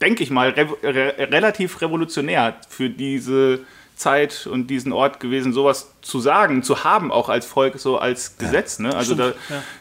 [0.00, 3.60] denke ich mal, re re relativ revolutionär für diese
[4.02, 8.36] Zeit und diesen Ort gewesen, sowas zu sagen, zu haben, auch als Volk, so als
[8.38, 8.78] Gesetz.
[8.78, 8.94] Ne?
[8.94, 9.32] Also da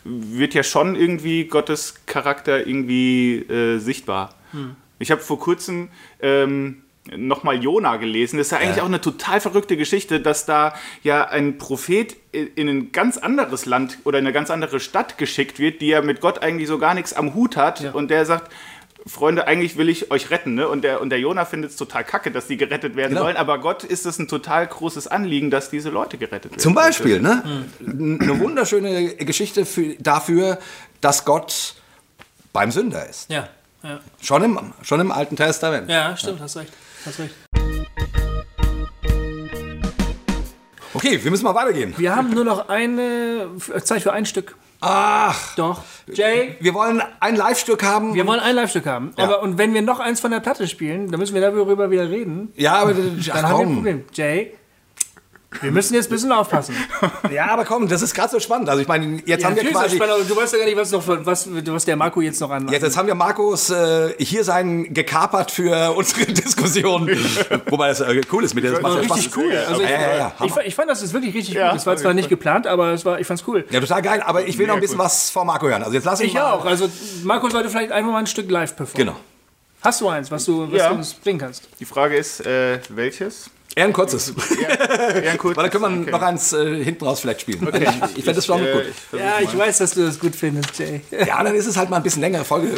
[0.03, 4.35] wird ja schon irgendwie Gottes Charakter irgendwie äh, sichtbar.
[4.99, 5.89] Ich habe vor kurzem
[6.21, 6.83] ähm,
[7.17, 8.37] nochmal Jona gelesen.
[8.37, 8.83] Das ist ja eigentlich Ja.
[8.83, 13.65] auch eine total verrückte Geschichte, dass da ja ein Prophet in in ein ganz anderes
[13.65, 16.77] Land oder in eine ganz andere Stadt geschickt wird, die ja mit Gott eigentlich so
[16.77, 17.79] gar nichts am Hut hat.
[17.81, 17.91] Ja.
[17.91, 18.51] Und der sagt,
[19.07, 20.53] Freunde, eigentlich will ich euch retten.
[20.53, 20.67] Ne?
[20.67, 23.23] Und, der, und der Jona findet es total kacke, dass die gerettet werden Genau.
[23.23, 23.35] sollen.
[23.37, 26.59] Aber Gott ist es ein total großes Anliegen, dass diese Leute gerettet werden.
[26.61, 27.65] Zum Beispiel, ne?
[27.79, 30.59] Eine wunderschöne Geschichte für, dafür,
[31.01, 31.75] dass Gott
[32.53, 33.29] beim Sünder ist.
[33.31, 33.47] Ja,
[33.83, 33.99] ja.
[34.21, 35.89] Schon im, schon im Alten Testament.
[35.89, 36.71] ja, stimmt, hast recht.
[37.05, 37.33] Hast recht.
[40.93, 41.93] Okay, wir müssen mal weitergehen.
[41.97, 44.55] Wir haben nur noch eine F- Zeit für ein Stück.
[44.81, 45.83] Ach, Doch.
[46.11, 48.15] Jay, wir wollen ein Live-Stück haben.
[48.15, 49.13] wir wollen ein Live-Stück haben.
[49.17, 49.25] Ja.
[49.25, 52.09] Aber und wenn wir noch eins von der Platte spielen, dann müssen wir darüber wieder
[52.09, 52.51] reden.
[52.55, 53.73] ja, aber Dann ach, haben wir ein.
[53.75, 54.03] Problem.
[54.13, 54.53] Jay,
[55.59, 56.75] wir müssen jetzt ein bisschen aufpassen.
[57.31, 58.67] Ja, aber komm, das ist gerade so spannend.
[58.69, 60.91] Also ich meine, jetzt haben wir quasi spannend, aber du weißt ja gar nicht, was,
[60.91, 62.67] noch, was, was der Marco jetzt noch an.
[62.67, 67.09] Jetzt, jetzt haben wir Markus äh, hier sein gekapert für unsere Diskussion.
[67.67, 68.71] Wobei das äh, cool ist mit dir.
[68.71, 69.37] Das macht ja richtig Spaß.
[69.37, 69.55] cool.
[69.67, 70.33] Also ich, ja, ja, ja.
[70.43, 71.77] ich, ich fand das ist wirklich richtig Ja, gut.
[71.77, 73.65] Das war zwar nicht geplant, aber es war, ich fand's cool.
[73.69, 74.21] Ja, total geil.
[74.25, 75.05] Aber ich will noch ein bisschen cool.
[75.05, 75.83] was von Marco hören.
[75.83, 76.51] Also jetzt lass Ich mal.
[76.51, 76.65] auch.
[76.65, 76.89] Also
[77.23, 79.07] Marco sollte vielleicht einfach mal ein Stück live performen.
[79.07, 79.19] Genau.
[79.83, 80.89] Hast du eins, was du, was Ja.
[80.89, 81.67] du uns bringen kannst?
[81.79, 83.49] Die Frage ist, äh, welches?
[83.75, 84.33] Eher ein kurzes.
[85.23, 85.55] Ja, gut.
[85.55, 86.11] Weil dann können wir Okay.
[86.11, 87.67] noch eins äh, hinten raus vielleicht spielen.
[87.73, 88.83] Ich, ich fände das schon Äh, gut.
[89.13, 91.01] ich Ja, ich weiß, dass du das gut findest, Jay.
[91.25, 92.69] Ja, dann ist es halt mal ein bisschen längere Folge.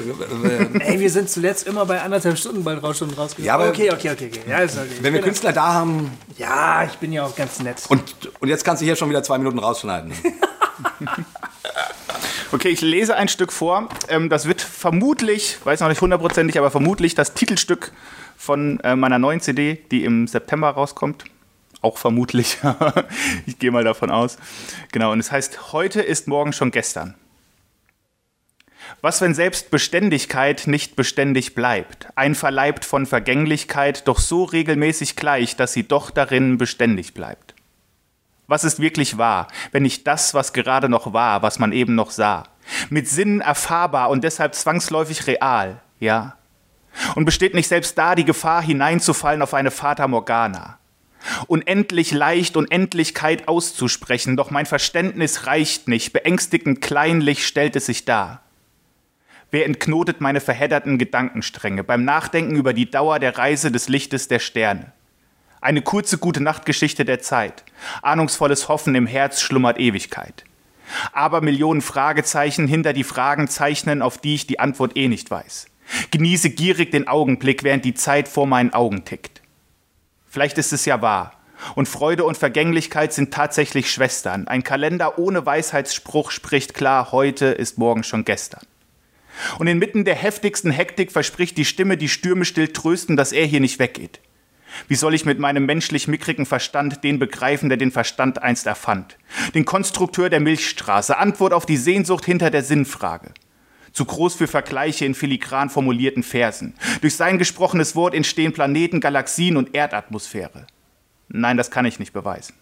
[0.79, 3.45] Ey, wir sind zuletzt immer bei anderthalb Stunden bald raus und rausgegangen.
[3.45, 4.41] Ja, aber- okay, okay, okay, okay.
[4.49, 4.87] Ja, ist okay.
[5.01, 7.77] Wenn wir bin- Künstler da haben ja, ich bin ja auch ganz nett.
[7.89, 8.03] und,
[8.39, 10.13] und jetzt kannst du hier schon wieder zwei Minuten rausschneiden.
[12.51, 13.89] Okay, ich lese ein Stück vor.
[14.09, 17.91] Ähm, das wird vermutlich, weiß noch nicht hundertprozentig, aber vermutlich das Titelstück
[18.37, 21.25] von äh, meiner neuen CD, die im September rauskommt.
[21.81, 22.57] Auch vermutlich.
[23.45, 24.37] ich gehe mal davon aus.
[24.91, 27.15] Genau, und es heißt, heute ist morgen schon gestern.
[29.01, 35.73] Was, wenn selbst Beständigkeit nicht beständig bleibt, einverleibt von Vergänglichkeit, doch so regelmäßig gleich, dass
[35.73, 37.53] sie doch darin beständig bleibt?
[38.47, 42.11] Was ist wirklich wahr, wenn nicht das, was gerade noch war, was man eben noch
[42.11, 42.43] sah?
[42.89, 46.37] Mit Sinnen erfahrbar und deshalb zwangsläufig real, ja?
[47.15, 50.77] Und besteht nicht selbst da die Gefahr, hineinzufallen auf eine Fata Morgana?
[51.47, 58.41] Unendlich leicht Unendlichkeit auszusprechen, doch mein Verständnis reicht nicht, beängstigend kleinlich stellt es sich dar.
[59.49, 64.39] Wer entknotet meine verhedderten Gedankenstränge beim Nachdenken über die Dauer der Reise des Lichtes der
[64.39, 64.91] Sterne?
[65.61, 67.63] Eine kurze gute Nachtgeschichte der Zeit.
[68.01, 70.43] Ahnungsvolles Hoffen im Herz schlummert Ewigkeit.
[71.13, 75.67] Aber Millionen Fragezeichen hinter die Fragen zeichnen, auf die ich die Antwort eh nicht weiß.
[76.11, 79.41] Genieße gierig den Augenblick, während die Zeit vor meinen Augen tickt.
[80.27, 81.33] Vielleicht ist es ja wahr.
[81.75, 84.47] Und Freude und Vergänglichkeit sind tatsächlich Schwestern.
[84.47, 88.65] Ein Kalender ohne Weisheitsspruch spricht klar, heute ist morgen schon gestern.
[89.59, 93.59] Und inmitten der heftigsten Hektik verspricht die Stimme, die Stürme still trösten, dass er hier
[93.59, 94.19] nicht weggeht.
[94.87, 99.17] Wie soll ich mit meinem menschlich mickrigen Verstand den begreifen, der den Verstand einst erfand?
[99.53, 103.33] Den Konstrukteur der Milchstraße, Antwort auf die Sehnsucht hinter der Sinnfrage.
[103.93, 106.73] Zu groß für Vergleiche in filigran formulierten Versen.
[107.01, 110.67] Durch sein gesprochenes Wort entstehen Planeten, Galaxien und Erdatmosphäre.
[111.29, 112.53] Nein, das kann ich nicht beweisen.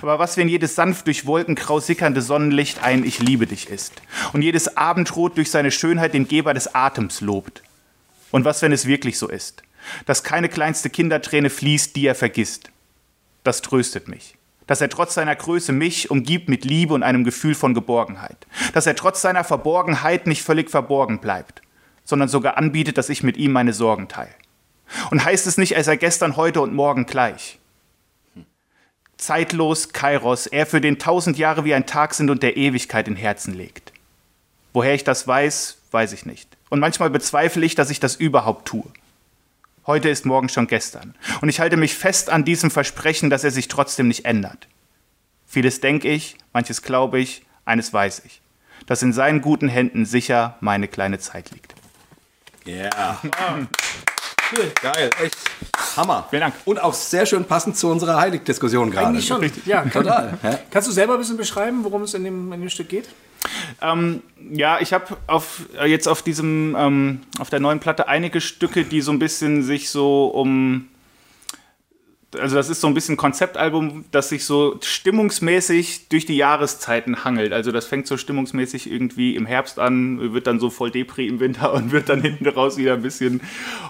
[0.00, 4.00] Aber was, wenn jedes sanft durch Wolkengrau sickernde Sonnenlicht ein Ich liebe dich ist
[4.32, 7.62] und jedes Abendrot durch seine Schönheit den Geber des Atems lobt?
[8.30, 9.62] Und was, wenn es wirklich so ist?
[10.06, 12.70] dass keine kleinste Kinderträne fließt, die er vergisst.
[13.44, 14.36] Das tröstet mich.
[14.70, 18.46] Dass er trotz seiner Größe mich umgibt mit Liebe und einem Gefühl von Geborgenheit.
[18.72, 21.60] Dass er trotz seiner Verborgenheit nicht völlig verborgen bleibt,
[22.04, 24.30] sondern sogar anbietet, dass ich mit ihm meine Sorgen teile.
[25.10, 27.58] Und heißt es nicht, er sei gestern, heute und morgen gleich.
[29.16, 33.16] Zeitlos Kairos, er für den tausend Jahre wie ein Tag sind und der Ewigkeit in
[33.16, 33.92] Herzen legt.
[34.72, 36.48] Woher ich das weiß, weiß ich nicht.
[36.68, 38.84] Und manchmal bezweifle ich, dass ich das überhaupt tue.
[39.86, 41.14] Heute ist morgen schon gestern.
[41.40, 44.68] Und ich halte mich fest an diesem Versprechen, dass er sich trotzdem nicht ändert.
[45.46, 48.40] Vieles denke ich, manches glaube ich, eines weiß ich,
[48.86, 51.74] dass in seinen guten Händen sicher meine kleine Zeit liegt.
[52.64, 53.20] Ja.
[53.24, 53.68] Yeah.
[54.52, 54.72] Cool.
[54.82, 55.36] Geil, echt
[55.96, 56.26] Hammer.
[56.28, 56.54] Vielen Dank.
[56.64, 59.06] Und auch sehr schön passend zu unserer Heilig-Diskussion gerade.
[59.06, 59.48] Eigentlich schon.
[59.64, 60.38] Ja, total.
[60.70, 63.08] Kannst du selber ein bisschen beschreiben, worum es in dem, in dem Stück geht?
[63.80, 68.40] Ähm, ja, ich habe auf, äh, jetzt auf diesem, ähm, auf der neuen Platte einige
[68.40, 70.88] Stücke, die so ein bisschen sich so um
[72.38, 77.52] also das ist so ein bisschen Konzeptalbum, das sich so stimmungsmäßig durch die Jahreszeiten hangelt.
[77.52, 81.40] Also das fängt so stimmungsmäßig irgendwie im Herbst an, wird dann so voll Depri im
[81.40, 83.40] Winter und wird dann hinten raus wieder ein bisschen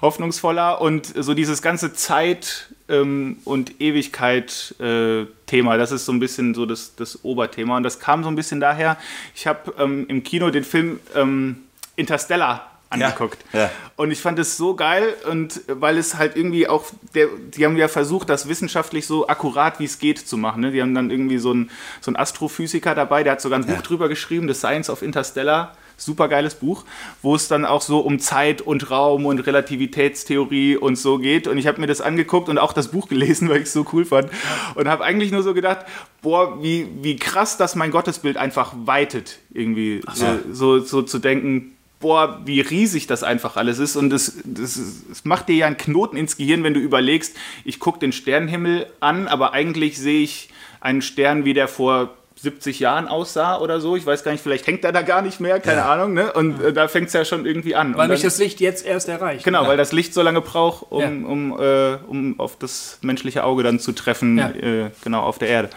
[0.00, 0.80] hoffnungsvoller.
[0.80, 6.66] Und so dieses ganze Zeit- ähm, und Ewigkeit-Thema, äh, das ist so ein bisschen so
[6.66, 7.76] das, das Oberthema.
[7.76, 8.96] Und das kam so ein bisschen daher,
[9.34, 11.62] ich habe ähm, im Kino den Film ähm,
[11.96, 13.38] Interstellar angeguckt.
[13.52, 13.70] Ja, ja.
[13.96, 17.76] Und ich fand es so geil und weil es halt irgendwie auch, der, die haben
[17.76, 20.60] ja versucht, das wissenschaftlich so akkurat wie es geht zu machen.
[20.60, 20.72] Ne?
[20.72, 23.74] Die haben dann irgendwie so einen so Astrophysiker dabei, der hat sogar ein ja.
[23.74, 25.76] Buch drüber geschrieben, The Science of Interstellar.
[26.00, 26.84] Super geiles Buch,
[27.20, 31.46] wo es dann auch so um Zeit und Raum und Relativitätstheorie und so geht.
[31.46, 33.86] Und ich habe mir das angeguckt und auch das Buch gelesen, weil ich es so
[33.92, 34.30] cool fand.
[34.74, 35.84] Und habe eigentlich nur so gedacht,
[36.22, 41.76] boah, wie, wie krass, dass mein Gottesbild einfach weitet, irgendwie so, so, so zu denken,
[42.00, 43.94] boah, wie riesig das einfach alles ist.
[43.94, 47.78] Und es, das, das macht dir ja einen Knoten ins Gehirn, wenn du überlegst, ich
[47.78, 50.48] gucke den Sternenhimmel an, aber eigentlich sehe ich
[50.80, 53.96] einen Stern, wie der vor 70 Jahren aussah oder so.
[53.96, 55.92] Ich weiß gar nicht, vielleicht hängt er da gar nicht mehr, keine ja.
[55.92, 56.14] Ahnung.
[56.14, 56.32] Ne?
[56.32, 57.96] Und äh, da fängt es ja schon irgendwie an.
[57.96, 59.44] Weil mich das Licht jetzt erst erreicht.
[59.44, 59.68] Genau, ja.
[59.68, 61.08] weil das Licht so lange braucht, um, ja.
[61.08, 65.70] um, äh, um auf das menschliche Auge dann zu treffen, äh, genau auf der Erde.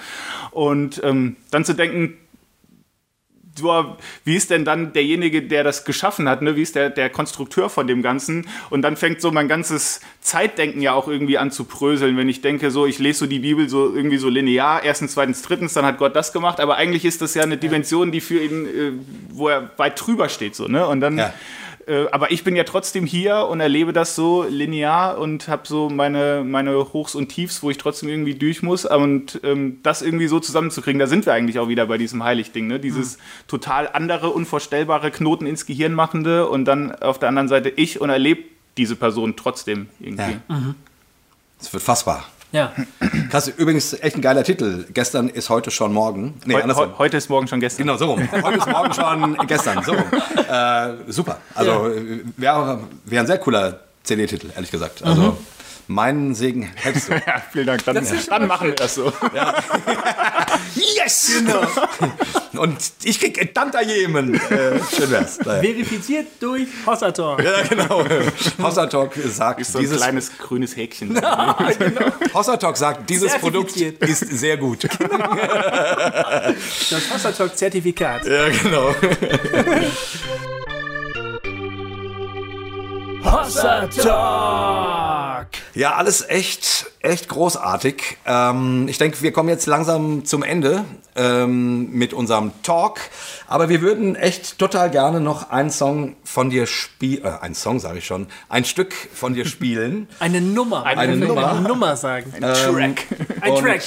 [0.52, 2.18] Und ähm, dann zu denken,
[4.26, 6.56] wie ist denn dann derjenige, der das geschaffen hat, ne?
[6.56, 8.48] wie ist der, der Konstrukteur von dem Ganzen?
[8.70, 12.42] Und dann fängt so mein ganzes Zeitdenken ja auch irgendwie an zu bröseln, wenn ich
[12.42, 15.86] denke, so, ich lese so die Bibel so irgendwie so linear, erstens, zweitens, drittens, dann
[15.86, 18.92] hat Gott das gemacht, aber eigentlich ist das ja eine Dimension, die für ihn, äh,
[19.30, 20.88] wo er weit drüber steht, so, ne?
[20.88, 21.18] Und dann.
[21.18, 21.34] Ja
[21.88, 25.90] äh, aber ich bin ja trotzdem hier und erlebe das so linear und habe so
[25.90, 28.86] meine, meine Hochs und Tiefs, wo ich trotzdem irgendwie durch muss.
[28.86, 32.68] Und ähm, das irgendwie so zusammenzukriegen, da sind wir eigentlich auch wieder bei diesem Heiligding.
[32.68, 32.80] Ne?
[32.80, 33.22] Dieses mhm.
[33.48, 38.10] total andere, unvorstellbare Knoten ins Gehirn machende und dann auf der anderen Seite ich und
[38.10, 38.44] erlebe
[38.78, 40.38] diese Person trotzdem irgendwie.
[40.50, 40.56] Ja.
[40.56, 40.76] Mhm.
[41.60, 42.26] Es wird fassbar.
[42.54, 42.72] Ja.
[43.32, 44.86] Krass, übrigens echt ein geiler Titel.
[44.94, 46.40] Gestern ist heute schon morgen.
[46.46, 47.88] Nee, Heu, he, heute ist morgen schon gestern.
[47.88, 48.32] Genau, so rum.
[48.32, 49.84] Heute ist morgen schon gestern.
[49.84, 50.04] So rum.
[50.48, 51.40] Äh, super.
[51.56, 52.02] Also ja.
[52.38, 55.04] wäre wär ein sehr cooler CD-Titel, ehrlich gesagt.
[55.04, 55.38] Also mhm.
[55.88, 57.14] Meinen Segen hättest du.
[57.28, 57.84] ja, vielen Dank.
[57.86, 59.12] Dann, dann machen wir das so.
[59.36, 59.56] Ja.
[60.76, 61.32] yes!
[61.40, 61.68] Genau.
[62.62, 64.36] Und ich krieg Tantajemen.
[64.36, 65.40] Äh, schön wär's.
[65.40, 65.62] Naja.
[65.62, 67.44] Verifiziert durch Hossatalk.
[67.44, 68.06] Ja, genau.
[68.62, 71.14] Hossatalk sagt ist so ein dieses kleines grünes Häkchen.
[71.24, 72.12] Ja, genau.
[72.34, 74.88] Hossatalk sagt, dieses Produkt ist sehr gut.
[74.98, 75.36] Genau.
[76.90, 78.26] Das Hossatalk-Zertifikat.
[78.26, 78.94] Ja, genau.
[83.24, 85.48] Hossa Talk.
[85.74, 88.18] Ja, alles echt, echt großartig.
[88.26, 90.86] Ähm, ich denke, wir kommen jetzt langsam zum Ende
[91.16, 93.00] ähm, mit unserem Talk.
[93.48, 97.24] Aber wir würden echt total gerne noch einen Song von dir spielen.
[97.26, 98.28] Äh, einen Song sage ich schon.
[98.50, 100.08] Ein Stück von dir spielen.
[100.20, 100.86] Eine Nummer.
[100.86, 101.52] Eine Wir Nummer.
[101.54, 102.34] Eine Nummer sagen.
[102.36, 103.06] Ein Track.
[103.41, 103.82] Ein Track.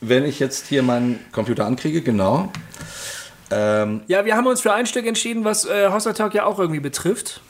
[0.00, 2.52] Wenn ich jetzt hier meinen Computer ankriege, genau.
[3.50, 6.58] Ähm, Ja, wir haben uns für ein Stück entschieden, was äh, Hossa Talk ja auch
[6.60, 7.40] irgendwie betrifft.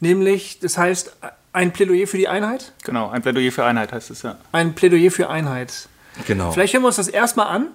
[0.00, 1.16] Nämlich, das heißt,
[1.52, 2.72] ein Plädoyer für die Einheit.
[2.84, 4.36] Genau, ein Plädoyer für Einheit heißt es ja.
[4.52, 5.88] Ein Plädoyer für Einheit.
[6.26, 6.52] genau.
[6.52, 7.68] Vielleicht hören wir uns das erstmal an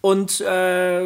[0.00, 1.02] und äh,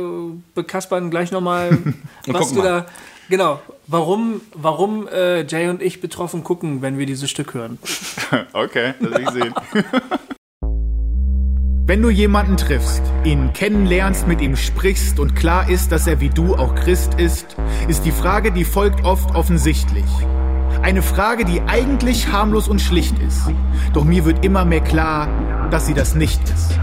[0.55, 1.76] bekaspern gleich nochmal,
[2.26, 2.64] was du mal.
[2.64, 2.86] da.
[3.28, 7.78] Genau, warum, warum äh, Jay und ich betroffen gucken, wenn wir dieses Stück hören.
[8.52, 9.55] Okay, das will ich sehen.
[11.86, 16.31] Wenn du jemanden triffst, ihn kennenlernst, mit ihm sprichst und klar ist, dass er wie
[16.31, 17.56] du auch Christ ist,
[17.86, 20.06] ist die Frage, die folgt oft offensichtlich.
[20.85, 23.40] Eine Frage, die eigentlich harmlos und schlicht ist.
[23.94, 25.28] Doch mir wird immer mehr klar,
[25.70, 26.78] dass sie das nicht ist.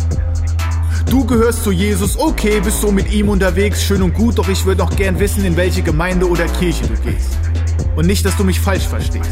[1.08, 4.66] Du gehörst zu Jesus, okay, bist so mit ihm unterwegs, schön und gut, doch ich
[4.66, 7.38] würde noch gern wissen, in welche Gemeinde oder Kirche du gehst.
[7.96, 9.30] Und nicht, dass du mich falsch verstehst.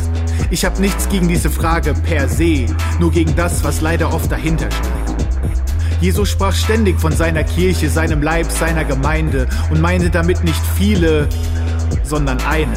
[0.51, 2.67] Ich habe nichts gegen diese Frage per se,
[2.99, 5.99] nur gegen das, was leider oft dahinter steht.
[5.99, 11.27] Jesus sprach ständig von seiner Kirche, seinem Leib, seiner Gemeinde und meinte damit nicht viele,
[12.03, 12.75] sondern eine.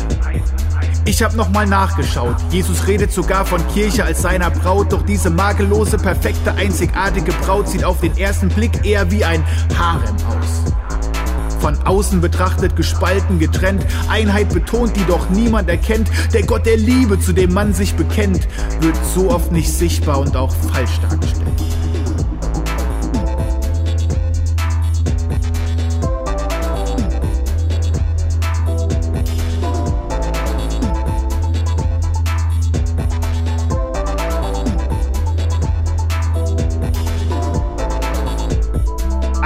[1.04, 2.36] Ich habe nochmal nachgeschaut.
[2.50, 7.82] Jesus redet sogar von Kirche als seiner Braut, doch diese makellose, perfekte, einzigartige Braut sieht
[7.82, 9.44] auf den ersten Blick eher wie ein
[9.76, 10.72] Harem aus.
[11.60, 16.08] Von außen betrachtet gespalten, getrennt, Einheit betont, die doch niemand erkennt.
[16.32, 18.46] Der Gott der Liebe, zu dem man sich bekennt,
[18.80, 21.46] wird so oft nicht sichtbar und auch falsch dargestellt.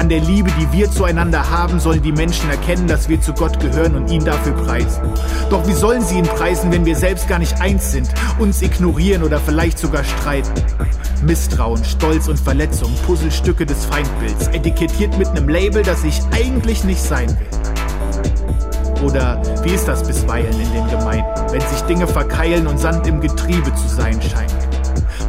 [0.07, 3.59] An der Liebe, die wir zueinander haben, sollen die Menschen erkennen, dass wir zu Gott
[3.59, 5.03] gehören und ihn dafür preisen.
[5.51, 8.09] Doch wie sollen sie ihn preisen, wenn wir selbst gar nicht eins sind,
[8.39, 10.53] uns ignorieren oder vielleicht sogar streiten?
[11.23, 17.03] Misstrauen, Stolz und Verletzung, Puzzlestücke des Feindbilds, etikettiert mit einem Label, das ich eigentlich nicht
[17.03, 19.03] sein will.
[19.05, 23.21] Oder wie ist das bisweilen in den Gemeinden, wenn sich Dinge verkeilen und Sand im
[23.21, 24.66] Getriebe zu sein scheint?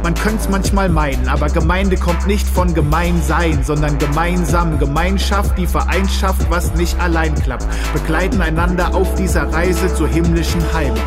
[0.08, 4.78] Man könnte es manchmal meinen, aber Gemeinde kommt nicht von Gemeinsein, sondern gemeinsam.
[4.78, 7.66] Gemeinschaft, die Vereinschaft, was nicht allein klappt.
[7.92, 10.98] Begleiten einander auf dieser Reise zur himmlischen Heimat.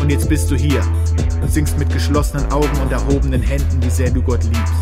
[0.00, 0.80] Und jetzt bist du hier.
[1.52, 4.72] Singst mit geschlossenen Augen und erhobenen Händen, wie sehr du Gott liebst.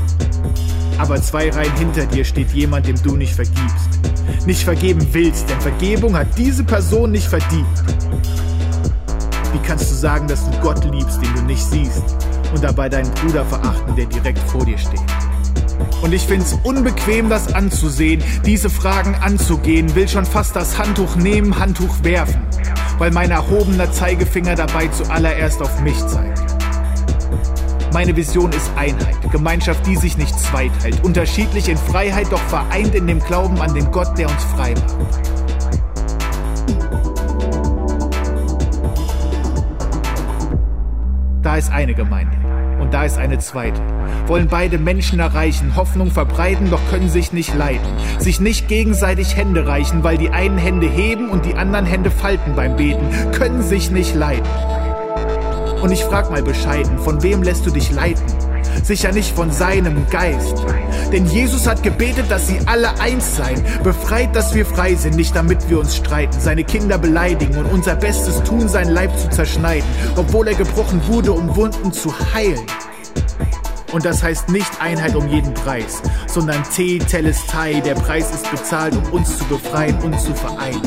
[0.99, 3.89] Aber zwei Reihen hinter dir steht jemand, dem du nicht vergibst.
[4.47, 7.67] Nicht vergeben willst, denn Vergebung hat diese Person nicht verdient.
[9.53, 12.05] Wie kannst du sagen, dass du Gott liebst, den du nicht siehst,
[12.55, 15.01] und dabei deinen Bruder verachten, der direkt vor dir steht?
[16.03, 21.59] Und ich find's unbequem, das anzusehen, diese Fragen anzugehen, will schon fast das Handtuch nehmen,
[21.59, 22.43] Handtuch werfen,
[22.99, 26.40] weil mein erhobener Zeigefinger dabei zuallererst auf mich zeigt.
[27.93, 33.09] Meine Vision ist Einheit, Gemeinschaft, die sich nicht zweiteilt, unterschiedlich in Freiheit, doch vereint in
[33.09, 35.21] dem Glauben an den Gott, der uns frei macht.
[41.43, 42.37] Da ist eine Gemeinde
[42.81, 43.81] und da ist eine zweite.
[44.29, 47.87] Wollen beide Menschen erreichen, Hoffnung verbreiten, doch können sich nicht leiden.
[48.19, 52.55] Sich nicht gegenseitig Hände reichen, weil die einen Hände heben und die anderen Hände falten
[52.55, 53.05] beim Beten.
[53.33, 54.47] Können sich nicht leiden.
[55.83, 58.23] Und ich frag mal bescheiden, von wem lässt du dich leiten?
[58.83, 60.65] Sicher nicht von seinem Geist.
[61.13, 63.63] Denn Jesus hat gebetet, dass sie alle eins seien.
[63.83, 66.39] Befreit, dass wir frei sind, nicht damit wir uns streiten.
[66.39, 69.89] Seine Kinder beleidigen und unser Bestes tun, sein Leib zu zerschneiden.
[70.17, 72.67] Obwohl er gebrochen wurde, um Wunden zu heilen.
[73.93, 77.81] Und das heißt nicht Einheit um jeden Preis, sondern Te Telestai.
[77.81, 80.83] Der Preis ist bezahlt, um uns zu befreien und zu vereinen.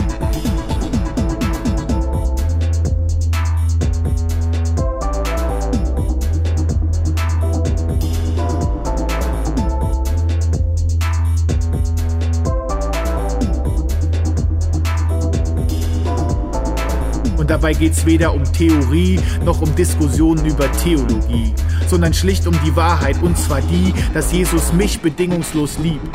[17.64, 21.54] Dabei geht's weder um Theorie noch um Diskussionen über Theologie,
[21.88, 26.06] sondern schlicht um die Wahrheit, und zwar die, dass Jesus mich bedingungslos liebt.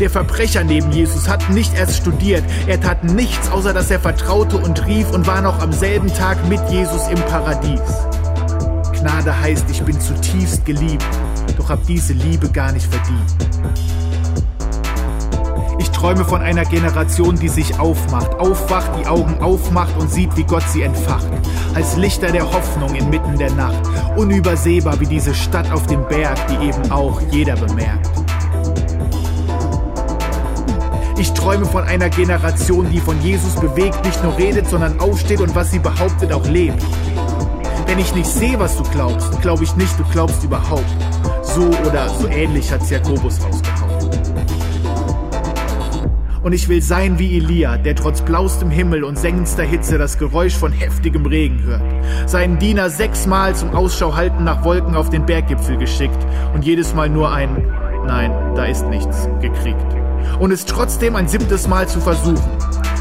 [0.00, 4.56] Der Verbrecher neben Jesus hat nicht erst studiert, er tat nichts, außer dass er vertraute
[4.56, 7.78] und rief und war noch am selben Tag mit Jesus im Paradies.
[8.98, 11.06] Gnade heißt, ich bin zutiefst geliebt,
[11.56, 13.93] doch hab diese Liebe gar nicht verdient.
[15.78, 20.44] Ich träume von einer Generation, die sich aufmacht, aufwacht, die Augen aufmacht und sieht, wie
[20.44, 21.26] Gott sie entfacht.
[21.74, 23.82] Als Lichter der Hoffnung inmitten der Nacht.
[24.16, 28.08] Unübersehbar wie diese Stadt auf dem Berg, die eben auch jeder bemerkt.
[31.16, 35.54] Ich träume von einer Generation, die von Jesus bewegt, nicht nur redet, sondern aufsteht und
[35.54, 36.82] was sie behauptet auch lebt.
[37.86, 40.84] Wenn ich nicht sehe, was du glaubst, glaube ich nicht, du glaubst überhaupt.
[41.42, 43.73] So oder so ähnlich hat's Jakobus rausgehauen.
[46.44, 50.54] Und ich will sein wie Elia, der trotz blaustem Himmel und sengendster Hitze das Geräusch
[50.54, 51.82] von heftigem Regen hört.
[52.26, 56.18] Seinen Diener sechsmal zum Ausschau halten nach Wolken auf den Berggipfel geschickt
[56.54, 57.64] und jedes Mal nur ein
[58.06, 59.86] Nein, da ist nichts gekriegt
[60.38, 62.44] und es trotzdem ein siebtes Mal zu versuchen.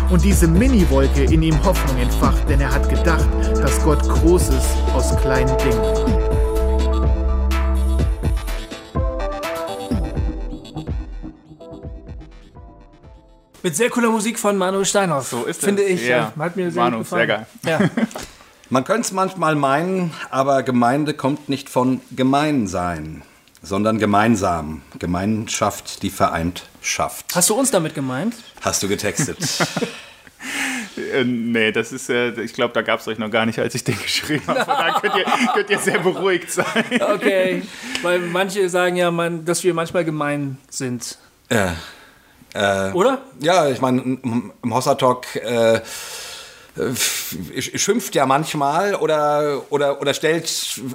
[0.09, 3.27] Und diese Mini-Wolke in ihm Hoffnung entfacht, denn er hat gedacht,
[3.61, 4.63] dass Gott Großes
[4.93, 6.32] aus kleinen Dingen.
[13.63, 15.29] Mit sehr cooler Musik von Manuel Steinhoff.
[15.29, 15.65] So ist es.
[15.65, 16.05] Finde ich.
[16.05, 16.33] Ja.
[16.37, 17.27] Hat mir sehr Manu, gut gefallen.
[17.63, 17.89] sehr geil.
[17.95, 18.05] Ja.
[18.69, 23.21] Man könnte es manchmal meinen, aber Gemeinde kommt nicht von Gemeinsein,
[23.61, 24.81] sondern gemeinsam.
[24.99, 27.35] Gemeinschaft, die vereint schafft.
[27.35, 28.35] Hast du uns damit gemeint?
[28.61, 29.37] Hast du getextet?
[31.11, 33.73] Äh, nee, das ist, äh, ich glaube, da gab es euch noch gar nicht, als
[33.73, 34.59] ich den geschrieben habe.
[34.63, 36.83] Von daher könnt ihr, könnt ihr sehr beruhigt sein.
[36.99, 37.63] Okay.
[38.03, 41.17] Weil manche sagen ja, man, dass wir manchmal gemein sind.
[41.49, 41.75] ja.
[42.53, 43.19] Äh, Oder?
[43.39, 45.81] ja, ich meine, im Hossa Talk äh,
[47.59, 50.49] schimpft ja manchmal oder, oder, oder stellt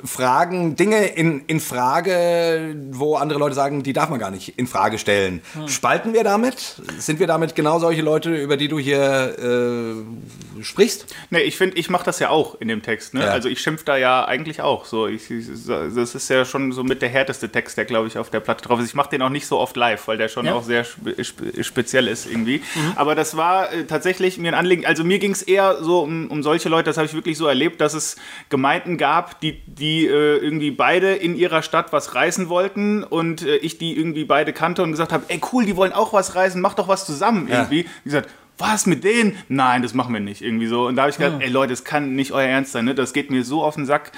[0.05, 4.67] Fragen, Dinge in, in Frage, wo andere Leute sagen, die darf man gar nicht in
[4.67, 5.41] Frage stellen.
[5.67, 6.77] Spalten wir damit?
[6.99, 11.15] Sind wir damit genau solche Leute, über die du hier äh, sprichst?
[11.31, 13.15] Nee, ich finde, ich mache das ja auch in dem Text.
[13.15, 13.21] Ne?
[13.25, 13.31] Ja.
[13.31, 14.85] Also ich schimpf da ja eigentlich auch.
[14.85, 18.19] So, ich, ich, das ist ja schon so mit der härteste Text, der glaube ich
[18.19, 18.87] auf der Platte drauf ist.
[18.87, 20.55] Ich mache den auch nicht so oft live, weil der schon Ja.
[20.55, 22.63] auch sehr spe spe speziell ist irgendwie.
[22.97, 24.85] Aber das war äh, tatsächlich mir ein Anliegen.
[24.87, 27.47] Also mir ging es eher so um, um solche Leute, das habe ich wirklich so
[27.47, 28.17] erlebt, dass es
[28.49, 33.57] Gemeinden gab, die, die äh, irgendwie beide in ihrer Stadt was reißen wollten und äh,
[33.57, 36.61] ich die irgendwie beide kannte und gesagt habe, ey cool, die wollen auch was reißen,
[36.61, 37.61] mach doch was zusammen Ja.
[37.63, 37.85] irgendwie.
[38.05, 38.29] Wie gesagt,
[38.61, 39.37] was mit denen?
[39.49, 40.43] Nein, das machen wir nicht.
[40.43, 40.89] Irgendwie so.
[40.89, 42.87] Und da habe ich gedacht, ey Leute, das kann nicht euer Ernst sein.
[42.87, 42.95] Ne?
[42.97, 44.11] Das geht mir so auf den Sack,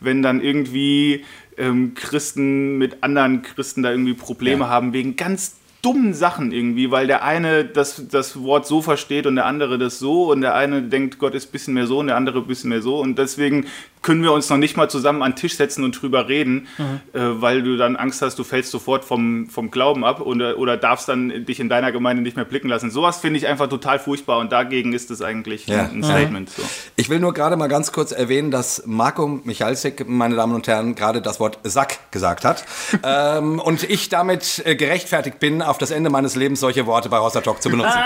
[0.00, 1.24] wenn dann irgendwie
[1.56, 4.68] ähm, Christen mit anderen Christen da irgendwie Probleme Ja.
[4.68, 5.56] haben wegen ganz
[5.86, 10.00] dummen Sachen irgendwie, weil der eine das, das Wort so versteht und der andere das
[10.00, 12.46] so und der eine denkt, Gott ist ein bisschen mehr so und der andere ein
[12.48, 12.98] bisschen mehr so.
[12.98, 13.66] Und deswegen
[14.06, 16.68] können wir uns noch nicht mal zusammen an den Tisch setzen und drüber reden,
[17.12, 20.76] äh, weil du dann Angst hast, du fällst sofort vom, vom Glauben ab oder, oder
[20.76, 22.92] darfst dann dich in deiner Gemeinde nicht mehr blicken lassen.
[22.92, 25.90] Sowas finde ich einfach total furchtbar und dagegen ist es eigentlich Ja.
[25.92, 26.50] ein, Statement.
[26.50, 26.62] So.
[26.94, 30.94] Ich will nur gerade mal ganz kurz erwähnen, dass Marco Michalsik, meine Damen und Herren,
[30.94, 32.64] gerade das Wort Sack gesagt hat.
[33.02, 37.18] ähm, und ich damit äh, gerechtfertigt bin, auf das Ende meines Lebens solche Worte bei
[37.18, 37.98] Hossa Talk zu benutzen.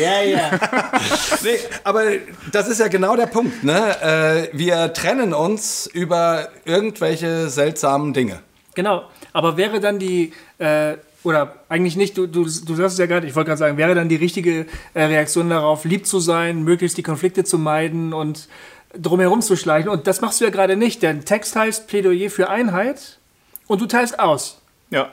[0.00, 0.50] Ja, ja.
[1.42, 2.04] Nee, aber
[2.52, 3.64] das ist ja genau der Punkt.
[3.64, 4.50] Ne?
[4.52, 8.40] Äh, wir trennen uns über irgendwelche seltsamen Dinge.
[8.74, 9.04] Genau.
[9.32, 10.94] Aber wäre dann die, äh,
[11.24, 13.94] oder eigentlich nicht, du, du, du sagst es ja gerade, ich wollte gerade sagen, wäre
[13.94, 18.48] dann die richtige äh, Reaktion darauf, lieb zu sein, möglichst die Konflikte zu meiden und
[18.96, 19.88] drumherum zu schleichen.
[19.90, 23.18] Und das machst du ja gerade nicht, denn Text heißt Plädoyer für Einheit
[23.66, 24.60] und du teilst aus.
[24.90, 25.10] Ja.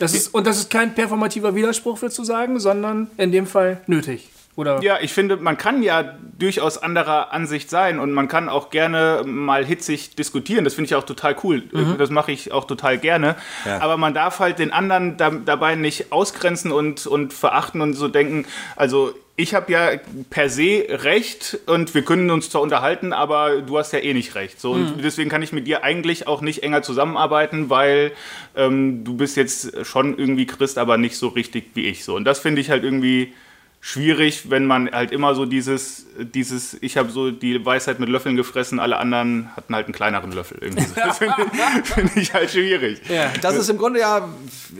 [0.00, 3.80] Das ist, und das ist kein performativer Widerspruch, würdest du sagen, sondern in dem Fall
[3.86, 4.30] nötig.
[4.56, 4.82] Oder?
[4.82, 9.22] Ja, ich finde, man kann ja durchaus anderer Ansicht sein und man kann auch gerne
[9.24, 10.64] mal hitzig diskutieren.
[10.64, 11.62] Das finde ich auch total cool.
[11.98, 13.36] Das mache ich auch total gerne.
[13.64, 13.80] Ja.
[13.80, 18.08] Aber man darf halt den anderen da, dabei nicht ausgrenzen und, und verachten und so
[18.08, 18.44] denken,
[18.76, 19.92] also ich habe ja
[20.28, 24.34] per se recht und wir können uns zwar unterhalten, aber du hast ja eh nicht
[24.34, 24.60] recht.
[24.60, 28.12] So, und deswegen kann ich mit dir eigentlich auch nicht enger zusammenarbeiten, weil
[28.54, 32.04] ähm, du bist jetzt schon irgendwie Christ, aber nicht so richtig wie ich.
[32.04, 32.16] So.
[32.16, 33.32] Und das finde ich halt irgendwie
[33.80, 38.36] schwierig, wenn man halt immer so dieses, dieses ich habe so die Weisheit mit Löffeln
[38.36, 40.58] gefressen, alle anderen hatten halt einen kleineren Löffel.
[40.60, 40.84] Irgendwie.
[40.94, 43.00] Das finde ich, find ich halt schwierig.
[43.08, 43.32] Ja.
[43.40, 44.28] Das ist im Grunde ja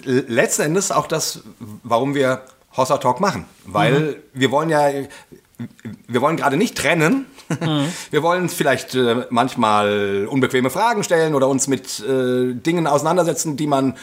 [0.05, 1.43] letzten Endes auch das,
[1.83, 2.43] warum wir
[2.77, 3.45] Hossa Talk machen.
[3.65, 4.91] Weil wir wollen ja,
[6.09, 7.27] wir wollen gerade nicht trennen.
[8.13, 13.67] Wir wollen vielleicht äh, manchmal unbequeme Fragen stellen oder uns mit äh, Dingen auseinandersetzen, die
[13.67, 13.97] man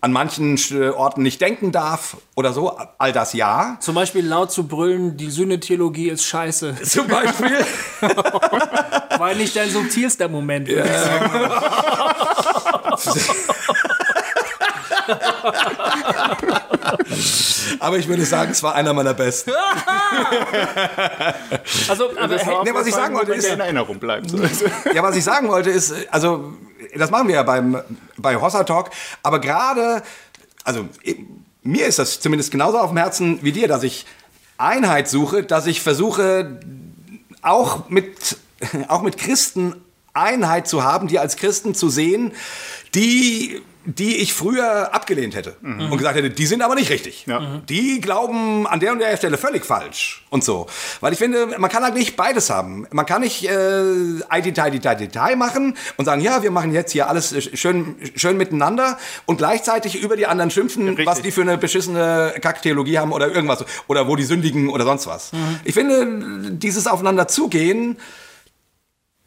[0.00, 2.76] an manchen äh, Orten nicht denken darf oder so.
[2.98, 3.78] All das ja.
[3.80, 6.76] Zum Beispiel laut zu brüllen, die Sühnetheologie ist scheiße.
[6.82, 7.64] Zum Beispiel.
[9.18, 10.68] War nicht dein subtilster Moment.
[10.68, 11.50] ich sagen.
[17.78, 19.52] Aber ich würde sagen, es war einer meiner besten.
[21.88, 24.32] Also, aber Das war nee, was ich sagen wollte, ist- in Erinnerung bleibt.
[24.94, 26.52] Ja, was ich sagen wollte ist, also
[26.96, 27.80] das machen wir ja beim,
[28.16, 28.90] bei Hossa Talk,
[29.22, 30.02] aber gerade,
[30.64, 30.88] also
[31.62, 34.06] mir ist das zumindest genauso auf dem Herzen wie dir, dass ich
[34.58, 36.60] Einheit suche, dass ich versuche,
[37.42, 38.36] auch mit,
[38.88, 39.74] auch mit Christen
[40.12, 42.32] Einheit zu haben, die als Christen zu sehen,
[42.94, 47.24] die die ich früher abgelehnt hätte und gesagt hätte, die sind aber nicht richtig.
[47.26, 47.60] Ja.
[47.68, 50.66] Die glauben an der und der Stelle völlig falsch und so.
[51.00, 52.86] Weil ich finde, man kann halt nicht beides haben.
[52.90, 53.50] Man kann nicht äh,
[54.42, 58.98] Detail, Detail, Detail machen und sagen, ja, wir machen jetzt hier alles schön, schön miteinander
[59.24, 61.06] und gleichzeitig über die anderen schimpfen, Richtig.
[61.06, 63.64] was die für eine beschissene Kacktheologie haben oder irgendwas.
[63.86, 65.30] Oder wo die sündigen oder sonst was.
[65.64, 67.96] Ich finde, dieses Aufeinander zugehen,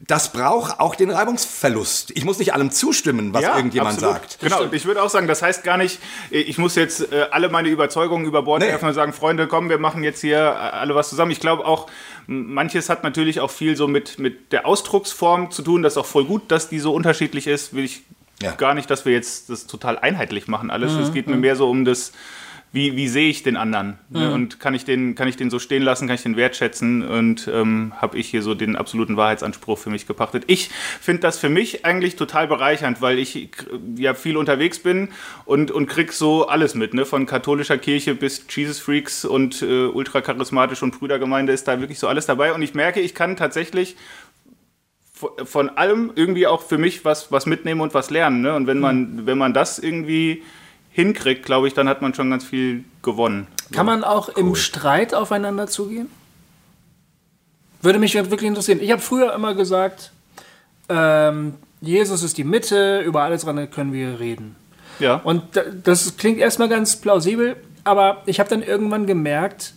[0.05, 2.11] das braucht auch den Reibungsverlust.
[2.15, 4.15] Ich muss nicht allem zustimmen, was irgendjemand absolut.
[4.15, 4.39] sagt.
[4.41, 5.99] Genau, ich würde auch sagen, das heißt gar nicht,
[6.29, 8.67] ich muss jetzt äh, alle meine Überzeugungen über Bord Nee.
[8.67, 11.31] werfen und sagen, Freunde, komm, wir machen jetzt hier äh, alle was zusammen.
[11.31, 11.87] Ich glaube auch,
[12.27, 15.83] manches hat natürlich auch viel so mit, mit der Ausdrucksform zu tun.
[15.83, 17.73] Das ist auch voll gut, dass die so unterschiedlich ist.
[17.73, 18.01] Will ich
[18.41, 18.51] Ja.
[18.55, 20.91] gar nicht, dass wir jetzt das total einheitlich machen alles.
[20.93, 22.11] Es geht mir mehr so um das,
[22.73, 23.99] wie, wie sehe ich den anderen?
[24.09, 24.33] Ne?
[24.33, 27.07] Und kann ich, den, kann ich den so stehen lassen, kann ich den wertschätzen?
[27.07, 30.43] Und ähm, habe ich hier so den absoluten Wahrheitsanspruch für mich gepachtet.
[30.47, 30.69] Ich
[30.99, 35.09] finde das für mich eigentlich total bereichernd, weil ich k- ja viel unterwegs bin
[35.45, 37.05] und, und krieg so alles mit, ne?
[37.05, 42.07] von katholischer Kirche bis Jesus Freaks und äh, ultracharismatisch und Brüdergemeinde ist da wirklich so
[42.07, 42.53] alles dabei.
[42.53, 43.95] Und ich merke, ich kann tatsächlich
[45.13, 48.41] von- von allem irgendwie auch für mich was, was mitnehmen und was lernen.
[48.41, 48.55] Ne?
[48.55, 50.41] Und wenn man, wenn man das irgendwie
[50.93, 53.47] hinkriegt, glaube ich, dann hat man schon ganz viel gewonnen.
[53.71, 56.07] Kann man auch im Streit aufeinander zugehen?
[57.81, 58.79] Würde mich wirklich interessieren.
[58.81, 60.11] Ich habe früher immer gesagt,
[60.89, 64.55] ähm, Jesus ist die Mitte, über alles andere können wir reden.
[64.99, 65.15] Ja.
[65.15, 69.73] Und da- das klingt erstmal ganz plausibel, aber ich habe dann irgendwann gemerkt,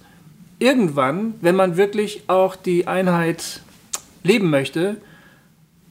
[0.58, 3.60] irgendwann, wenn man wirklich auch die Einheit
[4.22, 4.96] leben möchte,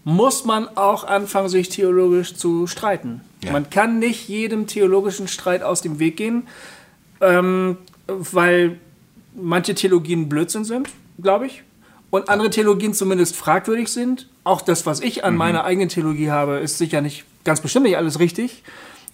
[0.06, 3.22] muss man auch anfangen, sich theologisch zu streiten.
[3.44, 3.52] Ja.
[3.52, 6.48] Man kann nicht jedem theologischen Streit aus dem Weg gehen,
[7.22, 7.78] ähm,
[8.08, 8.80] weil
[9.34, 10.90] manche Theologien Blödsinn sind,
[11.22, 11.64] glaube ich,
[12.12, 14.30] und andere Theologien zumindest fragwürdig sind.
[14.44, 17.98] Auch das, was ich an meiner eigenen Theologie habe, ist sicher nicht, ganz bestimmt nicht
[17.98, 18.64] alles richtig.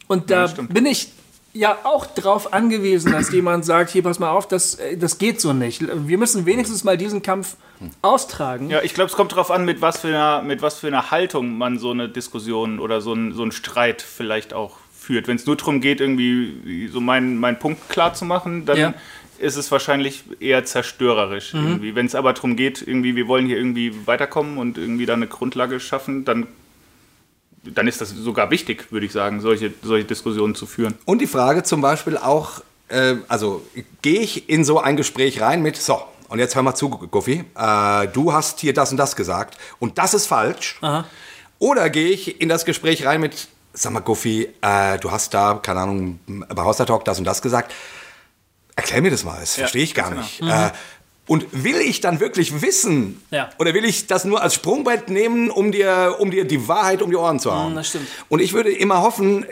[0.07, 0.73] Und da stimmt.
[0.73, 1.07] bin ich
[1.53, 5.41] ja auch drauf angewiesen, dass jemand sagt, hier, pass mal auf, das, äh, das geht
[5.41, 5.81] so nicht.
[6.07, 7.55] Wir müssen wenigstens mal diesen Kampf
[8.01, 8.69] austragen.
[8.69, 11.11] Ja, ich glaube, es kommt darauf an, mit was, für einer, mit was für einer
[11.11, 15.27] Haltung man so eine Diskussion oder so, ein, so einen Streit vielleicht auch führt.
[15.27, 18.93] Wenn es nur darum geht, irgendwie so meinen meinen Punkt klar zu machen, dann Ja.
[19.39, 21.55] ist es wahrscheinlich eher zerstörerisch.
[21.55, 21.95] irgendwie.
[21.95, 25.25] Wenn es aber darum geht, irgendwie, wir wollen hier irgendwie weiterkommen und irgendwie da eine
[25.27, 26.45] Grundlage schaffen, dann,
[27.63, 30.95] dann ist das sogar wichtig, würde ich sagen, solche, solche Diskussionen zu führen.
[31.05, 33.65] Und die Frage zum Beispiel auch, äh, also
[34.01, 37.43] gehe ich in so ein Gespräch rein mit, so, und jetzt hör mal zu, Guffi,
[37.55, 40.79] äh, du hast hier das und das gesagt und das ist falsch.
[41.59, 45.59] Oder gehe ich in das Gespräch rein mit, sag mal, Guffi, äh, du hast da,
[45.61, 47.73] keine Ahnung, bei Hossa Talk das und das gesagt.
[48.75, 50.21] Erklär mir das mal, das verstehe ich gar genau.
[50.21, 50.41] nicht.
[50.41, 50.71] Äh,
[51.27, 53.21] und will ich dann wirklich wissen?
[53.29, 53.49] Ja.
[53.59, 57.09] Oder will ich das nur als Sprungbrett nehmen, um dir, um dir die Wahrheit um
[57.09, 57.75] die Ohren zu hauen?
[57.75, 58.07] das stimmt.
[58.27, 59.45] Und ich würde immer hoffen,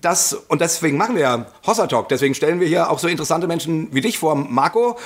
[0.00, 3.46] dass, und deswegen machen wir ja Hossa Talk, deswegen stellen wir hier auch so interessante
[3.46, 4.98] Menschen wie dich vor, Marco,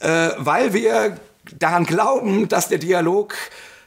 [0.00, 1.16] äh, weil wir
[1.58, 3.34] daran glauben, dass der Dialog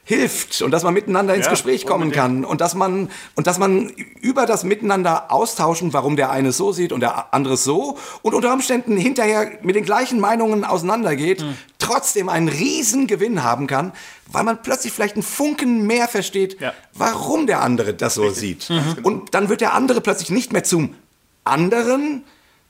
[0.08, 2.22] hilft und dass man miteinander ins Ja, Gespräch kommen unbedingt.
[2.22, 3.88] kann und dass man und dass man
[4.20, 8.52] über das Miteinander austauschen, warum der eine so sieht und der andere so und unter
[8.52, 11.56] Umständen hinterher mit den gleichen Meinungen auseinandergeht, Hm.
[11.80, 13.92] trotzdem einen riesen Gewinn haben kann,
[14.30, 16.72] weil man plötzlich vielleicht einen Funken mehr versteht, Ja.
[16.94, 18.70] warum der andere das so sieht.
[18.70, 18.98] Mhm.
[19.02, 20.94] Und dann wird der andere plötzlich nicht mehr zum
[21.42, 22.22] anderen,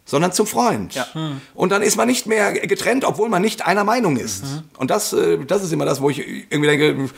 [0.06, 0.94] sondern zum Freund.
[0.94, 1.06] Ja.
[1.52, 4.44] Und dann ist man nicht mehr getrennt, obwohl man nicht einer Meinung ist.
[4.44, 4.62] Mhm.
[4.78, 7.10] Und das, äh, das ist immer das, wo ich irgendwie denke,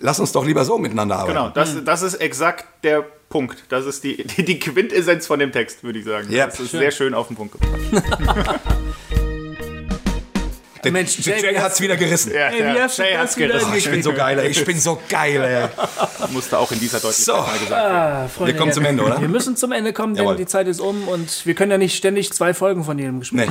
[0.00, 1.36] lass uns doch lieber so miteinander arbeiten.
[1.36, 3.64] Genau, das, das ist exakt der Punkt.
[3.68, 6.32] Das ist die, die, die Quintessenz von dem Text, würde ich sagen.
[6.32, 6.46] Ja.
[6.46, 8.60] Das ist sehr schön auf den Punkt gebracht.
[10.86, 12.32] Der, Mensch, Jay, Jay hat's wieder gerissen.
[12.32, 13.74] Ja, Ey, wie ja, Jay hat's wieder gerissen.
[13.76, 14.48] Ich bin so geil, ey.
[14.48, 15.42] ich bin so geil.
[15.42, 16.28] Ey.
[16.32, 17.42] Musste auch in dieser Deutlichkeit So.
[17.42, 17.96] mal gesagt werden.
[17.96, 19.20] Ah, Freunde, Wir kommen zum Ende, oder?
[19.20, 20.36] Wir müssen zum Ende kommen, denn Jawohl.
[20.36, 23.48] die Zeit ist um und wir können ja nicht ständig zwei Folgen von jedem Gespräch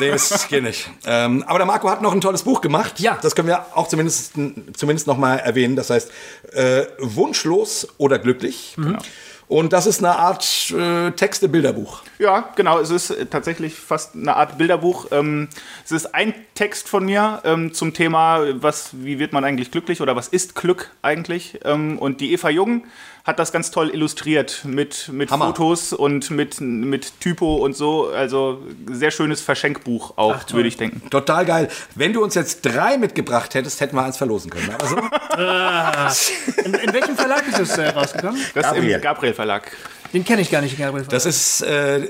[0.00, 0.90] Nee, das geht nicht.
[1.06, 3.00] Ähm, aber der Marco hat noch ein tolles Buch gemacht.
[3.00, 3.18] Ja.
[3.22, 4.32] Das können wir auch zumindest,
[4.76, 5.76] zumindest noch mal erwähnen.
[5.76, 6.10] Das heißt,
[6.52, 8.74] äh, Wunschlos oder glücklich.
[8.76, 8.98] Mhm.
[9.46, 12.02] Und das ist eine Art äh, Texte-Bilderbuch.
[12.18, 12.78] Ja, genau.
[12.78, 15.08] Es ist äh, tatsächlich fast eine Art Bilderbuch.
[15.10, 15.48] Ähm,
[15.84, 20.00] es ist ein Text von mir ähm, zum Thema, was, wie wird man eigentlich glücklich
[20.00, 21.60] oder was ist Glück eigentlich?
[21.64, 22.84] Ähm, und die Eva Jung
[23.24, 25.46] hat das ganz toll illustriert mit, mit Hammer.
[25.46, 28.08] Fotos und mit, mit Typo und so.
[28.10, 31.08] Also sehr schönes Verschenkbuch auch, Ach, würde ich denken.
[31.08, 31.68] Total geil.
[31.94, 34.68] Wenn du uns jetzt drei mitgebracht hättest, hätten wir eins verlosen können.
[34.78, 34.96] Also,
[36.64, 38.40] In, in welchem Verlag ist das äh, rausgekommen?
[38.54, 38.94] Das Gabriel.
[38.96, 39.72] im Gabriel Verlag.
[40.14, 41.04] Den kenne ich gar nicht, Gabriel.
[41.08, 42.06] das ist, äh,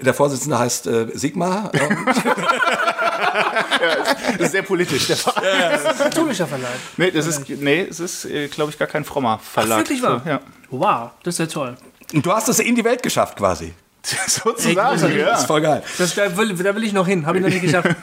[0.00, 1.72] der Vorsitzende heißt äh, Sigmar.
[4.38, 5.42] Das ist sehr politisch, der Verlag.
[5.72, 6.70] das ist ein katholischer Verlag.
[6.96, 9.78] Nee, das ist, nee, es ist, äh, glaube ich, gar kein frommer Verlag.
[9.78, 10.22] wirklich wahr?
[10.24, 10.40] Ja.
[10.70, 11.76] Wow, das ist ja toll.
[12.12, 13.74] Und du hast es in die Welt geschafft quasi.
[14.26, 15.26] Sozusagen, Ey, ja.
[15.26, 15.82] Das ist voll geil.
[15.98, 17.88] Das, da, will, da will ich noch hin, habe ich noch nicht geschafft.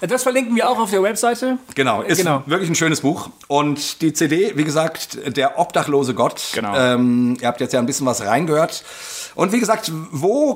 [0.00, 1.58] Das verlinken wir auch auf der Webseite.
[1.76, 2.42] Genau, ist Genau.
[2.46, 3.30] wirklich ein schönes Buch.
[3.46, 6.42] Und die CD, wie gesagt, Der obdachlose Gott.
[6.54, 6.76] Genau.
[6.76, 8.82] Ähm, ihr habt jetzt ja ein bisschen was reingehört.
[9.36, 10.54] Und wie gesagt, wo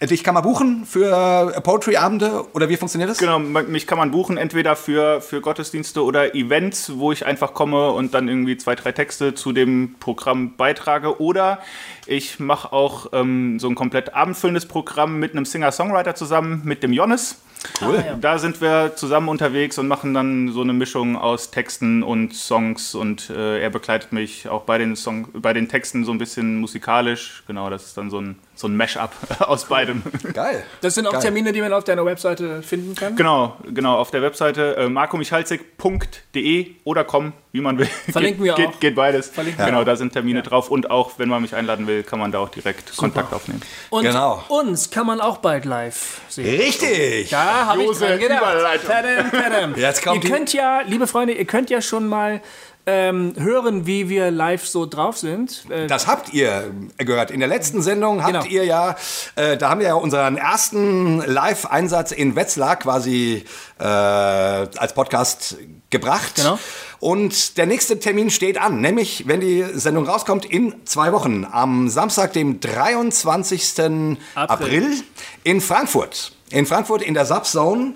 [0.00, 3.18] dich kann man buchen für Poetry-Abende oder wie funktioniert das?
[3.18, 7.90] Genau, mich kann man buchen, entweder für, für Gottesdienste oder Events, wo ich einfach komme
[7.90, 11.20] und dann irgendwie zwei, drei Texte zu dem Programm beitrage.
[11.20, 11.58] Oder
[12.06, 16.92] ich mache auch ähm, so ein komplett abendfüllendes Programm mit einem Singer-Songwriter zusammen, mit dem
[16.92, 17.38] Jonas.
[17.80, 18.04] Cool.
[18.20, 22.94] Da sind wir zusammen unterwegs und machen dann so eine Mischung aus Texten und Songs
[22.94, 26.60] und äh, er begleitet mich auch bei den, Song, bei den Texten so ein bisschen
[26.60, 27.42] musikalisch.
[27.46, 30.02] Genau, das ist dann so ein, so ein Mash-up aus beidem.
[30.32, 30.64] Geil.
[30.80, 31.22] Das sind auch Geil.
[31.22, 33.16] Termine, die man auf deiner Webseite finden kann.
[33.16, 37.86] Genau, genau, auf der Webseite äh, markomichalzig.de oder com, wie man will.
[38.12, 38.80] Verlinken geht, wir geht, auch.
[38.80, 39.28] Geht beides.
[39.28, 42.18] Verlinken wir genau, da sind Termine drauf und auch, wenn man mich einladen will, kann
[42.18, 43.60] man da auch direkt Kontakt aufnehmen.
[43.90, 44.42] Und Genau.
[44.48, 46.60] uns kann man auch bald live sehen.
[46.60, 47.30] Richtig.
[47.30, 48.86] Da habe ich dran gedacht.
[48.86, 49.74] Tadam, tadam.
[49.76, 52.40] Jetzt kommt ihr die- könnt ja, liebe Freunde, ihr könnt ja schon mal
[52.86, 55.64] ähm, hören, wie wir live so drauf sind.
[55.70, 57.30] Äh, Das habt ihr gehört.
[57.30, 58.44] In der letzten Sendung habt Genau.
[58.46, 58.96] ihr ja,
[59.36, 63.44] äh, da haben wir ja unseren ersten Live-Einsatz in Wetzlar quasi
[63.78, 65.56] äh, als Podcast
[65.90, 66.34] gebracht.
[66.36, 66.58] Genau.
[67.00, 71.46] Und der nächste Termin steht an, nämlich, wenn die Sendung rauskommt, in zwei Wochen.
[71.50, 73.78] Am Samstag, dem 23.
[73.80, 74.90] April, April.
[75.42, 76.32] in Frankfurt.
[76.50, 77.94] In Frankfurt in der Subzone.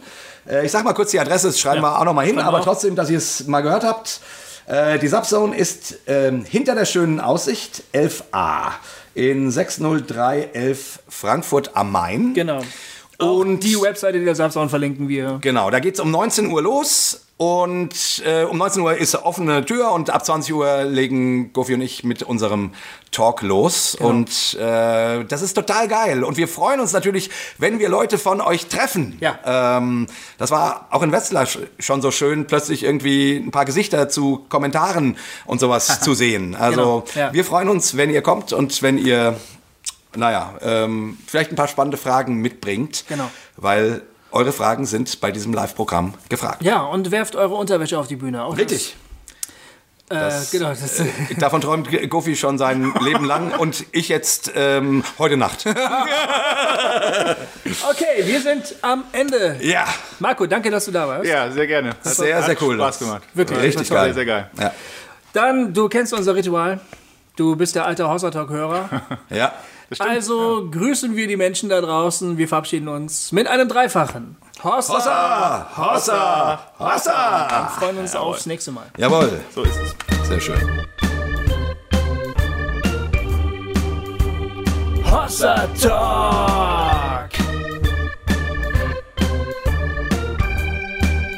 [0.48, 2.60] Äh, ich sag mal kurz die Adresse, das schreiben wir auch noch mal hin, aber
[2.60, 2.65] auch.
[2.65, 4.20] trotzdem, dass ihr es mal gehört habt.
[4.69, 8.73] Äh, die Subzone ist ähm, hinter der schönen Aussicht 11a
[9.15, 12.35] in 60311 Frankfurt am Main.
[12.35, 12.61] genau.
[13.20, 15.39] Auch Und die Webseite der Samsung verlinken wir.
[15.40, 19.93] Genau, da geht's um 19 Uhr los und äh, um 19 Uhr ist offene Tür
[19.93, 22.73] und ab 20 Uhr legen Gofi und ich mit unserem
[23.12, 24.10] Talk los Genau.
[24.10, 28.40] und äh, das ist total geil und wir freuen uns natürlich, wenn wir Leute von
[28.40, 29.16] euch treffen.
[29.20, 29.39] Ja.
[29.78, 34.09] Ähm, das war auch in Wetzlar sch- schon so schön, plötzlich irgendwie ein paar Gesichter
[34.09, 35.16] zu Kommentaren
[35.47, 36.56] und sowas zu sehen.
[36.56, 37.32] Also Genau, ja.
[37.32, 39.36] wir freuen uns, wenn ihr kommt und wenn ihr
[40.16, 43.05] naja, ähm, vielleicht ein paar spannende Fragen mitbringt.
[43.09, 43.31] Genau.
[43.56, 46.63] Weil eure Fragen sind bei diesem Live-Programm gefragt.
[46.63, 48.45] Ja, und werft eure Unterwäsche auf die Bühne.
[48.45, 48.97] Auch Richtig.
[50.09, 51.03] Das, äh, genau, das,
[51.39, 55.67] Davon träumt Goofy schon sein Leben lang und ich jetzt ähm, heute Nacht.
[57.91, 59.59] okay, wir sind am Ende.
[59.61, 59.85] ja,
[60.19, 61.27] Marco, danke, dass du da warst.
[61.27, 61.91] Ja, sehr gerne.
[61.91, 62.77] Hat, Sehr, sehr hat cool.
[62.77, 63.23] Spaß gemacht.
[63.35, 64.15] Wirklich, richtig das war geil.
[64.15, 64.51] Sehr, sehr geil.
[64.59, 64.73] Ja.
[65.35, 66.81] Dann, du kennst unser Ritual.
[67.37, 68.89] Du bist der alte Hausertalk-Hörer.
[69.31, 69.53] ja.
[69.98, 72.36] Also grüßen wir die Menschen da draußen.
[72.36, 74.36] Wir verabschieden uns mit einem Dreifachen.
[74.62, 74.94] Hossa!
[74.94, 77.48] Hossa, Hossa, Hossa.
[77.48, 78.86] Wir freuen uns aufs nächste Mal.
[78.98, 79.73] Jawohl, So ist
[80.20, 80.28] es.
[80.28, 80.86] sehr schön.
[85.10, 87.31] Hossa Talk!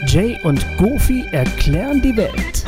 [0.07, 2.65] Jay und Goofy erklären die Welt.